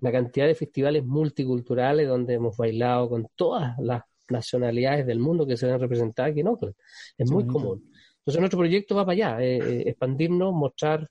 una 0.00 0.12
cantidad 0.12 0.46
de 0.46 0.54
festivales 0.54 1.04
multiculturales 1.04 2.08
donde 2.08 2.34
hemos 2.34 2.56
bailado 2.56 3.08
con 3.08 3.28
todas 3.34 3.76
las 3.78 4.02
nacionalidades 4.28 5.06
del 5.06 5.18
mundo 5.18 5.46
que 5.46 5.56
se 5.56 5.66
ven 5.66 5.80
representadas 5.80 6.32
aquí 6.32 6.40
en 6.40 6.48
Oakland. 6.48 6.74
Es 7.16 7.30
muy 7.30 7.44
bonito. 7.44 7.60
común. 7.60 7.92
Entonces 8.18 8.40
nuestro 8.40 8.58
proyecto 8.58 8.94
va 8.94 9.06
para 9.06 9.12
allá, 9.14 9.42
eh, 9.42 9.56
eh, 9.56 9.82
expandirnos, 9.86 10.52
mostrar 10.52 11.08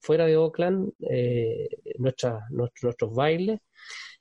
fuera 0.00 0.26
de 0.26 0.36
Oakland 0.36 0.92
eh, 1.08 1.68
nuestros 1.98 3.14
bailes 3.14 3.60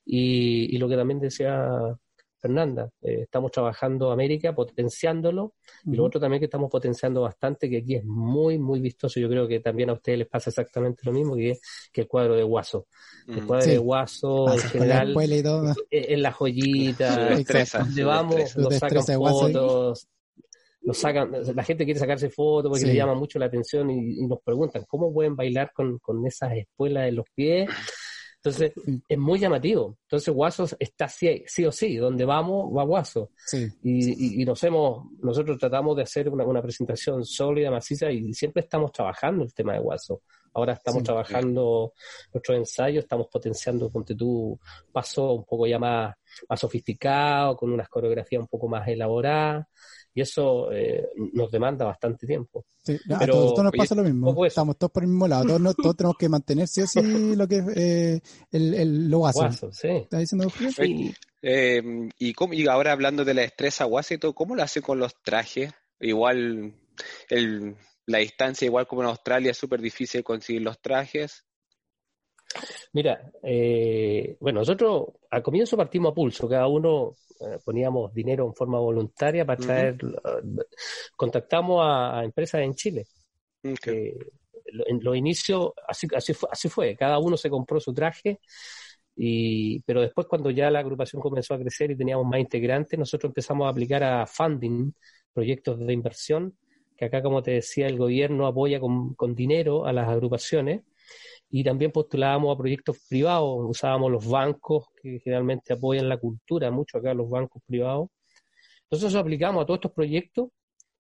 y, 0.05 0.75
y 0.75 0.77
lo 0.77 0.87
que 0.87 0.95
también 0.95 1.19
decía 1.19 1.97
Fernanda, 2.45 2.91
eh, 3.01 3.21
estamos 3.23 3.51
trabajando 3.51 4.11
América, 4.11 4.53
potenciándolo 4.53 5.53
y 5.85 5.95
lo 5.95 6.03
otro 6.05 6.19
también 6.19 6.39
que 6.39 6.45
estamos 6.45 6.69
potenciando 6.69 7.21
bastante, 7.21 7.67
que 7.69 7.77
aquí 7.77 7.95
es 7.95 8.05
muy, 8.05 8.59
muy 8.59 8.79
vistoso, 8.79 9.19
yo 9.19 9.27
creo 9.27 9.47
que 9.47 9.59
también 9.61 9.89
a 9.89 9.93
ustedes 9.93 10.19
les 10.19 10.27
pasa 10.27 10.51
exactamente 10.51 11.01
lo 11.05 11.11
mismo, 11.11 11.35
que, 11.35 11.51
es- 11.51 11.61
que 11.91 12.01
el 12.01 12.07
cuadro 12.07 12.35
de 12.35 12.43
Guaso. 12.43 12.85
El 13.27 13.41
Mm. 13.41 13.47
cuadro 13.47 13.65
Sí. 13.65 13.71
de 13.71 13.77
Guaso 13.79 14.45
en 14.53 14.57
la 14.59 14.67
general 14.69 15.15
es, 15.89 16.07
es 16.09 16.19
la 16.19 16.31
Su 16.31 16.37
joyita, 16.37 17.29
destreza, 17.29 17.79
donde 17.79 18.01
su 18.01 18.07
vamos, 18.07 18.35
destreza. 18.35 18.61
nos 18.61 18.75
sacan 18.75 19.03
fotos, 19.53 20.07
nos 20.81 20.97
sacan, 20.99 21.31
la 21.55 21.63
gente 21.63 21.83
quiere 21.85 21.99
sacarse 21.99 22.29
fotos 22.29 22.69
porque 22.69 22.81
Sí. 22.81 22.87
le 22.91 22.95
llama 22.95 23.15
mucho 23.15 23.39
la 23.39 23.47
atención 23.47 23.89
y, 23.89 24.19
y 24.19 24.27
nos 24.27 24.39
preguntan 24.43 24.83
cómo 24.87 25.11
pueden 25.11 25.35
bailar 25.35 25.71
con, 25.73 25.97
con 25.97 26.23
esas 26.27 26.53
espuelas 26.53 27.07
en 27.09 27.15
los 27.15 27.25
pies. 27.33 27.67
Entonces, 28.45 28.73
Sí. 28.85 29.01
es 29.09 29.17
muy 29.17 29.39
llamativo. 29.39 29.97
Entonces, 30.03 30.33
Guaso 30.33 30.67
está 30.79 31.07
sí, 31.07 31.43
sí 31.47 31.65
o 31.65 31.71
sí, 31.71 31.95
donde 31.97 32.25
vamos, 32.25 32.71
va 32.75 32.83
Guaso. 32.83 33.31
Sí, 33.45 33.67
Y, 33.81 34.37
y- 34.37 34.41
y 34.41 34.45
nos 34.45 34.63
hemos, 34.63 35.05
nosotros 35.21 35.57
tratamos 35.57 35.95
de 35.97 36.03
hacer 36.03 36.29
una, 36.29 36.45
una 36.45 36.61
presentación 36.61 37.25
sólida, 37.25 37.71
maciza, 37.71 38.11
y 38.11 38.33
siempre 38.33 38.61
estamos 38.61 38.91
trabajando 38.91 39.43
el 39.43 39.53
tema 39.53 39.73
de 39.73 39.79
Guaso. 39.79 40.21
Ahora 40.53 40.73
estamos 40.73 40.99
Sí. 40.99 41.05
trabajando 41.05 41.93
nuestros 42.33 42.57
ensayos, 42.57 43.03
estamos 43.03 43.27
potenciando, 43.31 43.89
ponte 43.89 44.15
tú, 44.15 44.57
paso 44.91 45.33
un 45.33 45.43
poco 45.43 45.65
ya 45.67 45.77
más, 45.79 46.15
más 46.47 46.59
sofisticado, 46.59 47.57
con 47.57 47.71
unas 47.73 47.89
coreografías 47.89 48.41
un 48.41 48.47
poco 48.47 48.67
más 48.69 48.87
elaboradas, 48.87 49.65
y 50.15 50.21
eso 50.21 50.71
eh, 50.71 51.09
nos 51.33 51.51
demanda 51.51 51.85
bastante 51.85 52.25
tiempo. 52.25 52.65
Sí, 52.81 52.97
a 53.13 53.19
Pero, 53.19 53.33
todos, 53.33 53.51
todos 53.53 53.63
nos 53.65 53.73
oye, 53.73 53.77
pasa 53.77 53.95
lo 53.95 54.03
mismo. 54.03 54.45
Estamos 54.45 54.77
todos 54.77 54.91
por 54.91 55.03
el 55.03 55.09
mismo 55.09 55.27
lado. 55.27 55.43
Todos, 55.45 55.61
no- 55.61 55.73
todos 55.73 55.95
tenemos 55.97 56.15
que 56.17 56.29
mantener 56.29 56.67
sí 56.67 56.81
o 56.81 56.87
sí 56.87 57.35
lo 57.35 57.47
que 57.47 57.57
es 57.57 57.67
eh, 57.75 58.21
el, 58.51 58.73
el 58.73 59.09
lo 59.09 59.17
guaso. 59.19 59.39
Guaso, 59.39 59.71
sí. 59.71 59.89
¿Estás 59.89 60.19
diciendo? 60.21 60.49
Sí. 60.75 61.13
Eh, 61.41 61.83
y, 62.17 62.33
cómo- 62.33 62.53
y 62.53 62.65
ahora 62.67 62.93
hablando 62.93 63.23
de 63.25 63.33
la 63.33 63.41
destreza 63.41 63.83
guasa 63.85 64.13
y 64.13 64.17
todo, 64.17 64.33
¿cómo 64.33 64.55
lo 64.55 64.63
hace 64.63 64.81
con 64.81 64.97
los 64.99 65.21
trajes? 65.21 65.71
Igual 65.99 66.73
el, 67.29 67.75
la 68.05 68.17
distancia, 68.19 68.65
igual 68.65 68.87
como 68.87 69.01
en 69.03 69.09
Australia, 69.09 69.51
es 69.51 69.57
súper 69.57 69.81
difícil 69.81 70.23
conseguir 70.23 70.61
los 70.61 70.79
trajes. 70.81 71.44
Mira, 72.93 73.31
eh, 73.43 74.37
bueno, 74.39 74.59
nosotros 74.61 75.07
al 75.29 75.43
comienzo 75.43 75.77
partimos 75.77 76.11
a 76.11 76.15
pulso, 76.15 76.47
cada 76.47 76.67
uno 76.67 77.15
eh, 77.41 77.59
poníamos 77.63 78.13
dinero 78.13 78.45
en 78.45 78.53
forma 78.55 78.79
voluntaria 78.79 79.45
para 79.45 79.59
traer, 79.59 79.95
eh, 80.03 80.63
contactamos 81.15 81.81
a, 81.83 82.19
a 82.19 82.23
empresas 82.25 82.61
en 82.61 82.73
Chile. 82.75 83.07
Mm, 83.87 84.09
lo- 84.73 84.87
en 84.87 84.99
los 85.03 85.15
inicios 85.15 85.71
así, 85.87 86.07
así, 86.15 86.33
fue, 86.33 86.49
así 86.51 86.69
fue, 86.69 86.95
cada 86.95 87.19
uno 87.19 87.37
se 87.37 87.49
compró 87.49 87.79
su 87.79 87.93
traje, 87.93 88.39
y, 89.15 89.79
pero 89.81 90.01
después 90.01 90.27
cuando 90.27 90.49
ya 90.51 90.69
la 90.71 90.79
agrupación 90.79 91.21
comenzó 91.21 91.53
a 91.53 91.59
crecer 91.59 91.91
y 91.91 91.97
teníamos 91.97 92.25
más 92.27 92.39
integrantes, 92.39 92.99
nosotros 92.99 93.29
empezamos 93.29 93.67
a 93.67 93.69
aplicar 93.69 94.03
a 94.03 94.25
funding, 94.27 94.91
proyectos 95.33 95.79
de 95.79 95.93
inversión, 95.93 96.57
que 96.97 97.05
acá, 97.05 97.21
como 97.21 97.43
te 97.43 97.51
decía, 97.51 97.87
el 97.87 97.97
gobierno 97.97 98.47
apoya 98.47 98.79
con, 98.79 99.13
con 99.15 99.35
dinero 99.35 99.85
a 99.85 99.93
las 99.93 100.07
agrupaciones, 100.09 100.83
y 101.57 101.63
también 101.63 101.91
postulábamos 101.91 102.53
a 102.53 102.57
proyectos 102.57 102.97
privados, 103.07 103.59
usábamos 103.69 104.11
los 104.11 104.27
bancos 104.29 104.87
que 105.01 105.19
generalmente 105.19 105.71
apoyan 105.71 106.09
la 106.09 106.17
cultura, 106.17 106.69
mucho 106.69 106.97
acá 106.97 107.13
los 107.13 107.29
bancos 107.29 107.61
privados. 107.65 108.09
Nosotros 108.91 109.15
aplicamos 109.15 109.63
a 109.63 109.65
todos 109.65 109.77
estos 109.77 109.93
proyectos 109.93 110.49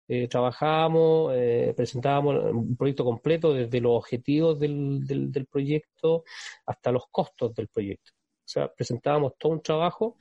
eh, 0.08 0.28
trabajábamos, 0.28 1.34
eh, 1.36 1.74
presentábamos 1.76 2.36
un 2.54 2.76
proyecto 2.78 3.04
completo 3.04 3.54
desde 3.54 3.82
los 3.82 3.94
objetivos 3.94 4.60
del, 4.60 5.04
del, 5.08 5.32
del 5.32 5.48
proyecto 5.48 6.24
hasta 6.68 6.92
los 6.92 7.06
costos 7.10 7.56
del 7.56 7.68
proyecto. 7.70 8.12
O 8.14 8.48
sea, 8.48 8.72
presentábamos 8.72 9.34
todo 9.40 9.54
un 9.54 9.62
trabajo 9.64 10.18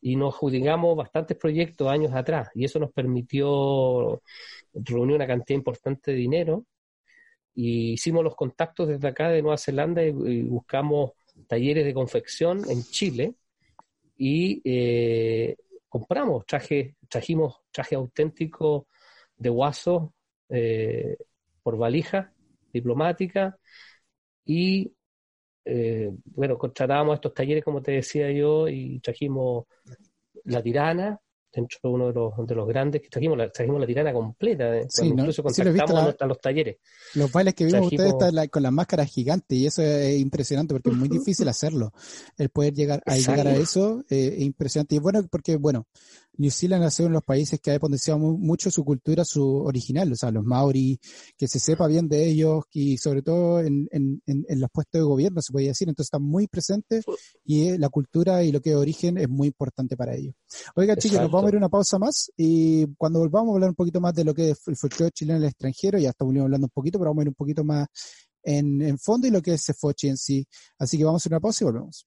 y 0.00 0.16
nos 0.16 0.34
adjudicamos 0.34 0.94
bastantes 0.96 1.38
proyectos 1.38 1.88
años 1.88 2.12
atrás 2.12 2.50
y 2.54 2.64
eso 2.66 2.78
nos 2.80 2.92
permitió 2.92 4.20
reunir 4.74 5.16
una 5.16 5.26
cantidad 5.26 5.56
importante 5.58 6.10
de 6.10 6.18
dinero 6.18 6.66
y 7.54 7.92
hicimos 7.92 8.24
los 8.24 8.36
contactos 8.36 8.88
desde 8.88 9.08
acá 9.08 9.28
de 9.28 9.42
Nueva 9.42 9.58
Zelanda 9.58 10.02
y, 10.02 10.42
buscamos 10.42 11.12
talleres 11.46 11.84
de 11.84 11.94
confección 11.94 12.62
en 12.70 12.82
Chile 12.84 13.34
y 14.16 14.60
eh, 14.64 15.56
compramos 15.88 16.46
trajes, 16.46 16.94
trajimos 17.08 17.60
trajes 17.70 17.96
auténticos 17.96 18.84
de 19.36 19.48
guaso 19.48 20.14
eh, 20.48 21.16
por 21.62 21.76
valija 21.76 22.32
diplomática 22.72 23.58
y 24.44 24.92
eh, 25.64 26.10
bueno, 26.24 26.58
contratábamos 26.58 27.14
estos 27.14 27.34
talleres 27.34 27.64
como 27.64 27.82
te 27.82 27.92
decía 27.92 28.30
yo 28.30 28.68
y 28.68 29.00
trajimos 29.00 29.66
la 30.44 30.62
tirana 30.62 31.20
dentro 31.52 31.78
de 31.82 31.88
uno 31.88 32.06
de 32.08 32.12
los, 32.14 32.46
de 32.46 32.54
los 32.54 32.68
grandes 32.68 33.02
que 33.02 33.08
trajimos 33.08 33.36
la, 33.38 33.50
trajimos 33.50 33.80
la 33.80 33.86
tirana 33.86 34.12
completa 34.12 34.76
eh, 34.78 34.86
Sí, 34.88 35.06
incluso 35.06 35.42
Sí 35.48 35.62
lo 35.62 35.70
contactamos 35.72 35.94
la- 35.94 36.00
a 36.00 36.04
nuestra- 36.04 36.24
a 36.24 36.28
los 36.28 36.40
talleres 36.40 36.76
Los 37.14 37.32
bailes 37.32 37.54
que 37.54 37.64
vimos 37.64 37.86
ustedes 37.86 38.12
Trajimos- 38.18 38.32
la- 38.34 38.48
con 38.48 38.62
las 38.62 38.72
máscaras 38.72 39.10
gigantes 39.10 39.58
y 39.58 39.66
eso 39.66 39.82
es 39.82 40.18
impresionante 40.20 40.74
porque 40.74 40.90
es 40.90 40.96
muy 40.96 41.08
difícil 41.08 41.48
hacerlo. 41.54 41.92
El 42.38 42.50
poder 42.50 42.74
llegar 42.74 43.02
a, 43.06 43.16
llegar 43.16 43.46
a 43.48 43.56
eso 43.56 44.04
eh, 44.10 44.34
es 44.36 44.42
impresionante. 44.42 44.94
Y 44.94 44.98
bueno 44.98 45.22
porque, 45.30 45.56
bueno, 45.56 45.86
New 46.40 46.50
Zealand 46.50 46.84
ha 46.84 46.90
sido 46.90 47.08
uno 47.08 47.14
de 47.14 47.16
los 47.18 47.24
países 47.24 47.60
que 47.60 47.70
ha 47.70 47.78
potenciado 47.78 48.18
mu- 48.18 48.38
mucho 48.38 48.70
su 48.70 48.82
cultura, 48.82 49.26
su 49.26 49.44
original, 49.44 50.10
o 50.10 50.16
sea, 50.16 50.30
los 50.30 50.42
maoris, 50.42 50.98
que 51.36 51.46
se 51.46 51.60
sepa 51.60 51.86
bien 51.86 52.08
de 52.08 52.26
ellos 52.30 52.64
y 52.72 52.96
sobre 52.96 53.20
todo 53.20 53.60
en, 53.60 53.86
en, 53.92 54.22
en, 54.24 54.46
en 54.48 54.60
los 54.60 54.70
puestos 54.70 55.00
de 55.00 55.04
gobierno, 55.04 55.42
se 55.42 55.52
podría 55.52 55.68
decir. 55.72 55.88
Entonces 55.90 56.06
están 56.06 56.22
muy 56.22 56.46
presentes 56.46 57.04
y 57.44 57.68
eh, 57.68 57.78
la 57.78 57.90
cultura 57.90 58.42
y 58.42 58.52
lo 58.52 58.62
que 58.62 58.70
es 58.70 58.76
origen 58.76 59.18
es 59.18 59.28
muy 59.28 59.48
importante 59.48 59.98
para 59.98 60.14
ellos. 60.16 60.34
Oiga, 60.76 60.96
chicos, 60.96 61.20
nos 61.20 61.30
vamos 61.30 61.48
a 61.48 61.50
ir 61.50 61.56
una 61.58 61.68
pausa 61.68 61.98
más 61.98 62.32
y 62.38 62.86
cuando 62.96 63.18
volvamos 63.18 63.52
a 63.52 63.54
hablar 63.56 63.68
un 63.70 63.76
poquito 63.76 64.00
más 64.00 64.14
de 64.14 64.24
lo 64.24 64.32
que 64.32 64.50
es 64.50 64.66
el 64.66 64.76
folclore 64.76 65.12
chileno 65.12 65.36
en 65.36 65.42
el 65.42 65.48
extranjero, 65.50 65.98
ya 65.98 66.08
estamos 66.08 66.34
hablando 66.36 66.66
un 66.66 66.72
poquito, 66.72 66.98
pero 66.98 67.10
vamos 67.10 67.20
a 67.20 67.24
ir 67.24 67.28
un 67.28 67.34
poquito 67.34 67.64
más 67.64 67.86
en, 68.42 68.80
en 68.80 68.98
fondo 68.98 69.26
y 69.26 69.30
lo 69.30 69.42
que 69.42 69.52
es 69.52 69.62
Cefochi 69.62 70.08
en 70.08 70.16
sí. 70.16 70.46
Así 70.78 70.96
que 70.96 71.04
vamos 71.04 71.26
a 71.26 71.28
una 71.28 71.40
pausa 71.40 71.64
y 71.64 71.66
volvemos. 71.66 72.06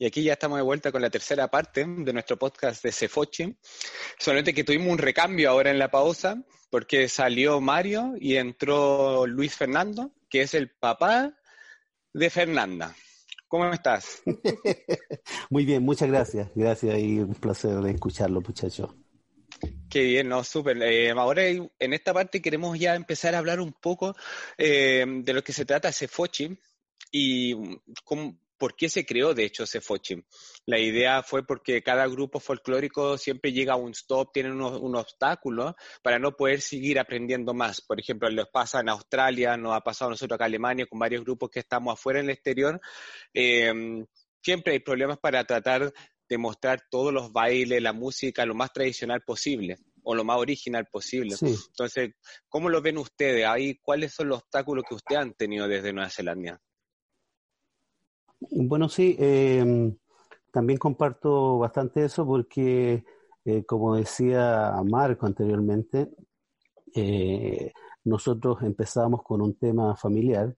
Y 0.00 0.06
aquí 0.06 0.22
ya 0.22 0.32
estamos 0.32 0.56
de 0.56 0.62
vuelta 0.62 0.90
con 0.90 1.02
la 1.02 1.10
tercera 1.10 1.48
parte 1.48 1.84
de 1.86 2.12
nuestro 2.14 2.38
podcast 2.38 2.82
de 2.82 2.90
Cefoche. 2.90 3.58
Solamente 4.18 4.54
que 4.54 4.64
tuvimos 4.64 4.88
un 4.88 4.96
recambio 4.96 5.50
ahora 5.50 5.70
en 5.70 5.78
la 5.78 5.90
pausa, 5.90 6.42
porque 6.70 7.06
salió 7.06 7.60
Mario 7.60 8.14
y 8.18 8.36
entró 8.36 9.26
Luis 9.26 9.54
Fernando, 9.54 10.10
que 10.30 10.40
es 10.40 10.54
el 10.54 10.70
papá 10.70 11.36
de 12.14 12.30
Fernanda. 12.30 12.96
¿Cómo 13.46 13.70
estás? 13.70 14.22
Muy 15.50 15.66
bien, 15.66 15.82
muchas 15.82 16.08
gracias. 16.08 16.48
Gracias 16.54 16.98
y 16.98 17.18
un 17.18 17.34
placer 17.34 17.72
de 17.72 17.90
escucharlo, 17.90 18.40
muchachos. 18.40 18.94
Qué 19.90 20.00
bien, 20.00 20.30
no, 20.30 20.42
súper. 20.44 20.82
Eh, 20.82 21.10
ahora 21.10 21.46
en 21.46 21.92
esta 21.92 22.14
parte 22.14 22.40
queremos 22.40 22.78
ya 22.78 22.94
empezar 22.94 23.34
a 23.34 23.38
hablar 23.38 23.60
un 23.60 23.74
poco 23.74 24.16
eh, 24.56 25.04
de 25.06 25.32
lo 25.34 25.44
que 25.44 25.52
se 25.52 25.66
trata 25.66 25.92
Cefochi 25.92 26.58
y 27.12 27.54
cómo, 28.02 28.38
por 28.60 28.76
qué 28.76 28.90
se 28.90 29.06
creó, 29.06 29.32
de 29.32 29.44
hecho, 29.44 29.66
Cefochi. 29.66 30.22
La 30.66 30.78
idea 30.78 31.22
fue 31.22 31.46
porque 31.46 31.82
cada 31.82 32.06
grupo 32.06 32.38
folclórico 32.38 33.16
siempre 33.16 33.52
llega 33.52 33.72
a 33.72 33.76
un 33.76 33.92
stop, 33.92 34.32
tiene 34.34 34.52
unos- 34.52 34.78
un 34.78 34.94
obstáculo 34.96 35.74
para 36.02 36.18
no 36.18 36.36
poder 36.36 36.60
seguir 36.60 36.98
aprendiendo 36.98 37.54
más. 37.54 37.80
Por 37.80 37.98
ejemplo, 37.98 38.28
les 38.28 38.46
pasa 38.48 38.80
en 38.80 38.90
Australia, 38.90 39.56
nos 39.56 39.74
ha 39.74 39.80
pasado 39.80 40.10
a 40.10 40.12
nosotros 40.12 40.36
acá 40.36 40.44
en 40.44 40.50
Alemania 40.50 40.86
con 40.86 40.98
varios 40.98 41.24
grupos 41.24 41.48
que 41.48 41.60
estamos 41.60 41.94
afuera 41.94 42.20
en 42.20 42.26
el 42.26 42.32
exterior. 42.32 42.78
Eh, 43.32 43.72
siempre 44.42 44.74
hay 44.74 44.80
problemas 44.80 45.18
para 45.18 45.42
tratar 45.44 45.90
de 46.28 46.38
mostrar 46.38 46.82
todos 46.90 47.14
los 47.14 47.32
bailes, 47.32 47.80
la 47.82 47.94
música, 47.94 48.44
lo 48.44 48.54
más 48.54 48.72
tradicional 48.74 49.22
posible 49.22 49.78
o 50.02 50.14
lo 50.14 50.22
más 50.22 50.36
original 50.36 50.86
posible. 50.92 51.34
Sí. 51.34 51.56
Entonces, 51.68 52.10
¿cómo 52.46 52.68
lo 52.68 52.82
ven 52.82 52.98
ustedes? 52.98 53.46
Ahí, 53.46 53.78
¿Cuáles 53.80 54.12
son 54.12 54.28
los 54.28 54.40
obstáculos 54.40 54.84
que 54.86 54.94
ustedes 54.96 55.22
han 55.22 55.32
tenido 55.32 55.66
desde 55.66 55.94
Nueva 55.94 56.10
Zelanda? 56.10 56.60
Bueno, 58.40 58.88
sí, 58.88 59.16
eh, 59.18 59.92
también 60.50 60.78
comparto 60.78 61.58
bastante 61.58 62.04
eso 62.04 62.26
porque, 62.26 63.04
eh, 63.44 63.64
como 63.64 63.96
decía 63.96 64.72
Marco 64.84 65.26
anteriormente, 65.26 66.10
eh, 66.94 67.72
nosotros 68.04 68.62
empezamos 68.62 69.22
con 69.22 69.42
un 69.42 69.56
tema 69.56 69.96
familiar 69.96 70.54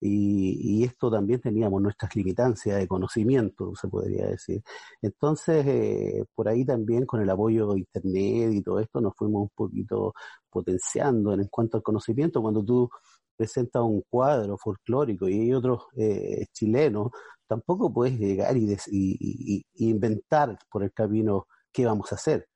y, 0.00 0.84
esto 0.84 1.10
también 1.10 1.40
teníamos 1.40 1.80
nuestras 1.82 2.14
limitancias 2.16 2.78
de 2.78 2.86
conocimiento, 2.88 3.74
se 3.74 3.88
podría 3.88 4.26
decir. 4.26 4.62
Entonces, 5.02 5.66
eh, 5.66 6.24
por 6.34 6.48
ahí 6.48 6.64
también 6.64 7.06
con 7.06 7.20
el 7.22 7.30
apoyo 7.30 7.68
de 7.72 7.80
Internet 7.80 8.52
y 8.52 8.62
todo 8.62 8.80
esto 8.80 9.00
nos 9.00 9.14
fuimos 9.16 9.42
un 9.42 9.50
poquito 9.54 10.14
potenciando 10.50 11.32
en 11.34 11.48
cuanto 11.48 11.78
al 11.78 11.82
conocimiento. 11.82 12.42
Cuando 12.42 12.64
tú 12.64 12.88
presentas 13.36 13.82
un 13.82 14.02
cuadro 14.08 14.56
folclórico 14.58 15.28
y 15.28 15.40
hay 15.40 15.54
otros 15.54 15.84
eh, 15.96 16.46
chilenos, 16.52 17.10
tampoco 17.46 17.92
puedes 17.92 18.18
llegar 18.18 18.56
y, 18.56 18.76
y- 18.90 19.64
inventar 19.88 20.58
por 20.70 20.82
el 20.84 20.92
camino 20.92 21.46
qué 21.72 21.86
vamos 21.86 22.12
a 22.12 22.16
hacer. 22.16 22.48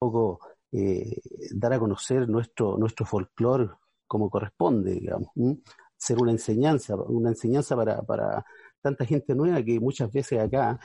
Un 0.00 0.08
poco 0.10 0.40
eh, 0.72 1.20
dar 1.52 1.72
a 1.74 1.78
conocer 1.78 2.28
nuestro, 2.28 2.76
nuestro 2.78 3.04
folclore 3.06 3.68
como 4.06 4.30
corresponde, 4.30 4.92
digamos. 4.94 5.28
¿m? 5.36 5.58
Ser 5.96 6.18
una 6.20 6.32
enseñanza, 6.32 6.96
una 6.96 7.30
enseñanza 7.30 7.76
para, 7.76 8.00
para 8.02 8.44
tanta 8.80 9.04
gente 9.04 9.34
nueva 9.34 9.62
que 9.62 9.78
muchas 9.78 10.10
veces 10.12 10.40
acá 10.40 10.78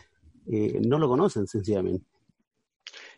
eh, 0.47 0.79
no 0.85 0.99
lo 0.99 1.07
conocen 1.07 1.47
sencillamente. 1.47 2.05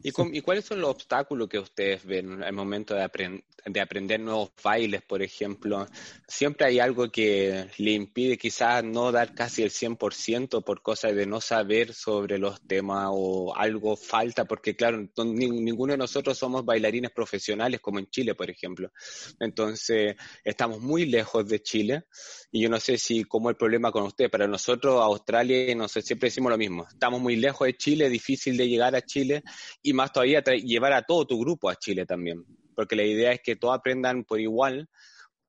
¿Y, 0.03 0.11
con- 0.11 0.33
y 0.35 0.41
cuáles 0.41 0.65
son 0.65 0.81
los 0.81 0.89
obstáculos 0.91 1.47
que 1.49 1.59
ustedes 1.59 2.05
ven 2.05 2.43
al 2.43 2.53
momento 2.53 2.93
de, 2.95 3.03
apren- 3.03 3.43
de 3.65 3.81
aprender 3.81 4.19
nuevos 4.19 4.51
bailes, 4.63 5.01
por 5.01 5.21
ejemplo? 5.21 5.87
Siempre 6.27 6.67
hay 6.67 6.79
algo 6.79 7.09
que 7.11 7.67
le 7.77 7.91
impide 7.91 8.37
quizás 8.37 8.83
no 8.83 9.11
dar 9.11 9.33
casi 9.33 9.63
el 9.63 9.71
100% 9.71 10.61
por 10.63 10.81
cosas 10.81 11.15
de 11.15 11.25
no 11.25 11.41
saber 11.41 11.93
sobre 11.93 12.37
los 12.37 12.61
temas 12.67 13.07
o 13.11 13.55
algo 13.55 13.95
falta, 13.97 14.45
porque 14.45 14.75
claro, 14.75 15.07
no- 15.17 15.25
ni- 15.25 15.49
ninguno 15.49 15.93
de 15.93 15.97
nosotros 15.97 16.37
somos 16.37 16.63
bailarines 16.65 17.11
profesionales 17.11 17.79
como 17.81 17.99
en 17.99 18.07
Chile, 18.09 18.35
por 18.35 18.49
ejemplo. 18.49 18.91
Entonces, 19.39 20.15
estamos 20.43 20.79
muy 20.81 21.05
lejos 21.05 21.47
de 21.47 21.61
Chile 21.61 22.03
y 22.51 22.61
yo 22.61 22.69
no 22.69 22.79
sé 22.79 22.97
si 22.97 23.23
cómo 23.23 23.49
el 23.49 23.55
problema 23.55 23.91
con 23.91 24.03
usted, 24.03 24.29
para 24.29 24.47
nosotros 24.47 25.01
Australia, 25.01 25.75
no 25.75 25.87
sé, 25.87 26.01
siempre 26.01 26.27
decimos 26.27 26.51
lo 26.51 26.57
mismo, 26.57 26.85
estamos 26.89 27.21
muy 27.21 27.35
lejos 27.35 27.65
de 27.67 27.75
Chile, 27.77 28.09
difícil 28.09 28.57
de 28.57 28.67
llegar 28.67 28.95
a 28.95 29.01
Chile 29.01 29.43
y 29.81 29.93
más 29.93 30.11
todavía 30.11 30.41
llevar 30.41 30.93
a 30.93 31.03
todo 31.03 31.25
tu 31.25 31.39
grupo 31.39 31.69
a 31.69 31.75
Chile 31.75 32.05
también, 32.05 32.43
porque 32.75 32.95
la 32.95 33.03
idea 33.03 33.31
es 33.31 33.41
que 33.43 33.55
todos 33.55 33.75
aprendan 33.77 34.23
por 34.23 34.39
igual. 34.39 34.87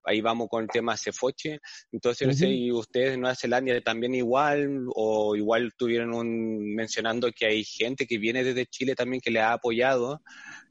Ahí 0.05 0.23
vamos 0.23 0.49
con 0.49 0.63
el 0.63 0.71
tema 0.71 0.97
Cefoche. 0.97 1.59
Entonces, 1.93 2.29
no 2.29 2.33
sé. 2.33 2.49
¿y 2.49 2.73
ustedes 2.73 3.15
en 3.15 3.21
Nueva 3.21 3.35
Zelanda 3.35 3.79
también 3.83 4.15
igual? 4.15 4.87
¿O 4.95 5.37
igual 5.37 5.73
tuvieron 5.77 6.15
un, 6.15 6.75
mencionando 6.75 7.31
que 7.31 7.47
hay 7.47 7.63
gente 7.65 8.07
que 8.07 8.17
viene 8.17 8.43
desde 8.43 8.65
Chile 8.67 8.95
también 8.95 9.21
que 9.21 9.31
le 9.31 9.41
ha 9.41 9.53
apoyado? 9.53 10.23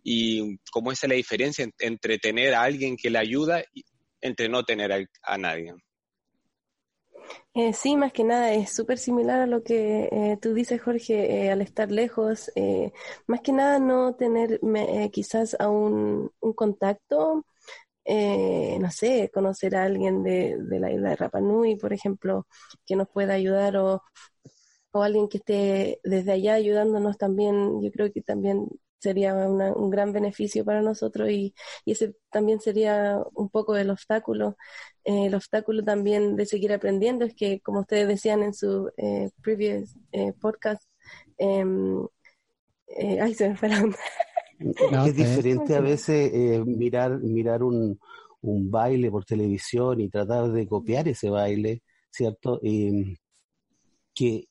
¿Y 0.04 0.58
cómo 0.72 0.92
es 0.92 1.08
la 1.08 1.14
diferencia 1.14 1.64
en- 1.64 1.74
entre 1.80 2.18
tener 2.18 2.56
a 2.56 2.64
alguien 2.64 2.98
que 2.98 3.12
le 3.12 3.20
ayuda 3.20 3.64
y 3.76 3.84
entre 4.22 4.50
no 4.50 4.64
tener 4.64 4.92
a, 4.92 5.06
a 5.22 5.38
nadie? 5.38 5.74
Eh, 7.54 7.74
sí, 7.74 7.98
más 7.98 8.14
que 8.14 8.24
nada 8.24 8.54
es 8.54 8.74
súper 8.74 8.98
similar 9.00 9.42
a 9.42 9.48
lo 9.48 9.64
que 9.64 10.10
eh, 10.12 10.38
tú 10.42 10.54
dices, 10.54 10.82
Jorge, 10.82 11.46
eh, 11.48 11.52
al 11.52 11.62
estar 11.62 11.92
lejos, 11.92 12.52
eh, 12.56 12.92
más 13.28 13.42
que 13.42 13.52
nada 13.52 13.80
no 13.80 14.16
tener 14.16 14.60
eh, 14.76 15.10
quizás 15.12 15.56
a 15.60 15.70
un, 15.70 16.32
contacto, 16.56 17.46
no 18.80 18.92
sé, 18.92 19.30
conocer 19.34 19.76
a 19.76 19.84
alguien 19.84 20.24
de, 20.24 20.58
de 20.60 20.80
la 20.80 20.92
isla 20.92 21.10
de 21.10 21.16
Rapa 21.18 21.42
Nui, 21.42 21.76
por 21.78 21.94
ejemplo, 21.94 22.48
que 22.86 22.96
nos 22.96 23.10
pueda 23.10 23.34
ayudar 23.34 23.78
o, 23.78 24.02
o 24.92 25.04
alguien 25.04 25.28
que 25.30 25.38
esté 25.38 26.00
desde 26.04 26.32
allá 26.34 26.56
ayudándonos 26.56 27.18
también, 27.18 27.82
yo 27.82 27.92
creo 27.92 28.12
que 28.12 28.22
también 28.22 28.68
sería 29.00 29.34
una- 29.36 29.74
un 29.74 29.90
gran 29.90 30.12
beneficio 30.14 30.66
para 30.66 30.82
nosotros 30.82 31.30
y, 31.30 31.54
y 31.86 31.92
ese 31.94 32.16
también 32.32 32.60
sería 32.62 33.20
un 33.36 33.50
poco 33.50 33.76
el 33.78 33.90
obstáculo. 33.90 34.58
Eh, 35.04 35.28
el 35.28 35.36
obstáculo 35.36 35.84
también 35.84 36.36
de 36.36 36.46
seguir 36.46 36.74
aprendiendo 36.74 37.26
es 37.26 37.34
que, 37.36 37.62
como 37.62 37.82
ustedes 37.82 38.08
decían 38.08 38.44
en 38.44 38.54
su 38.54 38.92
eh, 38.98 39.30
previous 39.42 39.96
eh, 40.12 40.34
podcast, 40.40 40.84
em, 41.38 42.06
eh, 42.88 43.20
ay, 43.22 43.34
se 43.36 43.50
me 43.50 43.56
fue 43.58 43.70
la 43.70 43.84
onda. 43.84 43.98
Es 44.60 45.16
No, 45.16 45.16
diferente 45.16 45.76
a 45.76 45.82
veces 45.82 46.32
eh, 46.34 46.64
mirar, 46.66 47.20
mirar 47.20 47.64
un, 47.64 48.00
un 48.42 48.72
baile 48.72 49.12
por 49.12 49.26
televisión 49.26 50.02
y 50.02 50.10
tratar 50.10 50.52
de 50.52 50.68
copiar 50.68 51.08
ese 51.08 51.30
baile, 51.30 51.84
¿cierto? 52.10 52.60
Eh, 52.64 53.18
que 54.14 54.48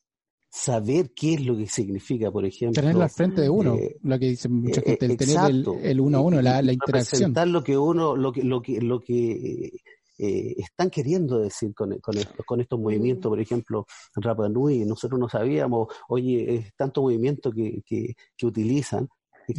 saber 0.56 1.12
qué 1.14 1.34
es 1.34 1.44
lo 1.44 1.56
que 1.56 1.66
significa, 1.66 2.30
por 2.30 2.44
ejemplo, 2.46 2.80
Tenerlo 2.80 3.02
al 3.02 3.10
frente 3.10 3.42
de 3.42 3.50
uno, 3.50 3.74
eh, 3.74 3.96
lo 4.02 4.18
que 4.18 4.26
dice 4.30 4.48
mucha 4.48 4.80
eh, 4.80 4.84
gente, 4.86 5.06
el 5.06 5.16
tener 5.16 5.50
el, 5.50 6.00
uno 6.00 6.18
a 6.18 6.20
uno, 6.22 6.42
la, 6.42 6.62
la 6.62 6.72
interacción. 6.72 7.20
representar 7.20 7.48
lo 7.48 7.62
que 7.62 7.76
uno, 7.76 8.16
lo 8.16 8.32
que, 8.32 8.42
lo 8.42 8.62
que, 8.62 8.80
lo 8.80 9.00
que 9.00 9.70
eh, 10.18 10.54
están 10.56 10.88
queriendo 10.88 11.38
decir 11.38 11.74
con, 11.74 11.98
con, 12.00 12.16
estos, 12.16 12.46
con 12.46 12.60
estos 12.62 12.80
movimientos, 12.80 13.28
por 13.28 13.38
ejemplo, 13.38 13.86
Rapa 14.14 14.48
Nui, 14.48 14.84
nosotros 14.86 15.20
no 15.20 15.28
sabíamos, 15.28 15.88
oye, 16.08 16.54
es 16.54 16.74
tanto 16.74 17.02
movimiento 17.02 17.52
que, 17.52 17.82
que, 17.84 18.14
que 18.34 18.46
utilizan, 18.46 19.08
que- 19.46 19.54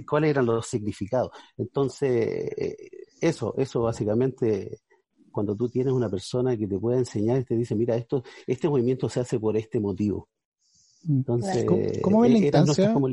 que 0.00 0.06
cuáles 0.06 0.30
eran 0.30 0.46
los 0.46 0.66
significados. 0.66 1.30
Entonces, 1.56 2.10
eh, 2.56 2.76
eso, 3.20 3.52
eso 3.58 3.82
básicamente, 3.82 4.78
cuando 5.32 5.56
tú 5.56 5.68
tienes 5.68 5.92
una 5.92 6.08
persona 6.08 6.56
que 6.56 6.68
te 6.68 6.78
puede 6.78 6.98
enseñar 6.98 7.40
y 7.40 7.44
te 7.44 7.56
dice, 7.56 7.74
mira, 7.74 7.96
esto, 7.96 8.22
este 8.46 8.68
movimiento 8.68 9.08
se 9.08 9.20
hace 9.20 9.40
por 9.40 9.56
este 9.56 9.80
motivo. 9.80 10.28
Entonces, 11.08 11.64
¿Cómo, 11.66 11.82
cómo 12.02 12.20
ves 12.22 12.30
la 12.32 12.38
nuestras 12.38 12.62
instancia? 12.62 12.92
como. 12.92 13.08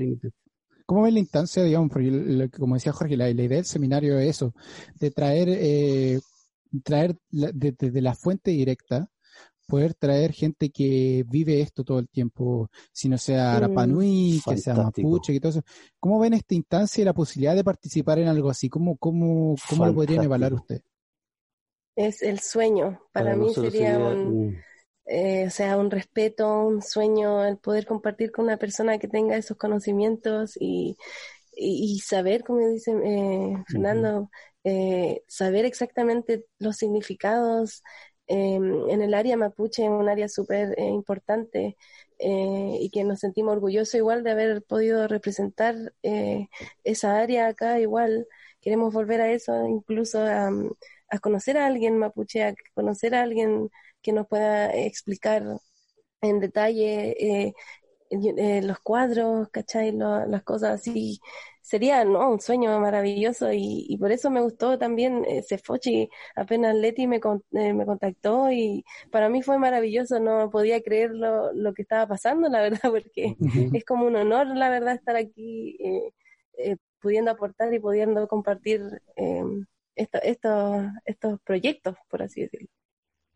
¿Cómo 0.86 1.04
ves 1.04 1.14
la 1.14 1.20
instancia, 1.20 1.64
digamos, 1.64 1.90
porque 1.92 2.50
como 2.60 2.76
decía 2.76 2.92
Jorge, 2.94 3.16
la, 3.18 3.26
la 3.34 3.44
idea 3.44 3.58
del 3.58 3.66
seminario 3.66 4.20
es 4.20 4.30
eso, 4.32 4.54
de 5.00 5.12
traer 5.12 5.48
eh, 5.50 6.20
traer 6.84 7.16
la- 7.32 7.52
de- 7.54 7.72
desde 7.78 8.02
la 8.02 8.14
fuente 8.16 8.52
directa, 8.52 9.08
poder 9.68 9.94
traer 9.96 10.34
gente 10.34 10.70
que 10.72 11.26
vive 11.28 11.62
esto 11.62 11.84
todo 11.84 12.00
el 12.00 12.10
tiempo, 12.10 12.70
si 12.94 13.10
no 13.10 13.18
sea 13.18 13.54
Mm. 13.54 13.58
Arapanui, 13.58 14.42
que 14.48 14.58
sea. 14.58 14.76
Mapuche, 14.76 15.34
que 15.34 15.40
todo 15.40 15.52
eso. 15.52 15.64
¿Cómo 16.00 16.20
ven 16.20 16.34
esta 16.34 16.56
instancia 16.56 17.02
y 17.02 17.06
la 17.06 17.14
posibilidad 17.14 17.56
de 17.56 17.64
participar 17.64 18.20
en 18.20 18.28
algo 18.30 18.50
así? 18.50 18.70
¿Cómo, 18.70 18.98
cómo, 18.98 19.56
cómo 19.70 19.86
lo 19.86 19.94
podrían 19.96 20.24
evaluar 20.24 20.54
ustedes? 20.56 20.84
Es 21.96 22.22
el 22.22 22.40
sueño. 22.40 23.00
Para, 23.12 23.36
mí 23.36 23.48
nosotros 23.48 23.74
sería 23.74 23.98
sería, 23.98 24.20
un, 24.24 24.64
eh, 25.06 25.45
o 25.47 25.49
sea, 25.49 25.78
un 25.78 25.91
respeto, 25.91 26.66
un 26.68 26.82
sueño, 26.82 27.45
el 27.45 27.58
poder 27.58 27.86
compartir 27.86 28.32
con 28.32 28.45
una 28.45 28.58
persona 28.58 28.97
que 28.99 29.08
tenga 29.08 29.38
esos 29.38 29.58
conocimientos 29.58 30.56
y, 30.60 30.97
y, 31.56 31.95
y 31.95 31.99
saber, 31.99 32.43
como 32.43 32.68
dice 32.70 32.91
eh, 33.04 33.54
Fernando, 33.68 34.30
eh, 34.64 35.24
saber 35.28 35.66
exactamente 35.66 36.45
los 36.60 36.78
significados. 36.78 37.84
eh, 38.28 38.56
en 38.56 39.01
el 39.01 39.14
área 39.14 39.38
mapuche, 39.38 39.89
un 39.89 40.08
área 40.10 40.30
súper 40.30 40.74
eh, 40.80 40.86
importante 40.88 41.78
eh, 42.20 42.78
y 42.80 42.89
que 42.89 43.04
nos 43.04 43.20
sentimos 43.20 43.54
orgullosos 43.54 43.95
igual 43.95 44.24
de 44.24 44.32
haber 44.32 44.64
podido 44.64 45.08
representar 45.08 45.76
eh, 46.04 46.47
esa 46.84 47.20
área 47.20 47.47
acá 47.47 47.80
igual. 47.80 48.28
Queremos 48.62 48.93
volver 48.93 49.20
a 49.22 49.32
eso, 49.32 49.68
incluso 49.68 50.20
a, 50.22 50.49
a 51.10 51.20
conocer 51.20 51.58
a 51.58 51.66
alguien 51.68 51.97
mapuche, 51.97 52.43
a 52.43 52.56
conocer 52.74 53.16
a 53.16 53.24
alguien 53.24 53.70
que 54.04 54.14
nos 54.14 54.28
pueda 54.28 54.74
explicar 54.76 55.43
en 56.22 56.39
detalle 56.39 57.16
eh, 57.47 57.54
eh, 58.12 58.62
los 58.64 58.80
cuadros, 58.80 59.49
¿cachai? 59.49 59.91
Lo- 59.91 60.26
las 60.28 60.43
cosas 60.43 60.82
así. 60.82 61.20
Sería, 61.62 62.04
¿no? 62.06 62.30
Un 62.32 62.41
sueño 62.41 62.78
maravilloso 62.80 63.51
y, 63.54 63.86
y 63.89 63.97
por 63.97 64.12
eso 64.12 64.30
me 64.30 64.41
gustó 64.41 64.78
también 64.78 65.24
eh, 65.28 65.43
Cefochi. 65.47 66.10
Apenas 66.36 66.76
Leti 66.76 67.08
me, 67.08 67.20
con- 67.20 67.43
eh, 67.54 67.74
me 67.74 67.86
contactó 67.86 68.51
y 68.51 68.84
para 69.12 69.30
mí 69.30 69.41
fue 69.41 69.58
maravilloso. 69.60 70.20
No 70.20 70.49
podía 70.49 70.82
creer 70.84 71.12
lo, 71.12 71.54
lo 71.54 71.74
que 71.74 71.84
estaba 71.84 72.08
pasando, 72.08 72.49
la 72.49 72.62
verdad, 72.62 72.82
porque 72.91 73.38
es 73.72 73.86
como 73.86 74.06
un 74.08 74.16
honor, 74.16 74.47
la 74.56 74.70
verdad, 74.70 74.95
estar 74.95 75.16
aquí 75.16 75.78
eh, 75.80 76.12
eh, 76.58 76.78
pudiendo 77.01 77.32
aportar 77.32 77.74
y 77.74 77.80
pudiendo 77.80 78.28
compartir 78.28 78.82
eh, 79.16 79.43
esto- 79.95 80.20
esto- 80.24 80.89
estos 81.06 81.39
proyectos, 81.43 81.95
por 82.10 82.22
así 82.24 82.41
decirlo. 82.41 82.68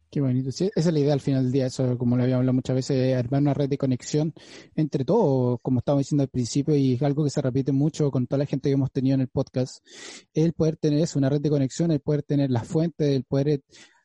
Qué 0.10 0.22
bonito. 0.22 0.52
Sí, 0.52 0.70
esa 0.74 0.90
es 0.90 0.94
la 0.94 1.00
idea 1.00 1.14
al 1.14 1.20
final 1.20 1.44
del 1.44 1.52
día, 1.52 1.66
eso 1.66 1.98
como 1.98 2.16
lo 2.16 2.24
habíamos 2.24 2.40
hablado 2.42 2.54
muchas 2.54 2.76
veces, 2.78 3.16
armar 3.16 3.42
una 3.42 3.54
red 3.54 3.68
de 3.68 3.78
conexión 3.78 4.34
entre 4.76 5.04
todos, 5.04 5.60
como 5.62 5.80
estábamos 5.80 6.02
diciendo 6.06 6.24
al 6.24 6.30
principio, 6.30 6.76
y 6.76 6.94
es 6.94 7.02
algo 7.02 7.26
que 7.26 7.30
se 7.30 7.42
repite 7.42 7.74
mucho 7.74 8.10
con 8.10 8.26
toda 8.26 8.40
la 8.40 8.46
gente 8.46 8.70
que 8.70 8.74
hemos 8.74 8.92
tenido 8.92 9.16
en 9.16 9.22
el 9.22 9.28
podcast, 9.28 9.86
el 10.34 10.54
poder 10.54 10.78
tener 10.78 11.00
eso, 11.00 11.20
una 11.20 11.30
red 11.30 11.42
de 11.42 11.50
conexión, 11.50 11.92
el 11.92 12.00
poder 12.00 12.24
tener 12.24 12.50
las 12.50 12.66
fuentes, 12.66 13.08
el 13.10 13.26
poder 13.26 13.62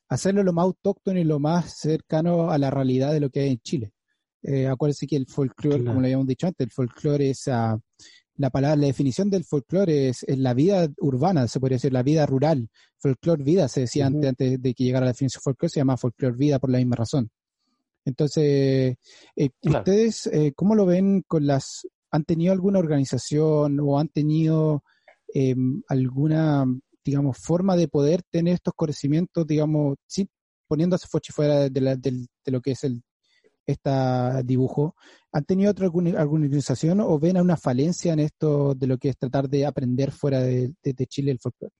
hacerlo 0.09 0.43
lo 0.43 0.53
más 0.53 0.65
autóctono 0.65 1.21
y 1.21 1.25
lo 1.25 1.39
más 1.39 1.79
cercano 1.79 2.51
a 2.51 2.59
la 2.59 2.71
realidad 2.71 3.13
de 3.13 3.21
lo 3.21 3.31
que 3.31 3.41
hay 3.41 3.51
en 3.51 3.59
Chile. 3.61 3.93
Eh, 4.43 4.67
acuérdense 4.67 5.07
que 5.07 5.15
el 5.15 5.27
folclore, 5.29 5.77
Claro. 5.77 5.91
como 5.93 6.01
lo 6.01 6.07
habíamos 6.07 6.27
dicho 6.27 6.49
antes, 6.49 6.67
el 6.67 6.73
folclore 6.73 7.31
es 7.31 7.47
ah, 7.47 7.79
la 8.43 8.51
palabra, 8.51 8.77
la 8.77 8.87
definición 8.89 9.31
del 9.31 9.45
folclore 9.45 10.09
es, 10.11 10.23
es 10.25 10.37
la 10.39 10.53
vida 10.53 10.87
urbana, 10.99 11.49
se 11.49 11.59
podría 11.61 11.77
decir, 11.77 11.93
la 11.93 12.03
vida 12.03 12.27
rural. 12.27 12.69
Folclore 12.99 13.43
vida 13.43 13.69
se 13.69 13.81
decía 13.81 14.07
antes, 14.07 14.29
antes 14.29 14.61
de 14.61 14.75
que 14.75 14.85
llegara 14.85 15.07
la 15.07 15.13
definición 15.13 15.41
folclore, 15.43 15.71
se 15.71 15.81
llama 15.81 15.97
folclore 15.97 16.37
vida 16.37 16.59
por 16.59 16.71
la 16.71 16.79
misma 16.79 16.97
razón. 16.97 17.31
Entonces, 18.05 18.97
eh, 19.37 19.51
Claro. 19.61 19.79
¿ustedes 19.79 20.27
eh, 20.27 20.53
cómo 20.55 20.75
lo 20.75 20.85
ven 20.87 21.23
con 21.27 21.47
las, 21.47 21.87
han 22.11 22.25
tenido 22.25 22.53
alguna 22.53 22.79
organización 22.81 23.79
o 23.81 23.99
han 23.99 24.09
tenido 24.09 24.83
eh, 25.33 25.55
alguna, 25.89 26.65
digamos, 27.05 27.39
forma 27.39 27.77
de 27.77 27.89
poder 27.89 28.23
tener 28.31 28.55
estos 28.55 28.75
conocimientos, 28.75 29.47
digamos, 29.47 29.97
sí, 30.07 30.29
poniéndose 30.69 31.07
fuera 31.07 31.33
fuera 31.33 31.69
de, 31.71 31.81
la- 31.81 31.97
del- 31.97 32.27
de 32.45 32.53
lo 32.53 32.61
que 32.61 32.73
es 32.73 32.85
el 32.85 33.03
esta 33.67 34.43
dibujo, 34.43 34.97
¿han 35.33 35.45
tenido 35.45 35.71
otra 35.71 35.87
alguna, 35.87 36.19
alguna 36.21 36.45
organización 36.47 37.01
o 37.01 37.19
ven 37.19 37.39
una 37.41 37.57
falencia 37.57 38.13
en 38.13 38.21
esto 38.21 38.75
de 38.75 38.87
lo 38.87 38.99
que 38.99 39.11
es 39.11 39.17
tratar 39.17 39.49
de 39.49 39.67
aprender 39.67 40.11
fuera 40.13 40.41
de, 40.41 40.75
de- 40.83 40.93
de 40.93 41.07
Chile 41.07 41.31
el 41.33 41.39
folclore? 41.41 41.73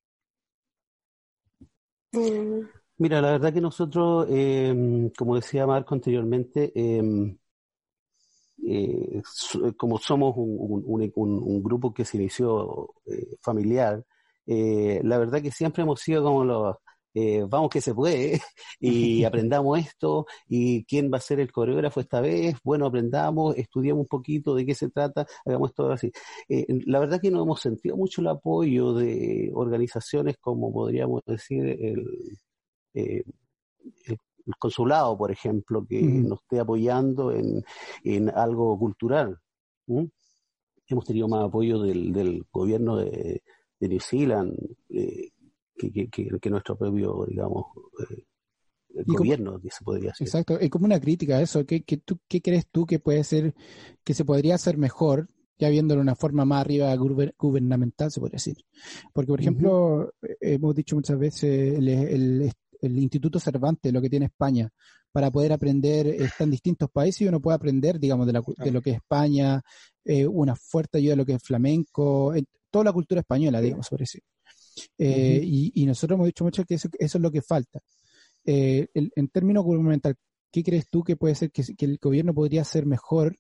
Mm, 2.13 2.61
Mira, 2.99 3.21
la 3.21 3.33
verdad 3.33 3.53
que 3.53 3.61
nosotros, 3.61 4.27
eh, 4.31 5.11
como 5.19 5.35
decía 5.37 5.67
Marco 5.67 5.95
anteriormente, 5.95 6.73
eh, 6.75 7.37
eh, 8.65 9.23
como 9.77 9.99
somos 9.99 10.35
un, 10.37 10.57
un- 10.59 10.83
un- 10.87 11.13
un- 11.17 11.43
un 11.43 11.63
grupo 11.63 11.93
que 11.93 12.05
se 12.05 12.17
inició 12.17 12.95
eh, 13.07 13.37
familiar, 13.41 14.05
eh, 14.47 15.01
la 15.05 15.19
verdad 15.19 15.43
que 15.43 15.51
siempre 15.51 15.83
hemos 15.83 16.01
sido 16.01 16.23
como 16.23 16.45
los, 16.45 16.77
eh, 17.15 17.45
vamos 17.49 17.71
que 17.71 17.81
se 17.81 17.95
puede, 17.95 18.41
y 18.81 19.25
aprendamos 19.25 19.79
esto, 19.79 20.27
y 20.49 20.85
quién 20.85 21.11
va 21.13 21.19
a 21.19 21.21
ser 21.21 21.41
el 21.41 21.53
coreógrafo 21.53 22.01
esta 22.01 22.21
vez, 22.21 22.57
bueno, 22.65 22.87
aprendamos, 22.87 23.57
estudiamos 23.57 24.03
un 24.03 24.09
poquito 24.09 24.55
de 24.55 24.67
qué 24.67 24.75
se 24.75 24.91
trata, 24.91 25.27
hagamos 25.45 25.71
esto 25.71 25.91
así. 25.91 26.11
Eh, 26.49 26.67
la 26.87 27.01
verdad 27.01 27.21
que 27.21 27.31
no 27.31 27.43
hemos 27.43 27.61
sentido 27.61 27.97
mucho 27.97 28.21
el 28.21 28.29
apoyo 28.29 28.95
de 28.95 29.51
organizaciones 29.55 30.37
como 30.39 30.73
podríamos 30.73 31.23
decir 31.27 31.65
el 31.65 32.39
eh, 32.95 33.25
el, 34.07 34.19
consulado, 34.59 35.17
por 35.17 35.31
ejemplo, 35.31 35.87
que 35.89 36.03
nos 36.03 36.41
esté 36.41 36.59
apoyando 36.61 37.31
en, 37.33 37.63
en 38.03 38.29
algo 38.29 38.77
cultural. 38.79 39.39
Hemos 39.87 41.05
tenido 41.07 41.29
más 41.29 41.45
apoyo 41.45 41.81
del, 41.81 42.13
del 42.13 42.45
gobierno 42.51 42.97
de, 42.97 43.43
de 43.79 43.89
New 43.89 44.01
Zealand 44.01 44.57
eh, 44.89 45.31
que, 45.91 46.09
que, 46.09 46.09
que- 46.09 46.39
que 46.41 46.51
nuestro 46.51 46.77
propio, 46.77 47.25
digamos, 47.29 47.65
eh, 48.11 48.25
el 48.95 49.01
Y 49.03 49.05
como- 49.07 49.19
gobierno, 49.19 49.61
que 49.61 49.71
se 49.71 49.83
podría 49.85 50.11
decir. 50.11 50.27
Exacto, 50.27 50.59
es 50.59 50.69
como 50.71 50.85
una 50.85 51.01
crítica 51.01 51.37
a 51.39 51.43
eso. 51.43 51.65
¿Qué, 51.65 51.83
qué, 51.83 51.97
tú, 51.97 52.19
¿Qué 52.29 52.41
crees 52.43 52.67
tú 52.71 52.85
que 52.87 52.99
puede 52.99 53.25
ser, 53.25 53.55
que 54.05 54.15
se 54.15 54.25
podría 54.25 54.55
hacer 54.57 54.77
mejor, 54.79 55.29
ya 55.59 55.69
viéndolo 55.71 56.01
de 56.01 56.03
una 56.03 56.15
forma 56.15 56.45
más 56.45 56.61
arriba 56.63 56.95
guber- 56.97 57.35
gubernamental, 57.39 58.11
se 58.11 58.21
podría 58.21 58.37
decir? 58.37 58.57
Porque, 59.15 59.29
por 59.29 59.41
ejemplo, 59.41 60.13
eh, 60.23 60.37
hemos 60.41 60.75
dicho 60.75 60.95
muchas 60.97 61.19
veces, 61.19 61.79
el, 61.79 61.89
el- 61.89 62.53
el 62.83 62.99
Instituto 62.99 63.39
Cervantes, 63.39 63.93
lo 63.93 64.03
que 64.03 64.11
tiene 64.11 64.27
España, 64.27 64.69
para 65.13 65.31
poder 65.31 65.53
aprender, 65.53 66.07
está 66.09 66.45
en 66.45 66.51
distintos 66.51 66.91
países 66.91 67.21
y 67.23 67.29
uno 67.29 67.41
puede 67.41 67.55
aprender, 67.55 67.99
digamos, 68.01 68.27
de, 68.27 68.33
la 68.33 68.43
de 68.59 68.71
lo 68.73 68.81
que 68.83 68.91
es 68.91 68.97
España, 68.97 69.61
eh, 70.05 70.27
una 70.27 70.57
fuerte 70.57 70.99
ayuda 70.99 71.15
a 71.15 71.17
lo 71.17 71.25
que 71.27 71.35
es 71.35 71.43
flamenco, 71.43 72.35
en 72.35 72.45
toda 72.71 72.87
la 72.87 72.93
cultura 72.93 73.21
española, 73.21 73.61
digamos, 73.61 73.89
por 73.89 74.01
decir. 74.01 74.23
Eh, 74.99 75.41
y, 75.43 75.73
y 75.83 75.87
nosotros 75.87 76.17
hemos 76.17 76.27
dicho 76.27 76.45
mucho 76.45 76.65
que 76.65 76.75
eso, 76.75 76.89
eso 76.99 77.19
es 77.19 77.23
lo 77.23 77.31
que 77.31 77.43
falta. 77.43 77.81
Eh, 78.45 78.89
el- 78.95 79.13
en 79.17 79.29
términos 79.29 79.65
gubernamental, 79.65 80.15
¿qué 80.51 80.63
crees 80.63 80.89
tú 80.89 81.03
que 81.05 81.17
puede 81.17 81.35
ser 81.35 81.51
que, 81.51 81.63
que 81.77 81.85
el 81.87 81.99
gobierno 82.01 82.35
podría 82.35 82.63
hacer 82.63 82.87
mejor 82.87 83.37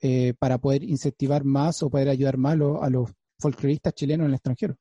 eh, 0.00 0.34
para 0.38 0.58
poder 0.58 0.84
incentivar 0.84 1.44
más 1.44 1.82
o 1.82 1.90
poder 1.90 2.08
ayudar 2.08 2.36
más 2.38 2.52
a 2.54 2.56
los, 2.56 2.82
a 2.82 2.90
los 2.90 3.10
folcloristas 3.38 3.94
chilenos 3.94 4.24
en 4.24 4.30
el 4.30 4.34
extranjero? 4.34 4.76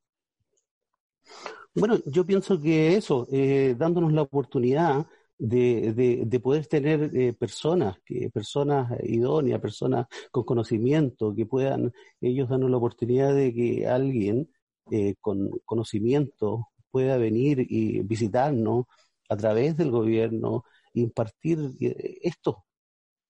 Bueno, 1.76 1.98
yo 2.06 2.26
pienso 2.26 2.60
que 2.60 2.96
eso, 2.96 3.28
eh, 3.32 3.76
dándonos 3.78 4.12
la 4.14 4.24
oportunidad 4.24 5.06
de, 5.38 5.94
de, 5.94 6.24
de 6.26 6.40
poder 6.40 6.66
tener 6.66 7.12
eh, 7.16 7.34
personas, 7.34 7.98
que, 8.04 8.30
personas 8.32 8.92
idóneas, 9.04 9.62
personas 9.62 10.08
con 10.32 10.44
conocimiento, 10.44 11.36
que 11.36 11.46
puedan 11.46 11.92
ellos 12.20 12.50
darnos 12.50 12.72
la 12.72 12.78
oportunidad 12.78 13.36
de 13.36 13.54
que 13.54 13.88
alguien 13.88 14.50
eh, 14.92 15.16
con 15.20 15.50
conocimiento 15.66 16.70
pueda 16.92 17.18
venir 17.18 17.66
y 17.70 18.02
visitarnos 18.02 18.86
a 19.30 19.36
través 19.38 19.78
del 19.78 19.92
gobierno, 19.92 20.64
impartir 20.94 21.60
eh, 21.80 22.20
esto, 22.22 22.66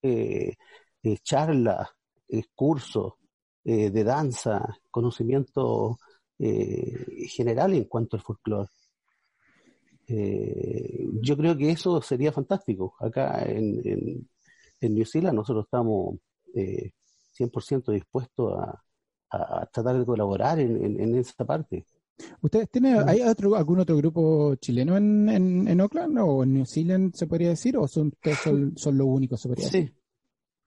eh, 0.01 0.55
charlas, 1.23 1.89
cursos 2.55 3.13
de 3.63 4.03
danza, 4.03 4.77
conocimiento 4.91 5.97
general 6.37 7.73
en 7.73 7.85
cuanto 7.85 8.17
al 8.17 8.23
folclore. 8.23 8.69
Yo 11.21 11.37
creo 11.37 11.57
que 11.57 11.71
eso 11.71 12.01
sería 12.01 12.31
fantástico. 12.31 12.95
Acá 12.99 13.43
en, 13.45 13.81
en, 13.85 14.29
en 14.81 14.93
New 14.93 15.05
Zealand 15.05 15.35
nosotros 15.35 15.65
estamos 15.65 16.17
eh, 16.53 16.91
100% 17.37 17.91
dispuestos 17.91 18.53
a, 18.59 18.83
a, 19.29 19.61
a 19.61 19.65
tratar 19.67 19.97
de 19.99 20.05
colaborar 20.05 20.59
en, 20.59 20.83
en, 20.83 20.99
en 21.01 21.15
esa 21.17 21.45
parte. 21.45 21.85
¿Ustedes 22.41 22.69
tienen, 22.69 23.07
hay 23.07 23.21
otro, 23.21 23.55
algún 23.55 23.79
otro 23.79 23.95
grupo 23.97 24.55
chileno 24.55 24.97
en, 24.97 25.29
en, 25.29 25.67
en 25.67 25.81
Oakland 25.81 26.17
o 26.19 26.43
en 26.43 26.53
New 26.53 26.65
Zealand, 26.65 27.13
se 27.13 27.27
podría 27.27 27.49
decir? 27.49 27.77
¿O 27.77 27.87
son, 27.87 28.07
ustedes 28.07 28.39
son, 28.39 28.73
son 28.77 28.97
los 28.97 29.07
únicos, 29.07 29.39
se 29.39 29.47
podría 29.49 29.69
Sí, 29.69 29.77
decir? 29.77 29.95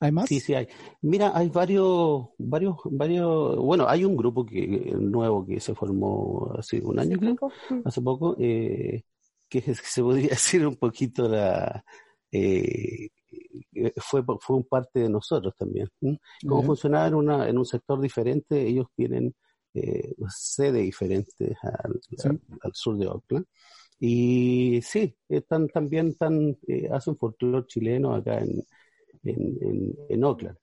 ¿Hay 0.00 0.12
más? 0.12 0.28
sí, 0.28 0.40
sí 0.40 0.54
hay. 0.54 0.68
Mira, 1.02 1.32
hay 1.36 1.48
varios, 1.48 2.28
varios, 2.38 2.76
varios, 2.84 3.56
bueno, 3.56 3.86
hay 3.88 4.04
un 4.04 4.16
grupo 4.16 4.46
que 4.46 4.94
nuevo 4.98 5.44
que 5.44 5.60
se 5.60 5.74
formó 5.74 6.52
hace 6.56 6.80
un 6.80 6.98
año, 6.98 7.18
creo, 7.18 7.34
poco, 7.34 7.48
mm, 7.68 7.80
hace 7.84 8.00
poco, 8.00 8.36
eh, 8.38 9.02
que 9.48 9.60
se 9.74 10.02
podría 10.02 10.28
decir 10.30 10.66
un 10.66 10.76
poquito 10.76 11.28
la, 11.28 11.84
eh, 12.32 13.08
fue, 13.96 14.22
fue 14.40 14.56
un 14.56 14.64
parte 14.64 15.00
de 15.00 15.08
nosotros 15.08 15.54
también. 15.56 15.88
Cómo 16.46 16.62
Ya. 16.62 16.66
funcionaba 16.66 17.06
en, 17.08 17.14
una, 17.14 17.48
en 17.48 17.58
un 17.58 17.64
sector 17.66 18.00
diferente, 18.00 18.66
ellos 18.66 18.86
tienen 18.96 19.34
eh, 19.74 20.14
sede 20.28 20.80
diferente 20.82 21.56
al, 21.62 22.00
Sí. 22.16 22.28
al- 22.28 22.40
al 22.62 22.72
sur 22.74 22.96
de 22.98 23.06
Oakland. 23.08 23.46
Y 23.98 24.80
sí, 24.82 25.14
están 25.28 25.68
también 25.68 26.08
están, 26.08 26.56
eh, 26.66 26.88
hacen 26.92 27.16
folclore 27.16 27.66
chileno 27.66 28.14
acá 28.14 28.38
en, 28.40 28.62
en, 29.24 29.58
en, 29.62 29.94
en 30.08 30.24
Oakland. 30.24 30.56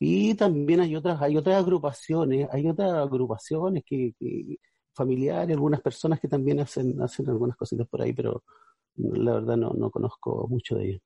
Y 0.00 0.34
también 0.34 0.80
hay 0.80 0.94
otras, 0.96 1.20
hay 1.22 1.36
otras 1.36 1.56
agrupaciones, 1.56 2.48
hay 2.52 2.68
otras 2.68 2.92
agrupaciones 2.94 3.82
que, 3.86 4.14
que 4.18 4.56
familiares, 4.94 5.56
algunas 5.56 5.80
personas 5.80 6.20
que 6.20 6.28
también 6.28 6.60
hacen, 6.60 7.00
hacen 7.02 7.28
algunas 7.28 7.56
cositas 7.56 7.88
por 7.88 8.02
ahí, 8.02 8.12
pero 8.12 8.44
la 8.96 9.34
verdad 9.34 9.56
no, 9.56 9.70
no 9.70 9.90
conozco 9.90 10.46
mucho 10.48 10.76
de 10.76 10.88
ellos. 10.90 11.02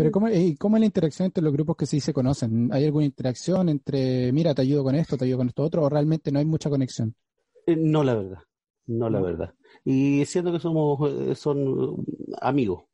Pero 0.00 0.12
¿cómo, 0.12 0.30
y 0.30 0.56
¿cómo 0.56 0.76
es 0.76 0.80
la 0.80 0.86
interacción 0.86 1.26
entre 1.26 1.44
los 1.44 1.52
grupos 1.52 1.76
que 1.76 1.84
sí 1.84 2.00
se 2.00 2.14
conocen? 2.14 2.72
¿Hay 2.72 2.86
alguna 2.86 3.04
interacción 3.04 3.68
entre, 3.68 4.32
mira, 4.32 4.54
te 4.54 4.62
ayudo 4.62 4.82
con 4.84 4.94
esto, 4.94 5.18
te 5.18 5.26
ayudo 5.26 5.38
con 5.38 5.48
esto 5.48 5.62
otro, 5.62 5.82
o 5.82 5.88
realmente 5.90 6.32
no 6.32 6.38
hay 6.38 6.46
mucha 6.46 6.70
conexión? 6.70 7.14
Eh, 7.66 7.76
no, 7.76 8.02
la 8.02 8.14
verdad, 8.14 8.38
no 8.86 9.10
la 9.10 9.20
verdad. 9.20 9.54
Y 9.84 10.24
siento 10.24 10.52
que 10.52 10.58
somos, 10.58 10.98
eh, 11.10 11.34
son 11.34 12.02
amigos, 12.40 12.84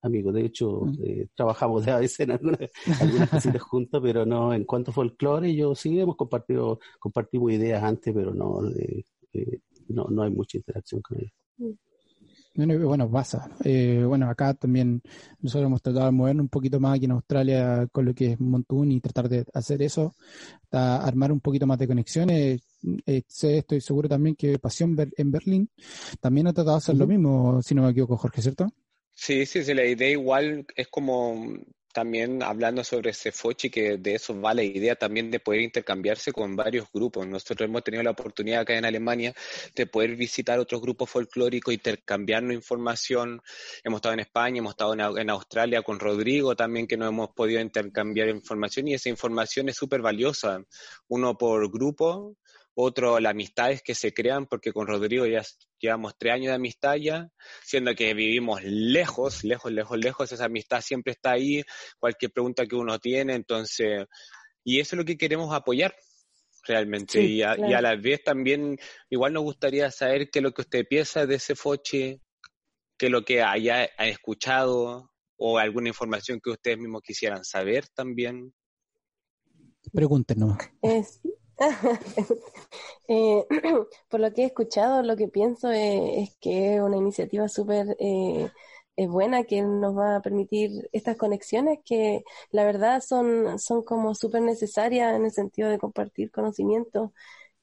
amigos. 0.00 0.32
De 0.32 0.46
hecho, 0.46 0.86
Mm. 0.86 0.94
eh, 1.02 1.28
trabajamos 1.34 1.86
a 1.86 1.98
veces 1.98 2.20
en 2.20 2.30
algunas, 2.30 2.60
algunas 2.98 3.28
cositas 3.28 3.62
juntas, 3.62 4.00
pero 4.02 4.24
no 4.24 4.54
en 4.54 4.64
cuanto 4.64 4.90
a 4.90 4.94
folclore, 4.94 5.54
yo 5.54 5.74
sí 5.74 6.00
hemos 6.00 6.16
compartido, 6.16 6.80
compartimos 6.98 7.52
ideas 7.52 7.82
antes, 7.82 8.14
pero 8.14 8.32
no, 8.32 8.66
eh, 8.70 9.04
eh, 9.34 9.60
no, 9.88 10.06
no 10.08 10.22
hay 10.22 10.30
mucha 10.30 10.56
interacción 10.56 11.02
con 11.02 11.18
ellos. 11.18 11.76
Bueno, 12.66 13.08
pasa. 13.08 13.48
Eh, 13.62 14.02
bueno, 14.04 14.28
acá 14.28 14.52
también 14.52 15.00
nosotros 15.40 15.68
hemos 15.68 15.80
tratado 15.80 16.06
de 16.06 16.12
movernos 16.12 16.42
un 16.42 16.48
poquito 16.48 16.80
más 16.80 16.96
aquí 16.96 17.04
en 17.04 17.12
Australia 17.12 17.86
con 17.92 18.04
lo 18.04 18.12
que 18.12 18.32
es 18.32 18.40
Montún 18.40 18.90
y 18.90 19.00
tratar 19.00 19.28
de 19.28 19.44
hacer 19.54 19.80
eso, 19.80 20.16
hasta 20.64 20.96
armar 21.04 21.30
un 21.30 21.38
poquito 21.38 21.68
más 21.68 21.78
de 21.78 21.86
conexiones. 21.86 22.60
Eh, 23.06 23.22
sé, 23.28 23.58
estoy 23.58 23.80
seguro 23.80 24.08
también 24.08 24.34
que 24.34 24.58
Pasión 24.58 24.96
en 25.16 25.30
Berlín 25.30 25.70
también 26.20 26.48
ha 26.48 26.52
tratado 26.52 26.76
de 26.76 26.78
hacer 26.78 26.96
lo 26.96 27.06
mismo, 27.06 27.62
si 27.62 27.76
no 27.76 27.82
me 27.82 27.90
equivoco, 27.90 28.16
Jorge, 28.16 28.42
¿cierto? 28.42 28.66
Sí, 29.14 29.46
sí, 29.46 29.62
sí, 29.62 29.72
la 29.72 29.84
idea 29.84 30.10
igual 30.10 30.66
es 30.74 30.88
como 30.88 31.34
también 31.98 32.44
hablando 32.44 32.84
sobre 32.84 33.12
Cefochi, 33.12 33.70
que 33.70 33.96
de 33.96 34.14
eso 34.14 34.40
va 34.40 34.54
la 34.54 34.62
idea 34.62 34.94
también 34.94 35.32
de 35.32 35.40
poder 35.40 35.62
intercambiarse 35.62 36.30
con 36.30 36.54
varios 36.54 36.86
grupos. 36.92 37.26
Nosotros 37.26 37.68
hemos 37.68 37.82
tenido 37.82 38.04
la 38.04 38.12
oportunidad 38.12 38.60
acá 38.60 38.78
en 38.78 38.84
Alemania 38.84 39.34
de 39.74 39.86
poder 39.88 40.14
visitar 40.14 40.60
otros 40.60 40.80
grupos 40.80 41.10
folclóricos, 41.10 41.74
intercambiarnos 41.74 42.54
información. 42.54 43.42
Hemos 43.82 43.98
estado 43.98 44.12
en 44.12 44.20
España, 44.20 44.58
hemos 44.58 44.74
estado 44.74 44.94
en, 44.94 45.00
en 45.18 45.28
Australia 45.28 45.82
con 45.82 45.98
Rodrigo 45.98 46.54
también, 46.54 46.86
que 46.86 46.96
nos 46.96 47.08
hemos 47.08 47.30
podido 47.30 47.60
intercambiar 47.60 48.28
información 48.28 48.86
y 48.86 48.94
esa 48.94 49.08
información 49.08 49.68
es 49.68 49.74
súper 49.74 50.00
valiosa. 50.00 50.62
Uno 51.08 51.36
por 51.36 51.68
grupo, 51.68 52.36
otro 52.80 53.18
las 53.18 53.32
amistades 53.32 53.82
que 53.82 53.94
se 53.96 54.14
crean, 54.14 54.46
porque 54.46 54.72
con 54.72 54.86
Rodrigo 54.86 55.26
ya 55.26 55.42
llevamos 55.80 56.14
tres 56.16 56.34
años 56.34 56.48
de 56.48 56.54
amistad 56.54 56.94
ya, 56.94 57.28
siendo 57.64 57.92
que 57.96 58.14
vivimos 58.14 58.62
lejos, 58.62 59.42
lejos, 59.42 59.72
lejos, 59.72 59.98
lejos, 59.98 60.30
esa 60.30 60.44
amistad 60.44 60.80
siempre 60.80 61.14
está 61.14 61.32
ahí, 61.32 61.62
cualquier 61.98 62.30
pregunta 62.30 62.66
que 62.66 62.76
uno 62.76 63.00
tiene, 63.00 63.34
entonces, 63.34 64.06
y 64.62 64.78
eso 64.78 64.94
es 64.94 64.98
lo 64.98 65.04
que 65.04 65.16
queremos 65.16 65.52
apoyar 65.52 65.92
realmente, 66.68 67.20
Sí, 67.20 67.34
y, 67.34 67.42
a, 67.42 67.56
y 67.58 67.62
a 67.62 67.66
claro. 67.66 67.82
la 67.82 67.96
vez 67.96 68.22
también, 68.22 68.78
igual 69.10 69.32
nos 69.32 69.42
gustaría 69.42 69.90
saber 69.90 70.30
qué 70.30 70.38
es 70.38 70.42
lo 70.44 70.52
que 70.52 70.62
usted 70.62 70.86
piensa 70.88 71.26
de 71.26 71.34
ese 71.34 71.56
Fochi, 71.56 72.20
qué 72.96 73.06
es 73.06 73.12
lo 73.12 73.24
que 73.24 73.42
haya 73.42 73.88
ha 73.96 74.06
escuchado, 74.06 75.10
o 75.36 75.58
alguna 75.58 75.88
información 75.88 76.40
que 76.40 76.50
ustedes 76.50 76.78
mismos 76.78 77.02
quisieran 77.02 77.44
saber 77.44 77.88
también. 77.88 78.54
Pregunten 79.92 80.38
nomás. 80.38 80.70
Es, 80.82 81.20
eh, 83.08 83.44
por 84.08 84.20
lo 84.20 84.32
que 84.32 84.42
he 84.42 84.46
escuchado, 84.46 85.02
lo 85.02 85.16
que 85.16 85.28
pienso 85.28 85.70
es, 85.70 86.36
que 86.40 86.76
es 86.76 86.80
una 86.80 86.96
iniciativa 86.96 87.48
súper 87.48 87.96
eh, 88.00 88.50
buena 89.08 89.44
que 89.44 89.62
nos 89.62 89.96
va 89.96 90.16
a 90.16 90.22
permitir 90.22 90.88
estas 90.92 91.16
conexiones 91.16 91.78
que 91.84 92.24
la 92.50 92.64
verdad 92.64 93.00
son, 93.00 93.58
son 93.58 93.82
como 93.82 94.14
súper 94.14 94.42
necesarias 94.42 95.14
en 95.16 95.24
el 95.24 95.32
sentido 95.32 95.68
de 95.70 95.78
compartir 95.78 96.30
conocimiento. 96.32 97.12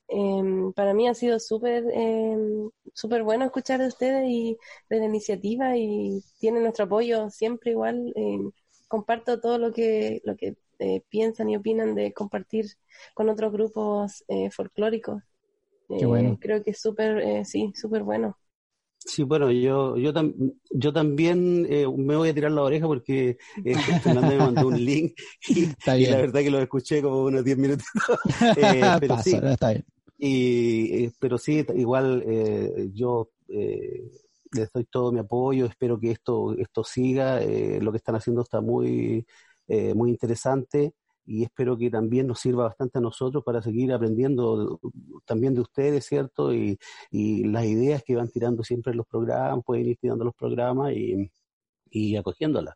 Em, 0.07 0.73
para 0.73 0.93
mí 0.93 1.07
ha 1.07 1.15
sido 1.15 1.39
súper 1.39 1.85
em, 1.93 2.69
súper 2.93 3.23
bueno 3.23 3.45
escuchar 3.45 3.79
de 3.81 3.87
ustedes 3.87 4.25
y 4.27 4.57
de 4.89 4.99
la 4.99 5.05
iniciativa 5.05 5.77
y 5.77 6.21
tienen 6.39 6.63
nuestro 6.63 6.85
apoyo 6.85 7.29
siempre 7.31 7.71
igual. 7.71 8.13
em, 8.15 8.51
comparto 8.87 9.39
todo 9.41 9.57
lo 9.57 9.73
que, 9.73 10.21
lo 10.25 10.35
que 10.37 10.55
eh, 10.79 11.03
piensan 11.09 11.49
y 11.49 11.57
opinan 11.57 11.95
de 11.95 12.13
compartir 12.13 12.65
con 13.13 13.29
otros 13.29 13.51
grupos 13.53 14.23
eh, 14.27 14.51
folclóricos. 14.51 15.23
Qué 15.97 16.05
Eh, 16.05 16.05
bueno. 16.05 16.41
Creo 16.41 16.63
que 16.63 16.71
es 16.71 16.81
súper, 16.81 17.19
eh, 17.19 17.45
sí, 17.45 17.73
súper 17.75 18.03
bueno. 18.03 18.37
Sí, 18.97 19.21
bueno, 19.23 19.51
yo, 19.51 19.97
yo, 19.97 20.11
tam- 20.13 20.33
yo 20.71 20.91
también 20.91 21.65
eh, 21.69 21.85
me 21.95 22.15
voy 22.15 22.29
a 22.29 22.33
tirar 22.33 22.51
la 22.51 22.63
oreja 22.63 22.87
porque 22.87 23.37
eh, 23.63 23.83
Fernando 24.01 24.33
me 24.33 24.39
mandó 24.39 24.67
un 24.67 24.83
link 24.83 25.13
y, 25.47 25.75
y 25.95 26.07
la 26.07 26.17
verdad 26.17 26.41
que 26.41 26.49
lo 26.49 26.59
escuché 26.59 27.01
como 27.03 27.23
unos 27.23 27.43
10 27.43 27.57
minutos. 27.57 27.85
Eh, 28.55 28.95
pero 28.99 29.15
Pasa, 29.15 29.17
sí, 29.17 29.47
está 29.51 29.69
bien. 29.71 29.85
y, 30.17 31.05
eh, 31.05 31.13
pero 31.19 31.37
sí, 31.37 31.65
igual 31.75 32.23
eh, 32.27 32.89
yo 32.93 33.31
eh, 33.49 34.11
les 34.53 34.71
doy 34.73 34.85
todo 34.85 35.11
mi 35.11 35.19
apoyo, 35.19 35.65
espero 35.67 35.99
que 35.99 36.11
esto, 36.11 36.53
esto 36.57 36.83
siga, 36.83 37.41
eh, 37.43 37.79
lo 37.81 37.91
que 37.91 37.97
están 37.99 38.15
haciendo 38.15 38.41
está 38.43 38.61
muy, 38.61 39.25
eh, 39.67 39.93
muy 39.93 40.09
interesante 40.11 40.93
y 41.25 41.43
espero 41.43 41.77
que 41.77 41.89
también 41.89 42.27
nos 42.27 42.39
sirva 42.39 42.65
bastante 42.65 42.99
a 42.99 43.01
nosotros 43.01 43.43
para 43.43 43.61
seguir 43.61 43.91
aprendiendo 43.91 44.79
también 45.25 45.55
de 45.55 45.61
ustedes, 45.61 46.05
¿cierto? 46.05 46.53
Y, 46.53 46.77
y 47.11 47.45
las 47.45 47.65
ideas 47.65 48.03
que 48.03 48.15
van 48.15 48.29
tirando 48.29 48.63
siempre 48.63 48.91
en 48.91 48.97
los 48.97 49.07
programas, 49.07 49.63
pueden 49.65 49.87
ir 49.87 49.97
tirando 49.99 50.23
los 50.25 50.35
programas 50.35 50.93
y, 50.93 51.31
y 51.89 52.15
acogiéndolas. 52.15 52.75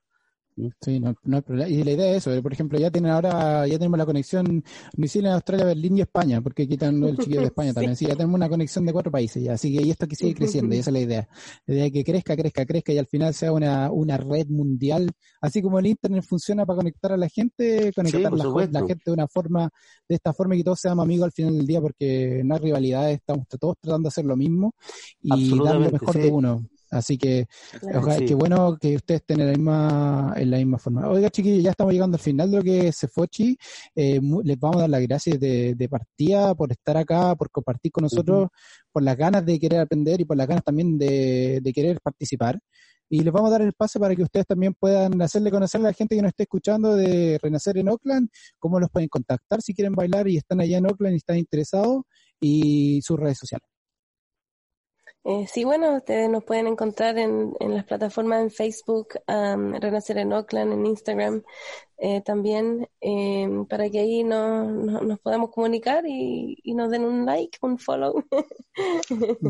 Sí, 0.82 0.99
no, 0.99 1.16
no 1.24 1.38
hay 1.38 1.41
problema. 1.41 1.70
Y 1.70 1.84
la 1.84 1.91
idea 1.91 2.12
es 2.12 2.18
eso, 2.18 2.34
eh, 2.34 2.41
por 2.41 2.53
ejemplo, 2.53 2.80
ya 2.80 2.91
tienen 2.91 3.12
ahora, 3.12 3.68
ya 3.68 3.78
tenemos 3.78 3.97
la 3.97 4.05
conexión 4.05 4.64
Zealand, 5.07 5.36
Australia, 5.36 5.66
Berlín 5.66 5.97
y 5.97 6.01
España, 6.01 6.41
porque 6.41 6.68
quitan 6.68 7.03
el 7.03 7.18
chiquillo 7.18 7.41
de 7.41 7.47
España 7.47 7.74
también. 7.74 7.95
Sí, 7.95 8.05
ya 8.05 8.16
tenemos 8.16 8.36
una 8.36 8.49
conexión 8.49 8.86
de 8.86 8.93
cuatro 8.93 9.12
países 9.12 9.43
ya, 9.43 9.53
así 9.53 9.76
que 9.76 9.86
y 9.86 9.91
esto 9.91 10.07
que 10.07 10.16
sigue 10.16 10.36
creciendo, 10.36 10.76
y 10.76 10.80
esa 10.80 10.89
es 10.89 10.93
la 10.93 10.99
idea. 10.99 11.30
La 11.66 11.76
idea 11.76 11.86
es 11.86 11.91
que 11.91 12.03
crezca, 12.03 12.36
crezca, 12.36 12.66
crezca 12.66 12.93
y 12.93 12.97
al 12.97 13.07
final 13.07 13.34
sea 13.34 13.51
una, 13.51 13.91
una 13.91 14.18
red 14.18 14.47
mundial, 14.47 15.10
así 15.41 15.62
como 15.62 15.80
el 15.80 15.88
internet 15.88 16.24
funciona 16.28 16.66
para 16.66 16.78
conectar 16.78 17.12
a 17.12 17.18
la 17.18 17.30
gente, 17.30 17.91
conectar 17.93 18.30
por 18.30 18.38
la, 18.72 18.86
gente 18.86 19.03
de 19.05 19.12
una 19.12 19.28
forma, 19.28 19.70
de 20.07 20.16
esta 20.16 20.34
forma 20.34 20.55
y 20.55 20.60
que 20.60 20.64
todos 20.64 20.80
seamos 20.80 21.03
amigos 21.03 21.26
al 21.26 21.32
final 21.32 21.57
del 21.57 21.68
día, 21.68 21.82
porque 21.82 22.41
no 22.43 22.55
hay 22.55 22.62
rivalidades, 22.62 23.18
estamos 23.18 23.47
todos 23.47 23.78
tratando 23.80 24.07
de 24.07 24.10
hacer 24.10 24.26
lo 24.26 24.36
mismo 24.36 24.74
y 25.22 25.57
dar 25.64 25.76
lo 25.76 25.91
mejor 25.91 26.14
sí. 26.14 26.22
de 26.22 26.30
uno. 26.30 26.66
Así 26.92 27.18
que 27.18 27.46
Claro. 27.80 28.00
Ojalá, 28.00 28.18
Sí. 28.18 28.26
qué 28.26 28.34
bueno 28.36 28.78
que 28.80 28.96
ustedes 28.96 29.22
estén 29.22 29.40
en 29.42 29.48
la 29.48 29.54
misma, 29.54 30.34
en 30.38 30.50
la 30.52 30.58
misma 30.58 30.78
forma. 30.80 31.08
Oiga, 31.10 31.30
chiquillos, 31.30 31.64
ya 31.64 31.72
estamos 31.72 31.94
llegando 31.94 32.16
al 32.18 32.22
final 32.24 32.50
de 32.52 32.58
lo 32.58 32.64
que 32.64 32.88
es 32.88 32.98
Cefochi. 33.00 33.58
Eh, 33.96 34.20
mu- 34.20 34.42
les 34.42 34.60
vamos 34.60 34.78
a 34.78 34.82
dar 34.82 34.90
las 34.90 35.02
gracias 35.02 35.40
de, 35.40 35.76
de 35.76 35.90
partida 35.90 36.56
por 36.56 36.72
estar 36.72 36.98
acá, 36.98 37.36
por 37.36 37.52
compartir 37.52 37.92
con 37.92 38.04
nosotros, 38.04 38.48
por 38.92 39.04
las 39.04 39.16
ganas 39.16 39.46
de 39.46 39.60
querer 39.60 39.82
aprender 39.82 40.20
y 40.22 40.26
por 40.26 40.36
las 40.38 40.48
ganas 40.48 40.64
también 40.64 40.98
de, 40.98 41.60
de 41.62 41.74
querer 41.74 42.00
participar. 42.02 42.60
Y 43.12 43.22
les 43.24 43.34
vamos 43.34 43.50
a 43.50 43.54
dar 43.54 43.62
el 43.64 43.74
pase 43.74 44.00
para 44.00 44.16
que 44.16 44.22
ustedes 44.22 44.46
también 44.46 44.76
puedan 44.80 45.20
hacerle 45.22 45.50
conocer 45.50 45.82
a 45.82 45.86
la 45.86 45.94
gente 45.94 46.16
que 46.16 46.22
nos 46.22 46.30
esté 46.30 46.44
escuchando 46.44 46.96
de 46.96 47.40
Renacer 47.42 47.78
en 47.78 47.90
Oakland, 47.90 48.30
cómo 48.60 48.80
los 48.80 48.90
pueden 48.92 49.10
contactar 49.10 49.62
si 49.62 49.74
quieren 49.74 49.94
bailar 49.94 50.28
y 50.28 50.38
están 50.38 50.60
allá 50.62 50.78
en 50.78 50.86
Oakland 50.86 51.14
y 51.14 51.18
están 51.18 51.38
interesados, 51.38 52.04
y 52.40 53.02
sus 53.02 53.20
redes 53.20 53.38
sociales. 53.38 53.68
Eh, 55.26 55.45
sí, 55.51 55.63
bueno, 55.65 55.95
ustedes 55.97 56.30
nos 56.30 56.43
pueden 56.45 56.65
encontrar 56.67 57.17
en, 57.20 57.53
en 57.59 57.74
las 57.76 57.84
plataformas 57.86 58.41
en 58.41 58.51
Facebook, 58.51 59.09
am, 59.28 59.74
Renacer 59.76 60.17
en 60.17 60.32
Oakland, 60.34 60.72
en 60.74 60.86
Instagram 60.86 61.43
eh, 61.97 62.22
también, 62.24 62.88
em, 63.01 63.65
para 63.67 63.89
que 63.89 63.99
ahí 63.99 64.24
no- 64.24 64.65
no- 64.72 65.01
nos 65.01 65.20
podamos 65.20 65.51
comunicar 65.51 66.05
y, 66.07 66.57
y 66.63 66.74
nos 66.76 66.89
den 66.91 67.05
un 67.05 67.26
like, 67.26 67.57
un 67.61 67.78
follow. 67.80 68.24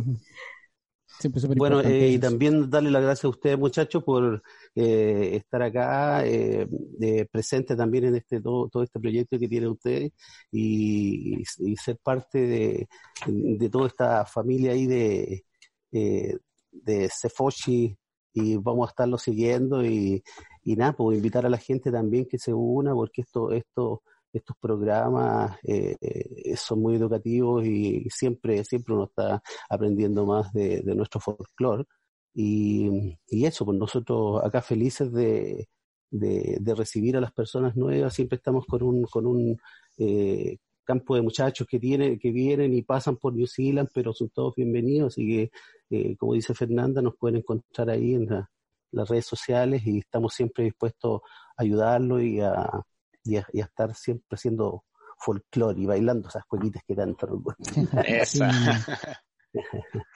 Siempre 1.20 1.42
Bueno, 1.54 1.82
eh, 1.82 2.12
y 2.12 2.20
también 2.20 2.70
darle 2.70 2.92
las 2.92 3.02
gracias 3.02 3.26
a 3.26 3.30
ustedes, 3.30 3.58
muchachos, 3.60 4.04
por 4.06 4.42
eh, 4.76 5.32
estar 5.36 5.62
acá, 5.62 6.26
eh, 6.26 6.66
de 6.70 7.26
presente 7.30 7.76
también 7.76 8.06
en 8.06 8.16
este 8.16 8.40
todo, 8.42 8.70
todo 8.70 8.84
este 8.84 9.00
proyecto 9.02 9.38
que 9.38 9.50
tienen 9.50 9.70
ustedes 9.72 10.12
y, 10.52 11.44
y 11.60 11.76
ser 11.76 11.98
parte 12.02 12.40
de, 12.40 12.88
de 13.28 13.70
toda 13.70 13.88
esta 13.88 14.26
familia 14.26 14.72
ahí 14.72 14.88
de, 14.88 15.44
eh, 15.92 16.38
de 16.72 17.10
Cefochi 17.10 17.96
y 18.34 18.58
vamos 18.58 18.88
a 18.88 18.92
estarlo 18.92 19.18
siguiendo 19.18 19.84
y, 19.84 20.24
y 20.64 20.76
nada, 20.76 20.94
pues 20.94 21.18
invitar 21.18 21.46
a 21.46 21.50
la 21.50 21.58
gente 21.58 21.92
también 21.92 22.26
que 22.26 22.38
se 22.38 22.54
una 22.54 22.94
porque 22.94 23.22
esto, 23.22 23.52
esto, 23.52 24.04
estos 24.32 24.56
programas 24.60 25.58
eh, 25.64 25.96
eh, 26.00 26.56
son 26.56 26.82
muy 26.82 26.96
educativos 26.96 27.66
y 27.66 28.08
siempre, 28.10 28.64
siempre 28.64 28.94
uno 28.94 29.06
está 29.06 29.42
aprendiendo 29.70 30.26
más 30.26 30.52
de, 30.54 30.82
de 30.82 30.96
nuestro 30.96 31.20
folclore. 31.20 31.86
Y, 32.34 33.18
y 33.28 33.46
eso, 33.46 33.66
pues 33.66 33.78
nosotros 33.78 34.42
acá 34.44 34.62
felices 34.62 35.12
de, 35.12 35.68
de, 36.12 36.58
de 36.62 36.76
recibir 36.76 37.18
a 37.18 37.22
las 37.22 37.34
personas 37.34 37.76
nuevas, 37.76 38.14
siempre 38.14 38.38
estamos 38.38 38.66
con 38.66 38.84
un, 38.84 39.04
con 39.04 39.26
un 39.26 39.58
eh, 39.98 40.58
campo 40.90 41.14
de 41.14 41.22
muchachos 41.22 41.68
que 41.70 41.80
tienen, 41.80 42.18
que 42.18 42.32
vienen 42.32 42.74
y 42.74 42.82
pasan 42.82 43.16
por 43.18 43.36
New 43.36 43.46
Zealand, 43.46 43.90
pero 43.94 44.12
son 44.12 44.30
todos 44.30 44.56
bienvenidos, 44.56 45.14
así 45.14 45.28
que, 45.28 45.52
eh, 45.92 46.18
como 46.18 46.34
dice 46.34 46.56
Fernanda, 46.56 47.00
nos 47.00 47.16
pueden 47.16 47.38
encontrar 47.38 47.92
ahí 47.92 48.16
en 48.16 48.28
las 48.92 49.08
redes 49.08 49.28
sociales 49.28 49.86
y 49.86 50.00
estamos 50.00 50.34
siempre 50.34 50.64
dispuestos 50.64 51.22
a 51.56 51.62
ayudarlo 51.62 52.20
y 52.20 52.40
a, 52.42 52.68
y 53.24 53.36
a, 53.36 53.46
y 53.54 53.62
a 53.62 53.66
estar 53.66 53.94
siempre 53.94 54.30
haciendo 54.32 54.84
folclore 55.20 55.80
y 55.80 55.86
bailando 55.86 56.28
esas 56.28 56.44
cuequitas 56.46 56.82
que 56.88 56.96
tanto 56.96 57.28
nos 57.28 57.44
gustan. 57.44 57.88
Esa. 58.08 58.50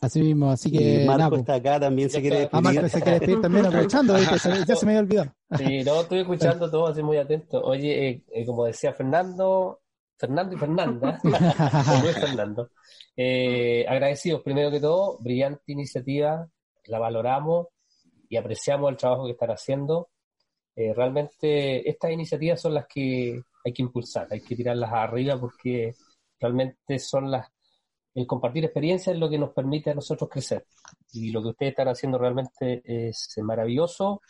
Así 0.00 0.20
mismo, 0.22 0.50
así 0.50 0.70
que. 0.70 1.02
Y 1.02 1.06
Marco 1.06 1.22
nada, 1.22 1.36
está 1.38 1.54
acá 1.54 1.80
también, 1.80 2.10
se 2.10 2.20
quiere 2.20 2.48
Ah, 2.52 2.60
Marco 2.60 2.82
despedir. 2.82 2.90
se 2.90 3.00
quiere 3.02 3.18
despedir 3.18 3.40
también 3.40 3.66
aprovechando, 3.66 4.16
ya 4.18 4.76
se 4.76 4.86
me 4.86 4.92
había 4.92 5.00
olvidado. 5.00 5.34
Sí, 5.56 5.84
no, 5.84 6.00
estoy 6.00 6.20
escuchando 6.20 6.70
todo 6.70 6.88
así 6.88 7.02
muy 7.02 7.16
atento. 7.16 7.60
Oye, 7.62 8.08
eh, 8.08 8.24
eh, 8.32 8.46
como 8.46 8.64
decía 8.64 8.92
Fernando, 8.92 9.80
Fernando 10.18 10.54
y 10.54 10.58
Fernanda, 10.58 11.20
o 11.24 12.02
Luis 12.02 12.18
Fernando, 12.18 12.70
eh, 13.16 13.86
agradecidos 13.88 14.42
primero 14.42 14.70
que 14.70 14.80
todo, 14.80 15.18
brillante 15.20 15.72
iniciativa, 15.72 16.48
la 16.86 16.98
valoramos 16.98 17.68
y 18.28 18.36
apreciamos 18.36 18.90
el 18.90 18.96
trabajo 18.96 19.26
que 19.26 19.32
están 19.32 19.50
haciendo. 19.50 20.10
Eh, 20.74 20.92
realmente 20.94 21.88
estas 21.88 22.10
iniciativas 22.10 22.60
son 22.60 22.74
las 22.74 22.86
que 22.86 23.40
hay 23.64 23.72
que 23.72 23.82
impulsar, 23.82 24.26
hay 24.30 24.40
que 24.40 24.56
tirarlas 24.56 24.92
arriba 24.92 25.38
porque 25.38 25.94
realmente 26.40 26.98
son 26.98 27.30
las, 27.30 27.48
el 28.14 28.26
compartir 28.26 28.64
experiencias 28.64 29.14
es 29.14 29.20
lo 29.20 29.30
que 29.30 29.38
nos 29.38 29.52
permite 29.52 29.90
a 29.90 29.94
nosotros 29.94 30.28
crecer. 30.28 30.66
Y 31.12 31.30
lo 31.30 31.42
que 31.42 31.48
ustedes 31.48 31.70
están 31.70 31.88
haciendo 31.88 32.18
realmente 32.18 32.82
es 32.84 33.34
maravilloso 33.42 34.20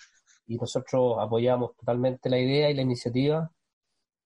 y 0.46 0.56
nosotros 0.56 1.16
apoyamos 1.18 1.76
totalmente 1.76 2.28
la 2.30 2.38
idea 2.38 2.70
y 2.70 2.74
la 2.74 2.82
iniciativa. 2.82 3.50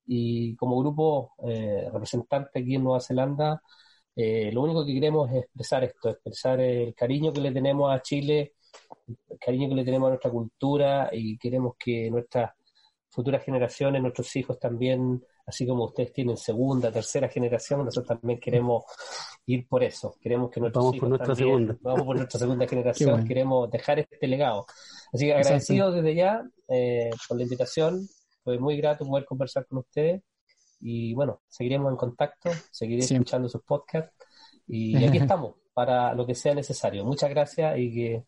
Y 0.07 0.55
como 0.57 0.79
grupo 0.81 1.33
eh, 1.47 1.89
representante 1.93 2.61
aquí 2.61 2.75
en 2.75 2.85
Nueva 2.85 3.01
Zelanda, 3.01 3.63
eh, 4.17 4.51
lo 4.53 4.63
único 4.63 4.85
que 4.85 4.93
queremos 4.95 5.31
es 5.31 5.45
expresar 5.45 5.85
esto, 5.85 6.11
expresar 6.11 6.61
el 6.61 6.95
cariño 6.95 7.33
que 7.33 7.41
le 7.41 7.53
tenemos 7.53 7.93
a 7.93 8.03
Chile, 8.03 8.55
el 9.29 9.39
cariño 9.39 9.69
que 9.69 9.75
le 9.77 9.85
tenemos 9.85 10.07
a 10.09 10.11
nuestra 10.11 10.31
cultura 10.31 11.09
y 11.13 11.39
queremos 11.39 11.75
que 11.79 12.11
nuestras 12.11 12.51
futuras 13.11 13.45
generaciones, 13.45 14.01
nuestros 14.03 14.35
hijos 14.37 14.59
también, 14.59 15.23
así 15.47 15.67
como 15.67 15.85
ustedes 15.85 16.13
tienen 16.13 16.37
segunda, 16.37 16.91
tercera 16.91 17.29
generación, 17.29 17.85
nosotros 17.85 18.19
también 18.19 18.41
queremos 18.41 18.85
ir 19.47 19.67
por 19.69 19.83
eso. 19.85 20.15
Queremos 20.21 20.51
que 20.51 20.61
nuestros 20.61 20.83
Vamos 20.83 20.91
por 20.93 20.97
hijos 20.97 21.09
nuestra 21.11 21.35
también- 21.35 21.49
segunda. 21.67 21.79
vamos 21.83 22.03
por 22.07 22.17
nuestra 22.17 22.39
segunda 22.41 22.67
generación, 22.69 23.11
bueno. 23.11 23.27
queremos 23.29 23.71
dejar 23.71 23.99
este 23.99 24.27
legado. 24.27 24.67
Así 25.13 25.27
que 25.27 25.35
agradecido 25.35 25.93
desde 25.93 26.15
ya 26.15 26.43
eh, 26.69 27.11
por 27.29 27.37
la 27.37 27.43
invitación, 27.43 28.09
fue 28.45 28.59
muy 28.59 28.77
grato 28.77 29.05
poder 29.07 29.25
conversar 29.25 29.67
con 29.67 29.79
ustedes 29.79 30.23
y 30.81 31.15
bueno, 31.15 31.41
seguiremos 31.49 31.91
en 31.93 31.97
contacto, 31.97 32.51
seguiré 32.71 33.03
Siempre. 33.03 33.23
escuchando 33.25 33.49
sus 33.49 33.63
podcasts 33.63 34.13
y 34.67 34.95
aquí 35.05 35.19
estamos 35.19 35.55
para 35.75 36.15
lo 36.15 36.27
que 36.27 36.35
sea 36.35 36.55
necesario. 36.55 37.05
Muchas 37.05 37.31
gracias 37.31 37.79
y 37.79 37.93
que 37.95 38.25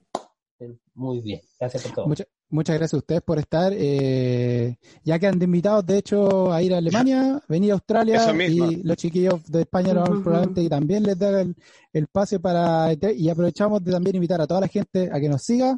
estén 0.53 0.81
muy 0.95 1.21
bien. 1.21 1.41
Gracias 1.59 1.83
por 1.83 1.93
todo. 1.95 2.07
Mucha- 2.07 2.25
muchas 2.49 2.77
gracias 2.77 2.95
a 2.95 2.99
ustedes 2.99 3.23
por 3.23 3.39
estar. 3.41 3.73
eh, 3.75 4.77
ya 5.03 5.19
quedan 5.19 5.39
de 5.39 5.45
invitados, 5.47 5.85
de 5.85 5.99
hecho, 5.99 6.53
a 6.53 6.63
ir 6.63 6.73
a 6.75 6.79
Alemania, 6.79 7.43
venir 7.49 7.73
a 7.73 7.75
Australia 7.75 8.33
y 8.49 8.83
los 8.85 8.97
chiquillos 8.97 9.45
de 9.51 9.63
España 9.63 9.93
nos- 9.95 10.09
Ujú. 10.09 10.23
probablemente 10.23 10.69
también 10.69 11.03
les 11.03 11.19
da 11.19 11.41
el, 11.41 11.55
el 11.93 12.07
pase 12.07 12.39
para 12.39 12.93
y 12.93 13.29
aprovechamos 13.29 13.83
de 13.83 13.91
también 13.93 14.15
invitar 14.17 14.41
a 14.41 14.47
toda 14.47 14.61
la 14.61 14.69
gente 14.69 15.11
a 15.13 15.19
que 15.21 15.29
nos 15.29 15.43
siga. 15.43 15.77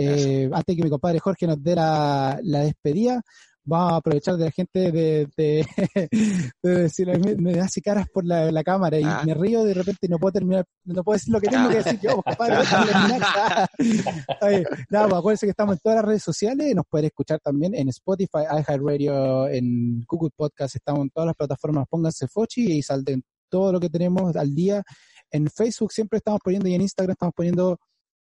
Eh, 0.00 0.48
antes 0.52 0.76
que 0.76 0.82
mi 0.82 0.90
compadre 0.90 1.18
Jorge 1.20 1.46
nos 1.46 1.60
dé 1.62 1.74
la, 1.74 2.38
la 2.42 2.60
despedida, 2.60 3.20
vamos 3.68 3.92
a 3.92 3.96
aprovechar 3.96 4.36
de 4.36 4.44
la 4.46 4.50
gente 4.50 4.90
de, 4.90 5.28
de, 5.36 5.66
de 6.62 6.70
decirle, 6.70 7.18
me, 7.18 7.34
me 7.36 7.60
hace 7.60 7.80
caras 7.82 8.06
por 8.12 8.24
la, 8.24 8.50
la 8.50 8.64
cámara 8.64 8.98
y 8.98 9.04
Ah. 9.04 9.22
me 9.24 9.34
río 9.34 9.64
y 9.64 9.68
de 9.68 9.74
repente 9.74 10.08
no 10.08 10.18
puedo 10.18 10.32
terminar, 10.32 10.64
no 10.84 11.04
puedo 11.04 11.16
decir 11.16 11.32
lo 11.32 11.40
que 11.40 11.48
tengo 11.48 11.68
que 11.68 11.76
decir 11.76 12.00
yo, 12.00 12.22
compadre. 12.22 12.56
Oye, 14.42 14.64
nada, 14.90 15.08
pues 15.08 15.18
acuérdense 15.18 15.46
que 15.46 15.50
estamos 15.50 15.74
en 15.74 15.80
todas 15.82 15.96
las 15.96 16.04
redes 16.04 16.22
sociales, 16.22 16.74
nos 16.74 16.84
pueden 16.88 17.06
escuchar 17.06 17.40
también 17.40 17.74
en 17.74 17.88
Spotify, 17.88 18.44
iHeartRadio, 18.50 19.48
en 19.48 20.04
Google 20.08 20.30
Podcast, 20.34 20.76
estamos 20.76 21.02
en 21.02 21.10
todas 21.10 21.26
las 21.26 21.36
plataformas, 21.36 21.86
pónganse 21.88 22.26
Fochi 22.28 22.72
y 22.72 22.82
salten 22.82 23.22
todo 23.50 23.72
lo 23.72 23.80
que 23.80 23.88
tenemos 23.90 24.34
al 24.36 24.54
día. 24.54 24.82
En 25.30 25.48
Facebook 25.50 25.92
siempre 25.92 26.18
estamos 26.18 26.40
poniendo 26.42 26.68
y 26.68 26.74
en 26.74 26.80
Instagram 26.82 27.12
estamos 27.12 27.34
poniendo 27.34 27.78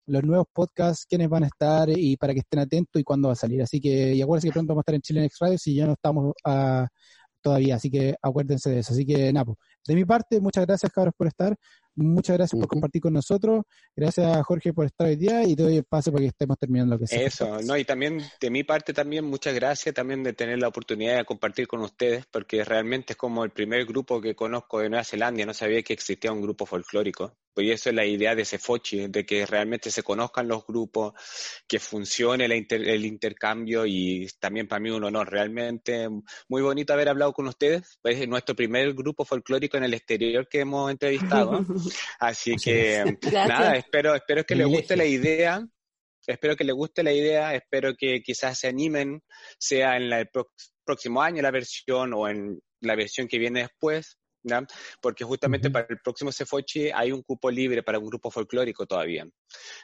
los 0.08 0.24
nuevos 0.24 0.48
podcasts, 0.54 1.06
quiénes 1.08 1.30
van 1.30 1.44
a 1.44 1.48
estar 1.48 1.90
y 1.90 2.18
para 2.18 2.34
que 2.34 2.40
estén 2.40 2.60
atentos 2.60 3.00
y 3.00 3.04
cuándo 3.04 3.30
va 3.30 3.34
a 3.34 3.38
salir. 3.38 3.62
Así 3.62 3.80
que, 3.80 4.14
y 4.14 4.22
acuérdense 4.22 4.48
que 4.48 4.54
pronto 4.54 4.74
vamos 4.74 4.82
a 4.82 4.84
estar 4.84 4.96
en 4.96 5.02
Chile 5.02 5.22
Next 5.22 5.42
Radio 5.42 5.58
si 5.58 5.76
ya 5.76 5.86
no 5.86 5.94
estamos 5.94 6.34
ah, 6.46 6.88
todavía, 7.46 7.76
así 7.76 7.92
que 7.92 8.16
acuérdense 8.22 8.72
de 8.72 8.80
eso. 8.80 8.94
Así 8.94 9.06
que, 9.06 9.32
nada, 9.32 9.46
pues, 9.46 9.58
de 9.88 9.96
mi 9.96 10.04
parte, 10.04 10.42
muchas 10.42 10.66
gracias, 10.66 10.92
cabros, 10.92 11.14
por 11.16 11.28
estar. 11.28 11.56
Muchas 11.94 12.38
gracias 12.38 12.60
por 12.60 12.68
compartir 12.68 13.02
con 13.02 13.14
nosotros. 13.14 13.64
Gracias, 13.96 14.44
Jorge, 14.46 14.74
por 14.74 14.86
estar 14.86 15.08
hoy 15.08 15.16
día 15.16 15.44
y 15.44 15.56
te 15.56 15.64
doy 15.64 15.78
el 15.78 15.84
pase 15.86 16.12
para 16.12 16.24
que 16.24 16.30
estemos 16.30 16.58
terminando 16.58 16.96
lo 16.96 17.00
que 17.00 17.08
sea. 17.08 17.22
Eso, 17.22 17.62
no, 17.62 17.78
y 17.78 17.86
también 17.86 18.22
de 18.42 18.50
mi 18.50 18.64
parte 18.64 18.94
también 18.94 19.24
muchas 19.26 19.54
gracias 19.54 19.94
también 19.96 20.24
de 20.24 20.34
tener 20.34 20.60
la 20.60 20.68
oportunidad 20.68 21.18
de 21.18 21.26
compartir 21.26 21.68
con 21.68 21.82
ustedes, 21.82 22.26
porque 22.26 22.66
realmente 22.66 23.14
es 23.14 23.18
como 23.18 23.44
el 23.44 23.52
primer 23.52 23.86
grupo 23.86 24.20
que 24.20 24.36
conozco 24.36 24.80
de 24.80 24.90
Nueva 24.90 25.04
Zelanda, 25.04 25.46
no 25.46 25.54
sabía 25.54 25.84
que 25.84 25.94
existía 25.94 26.32
un 26.32 26.42
grupo 26.42 26.66
folclórico, 26.66 27.38
pues 27.56 27.68
eso 27.72 27.90
es 27.90 27.96
la 27.96 28.06
idea 28.06 28.36
de 28.36 28.46
Cefochi, 28.46 29.08
de 29.08 29.26
que 29.26 29.46
realmente 29.48 29.90
se 29.90 30.04
conozcan 30.04 30.48
los 30.48 30.68
grupos, 30.68 31.14
que 31.68 31.80
funcione 31.80 32.48
la 32.48 32.56
inter- 32.56 32.88
el 32.88 33.06
intercambio 33.06 33.86
y 33.88 34.28
también 34.40 34.68
para 34.68 34.80
mí 34.82 34.92
un 34.92 35.06
honor, 35.06 35.32
realmente 35.32 36.08
muy 36.50 36.62
bonito 36.62 36.94
haber 36.94 37.10
hablado 37.10 37.34
con 37.34 37.48
ustedes, 37.48 37.98
pues 38.02 38.20
es 38.20 38.28
nuestro 38.28 38.56
primer 38.56 38.94
grupo 38.94 39.26
folclórico 39.26 39.78
en 39.78 39.86
el 39.86 39.94
exterior 39.96 40.48
que 40.48 40.60
hemos 40.60 40.92
entrevistado, 40.92 41.66
así 42.20 42.56
que 42.62 43.18
Gracias. 43.22 43.48
nada, 43.48 43.76
espero, 43.78 44.14
espero 44.14 44.44
que 44.44 44.56
les 44.56 44.68
guste 44.68 44.96
la 44.98 45.06
idea. 45.06 45.66
Espero 46.28 46.56
que 46.56 46.64
les 46.64 46.74
guste 46.76 47.04
la 47.04 47.14
idea, 47.14 47.54
espero 47.54 47.94
que 47.96 48.24
quizás 48.24 48.58
se 48.58 48.68
animen, 48.68 49.22
sea 49.60 49.96
en 49.96 50.10
la- 50.10 50.22
el 50.22 50.30
próximo 50.84 51.22
año 51.22 51.42
la 51.44 51.52
versión 51.52 52.14
o 52.16 52.28
en 52.28 52.60
la 52.82 52.96
versión 52.96 53.28
que 53.28 53.38
viene 53.38 53.60
después, 53.62 54.18
¿ya? 54.46 54.66
porque 55.02 55.24
justamente 55.26 55.70
para 55.70 55.88
el 55.90 56.00
próximo 56.00 56.32
Cefochi 56.32 56.92
hay 56.94 57.12
un 57.12 57.24
cupo 57.24 57.50
libre 57.50 57.84
para 57.84 58.00
un 58.00 58.06
grupo 58.06 58.30
folclórico 58.32 58.86
todavía. 58.86 59.28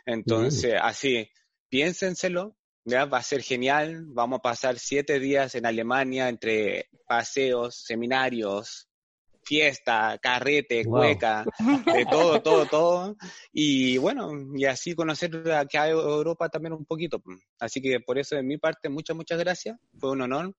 Entonces, 0.06 0.76
así, 0.82 1.30
piénsenselo, 1.70 2.56
¿ya? 2.86 3.06
va 3.06 3.18
a 3.18 3.24
ser 3.24 3.42
genial, 3.42 4.06
vamos 4.06 4.40
a 4.40 4.42
pasar 4.42 4.78
siete 4.80 5.20
días 5.20 5.56
en 5.56 5.66
Alemania 5.66 6.30
entre 6.30 6.90
paseos, 7.08 7.84
seminarios, 7.84 8.88
fiesta, 9.44 10.18
carrete, 10.22 10.84
Wow. 10.86 10.98
cueca, 11.00 11.46
de 11.96 12.06
todo, 12.06 12.42
todo, 12.42 12.66
todo. 12.66 13.16
Y 13.52 13.98
bueno, 13.98 14.32
y 14.56 14.66
así 14.66 14.94
conocer 14.96 15.36
acá 15.52 15.84
a 15.84 15.90
Europa 15.90 16.50
también 16.50 16.74
un 16.74 16.86
poquito. 16.86 17.22
Así 17.60 17.82
que 17.82 18.00
por 18.00 18.18
eso 18.20 18.36
de 18.36 18.44
mi 18.44 18.58
parte, 18.58 18.90
muchas, 18.90 19.16
muchas 19.16 19.40
gracias. 19.40 19.78
Fue 20.00 20.12
un 20.12 20.22
honor. 20.22 20.56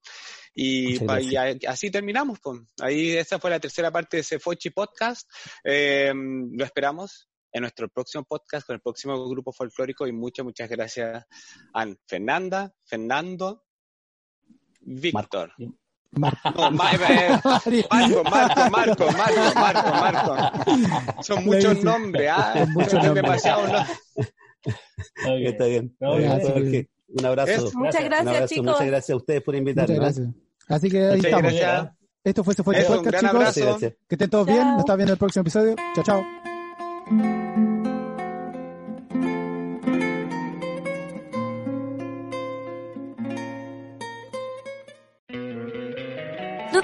Y, 0.55 0.99
pa- 1.01 1.21
y 1.21 1.35
así 1.67 1.91
terminamos. 1.91 2.39
Pues. 2.43 2.61
Ahí 2.81 3.13
esa 3.13 3.39
fue 3.39 3.51
la 3.51 3.61
tercera 3.61 3.91
parte 3.91 4.19
de 4.19 4.21
ese 4.23 4.39
Fochi 4.39 4.71
Podcast. 4.71 5.29
Eh, 5.65 6.13
lo 6.15 6.65
esperamos 6.65 7.29
en 7.55 7.61
nuestro 7.63 7.89
próximo 7.89 8.25
podcast 8.25 8.67
con 8.67 8.75
el 8.75 8.81
próximo 8.81 9.29
grupo 9.29 9.53
folclórico 9.53 10.07
y 10.07 10.13
muchas, 10.13 10.45
muchas 10.45 10.69
gracias 10.71 11.25
a 11.75 11.87
Fernanda, 12.07 12.73
Fernando, 12.85 13.65
Víctor. 14.81 15.53
Marco. 16.13 16.51
No, 16.55 16.71
Ma- 16.71 16.93
eh, 16.93 17.41
Marco, 17.91 18.25
Marco, 18.25 18.71
Marco, 18.71 19.07
Marco, 19.13 19.55
Marco, 19.55 20.35
Marco. 20.35 21.23
Son 21.23 21.45
muchos 21.45 21.83
nombres, 21.83 22.31
ah, 22.31 22.53
Son 22.59 22.73
muchos 22.73 23.05
nombres. 23.05 23.47
Ok. 24.67 24.67
Está 25.25 25.65
bien. 25.67 25.97
No, 26.01 26.17
gracias. 26.17 26.87
Un 27.09 27.27
abrazo. 27.27 27.51
Eso. 27.53 27.71
Muchas 27.79 28.05
Gracias. 28.05 28.23
Un 28.23 28.29
abrazo. 28.29 28.47
chicos. 28.55 28.65
Muchas 28.67 28.87
gracias 28.87 29.11
a 29.11 29.17
ustedes 29.17 29.43
por 29.43 29.55
Muchas 29.55 29.59
invitarnos. 29.61 29.99
gracias. 29.99 30.29
Así 30.69 30.91
que 30.91 30.99
ahí 30.99 31.17
Muchas 31.17 31.25
estamos. 31.25 31.43
gracias. 31.53 31.93
Esto 32.25 32.45
fue 32.45 32.55
Se 32.55 32.63
Fue 32.63 32.79
Eso, 32.79 32.95
Podcast, 32.97 33.17
chicos. 33.19 33.35
Muchas 33.35 33.57
gracias. 33.59 33.93
Que 34.09 34.15
estén 34.15 34.31
todos 34.31 34.47
bien. 34.47 34.59
Nos 34.69 34.79
estamos 34.81 34.97
viendo 34.97 35.11
en 35.13 35.15
el 35.15 35.19
próximo 35.19 35.41
episodio. 35.43 35.77
Chao, 35.95 36.05
chao. 36.05 37.72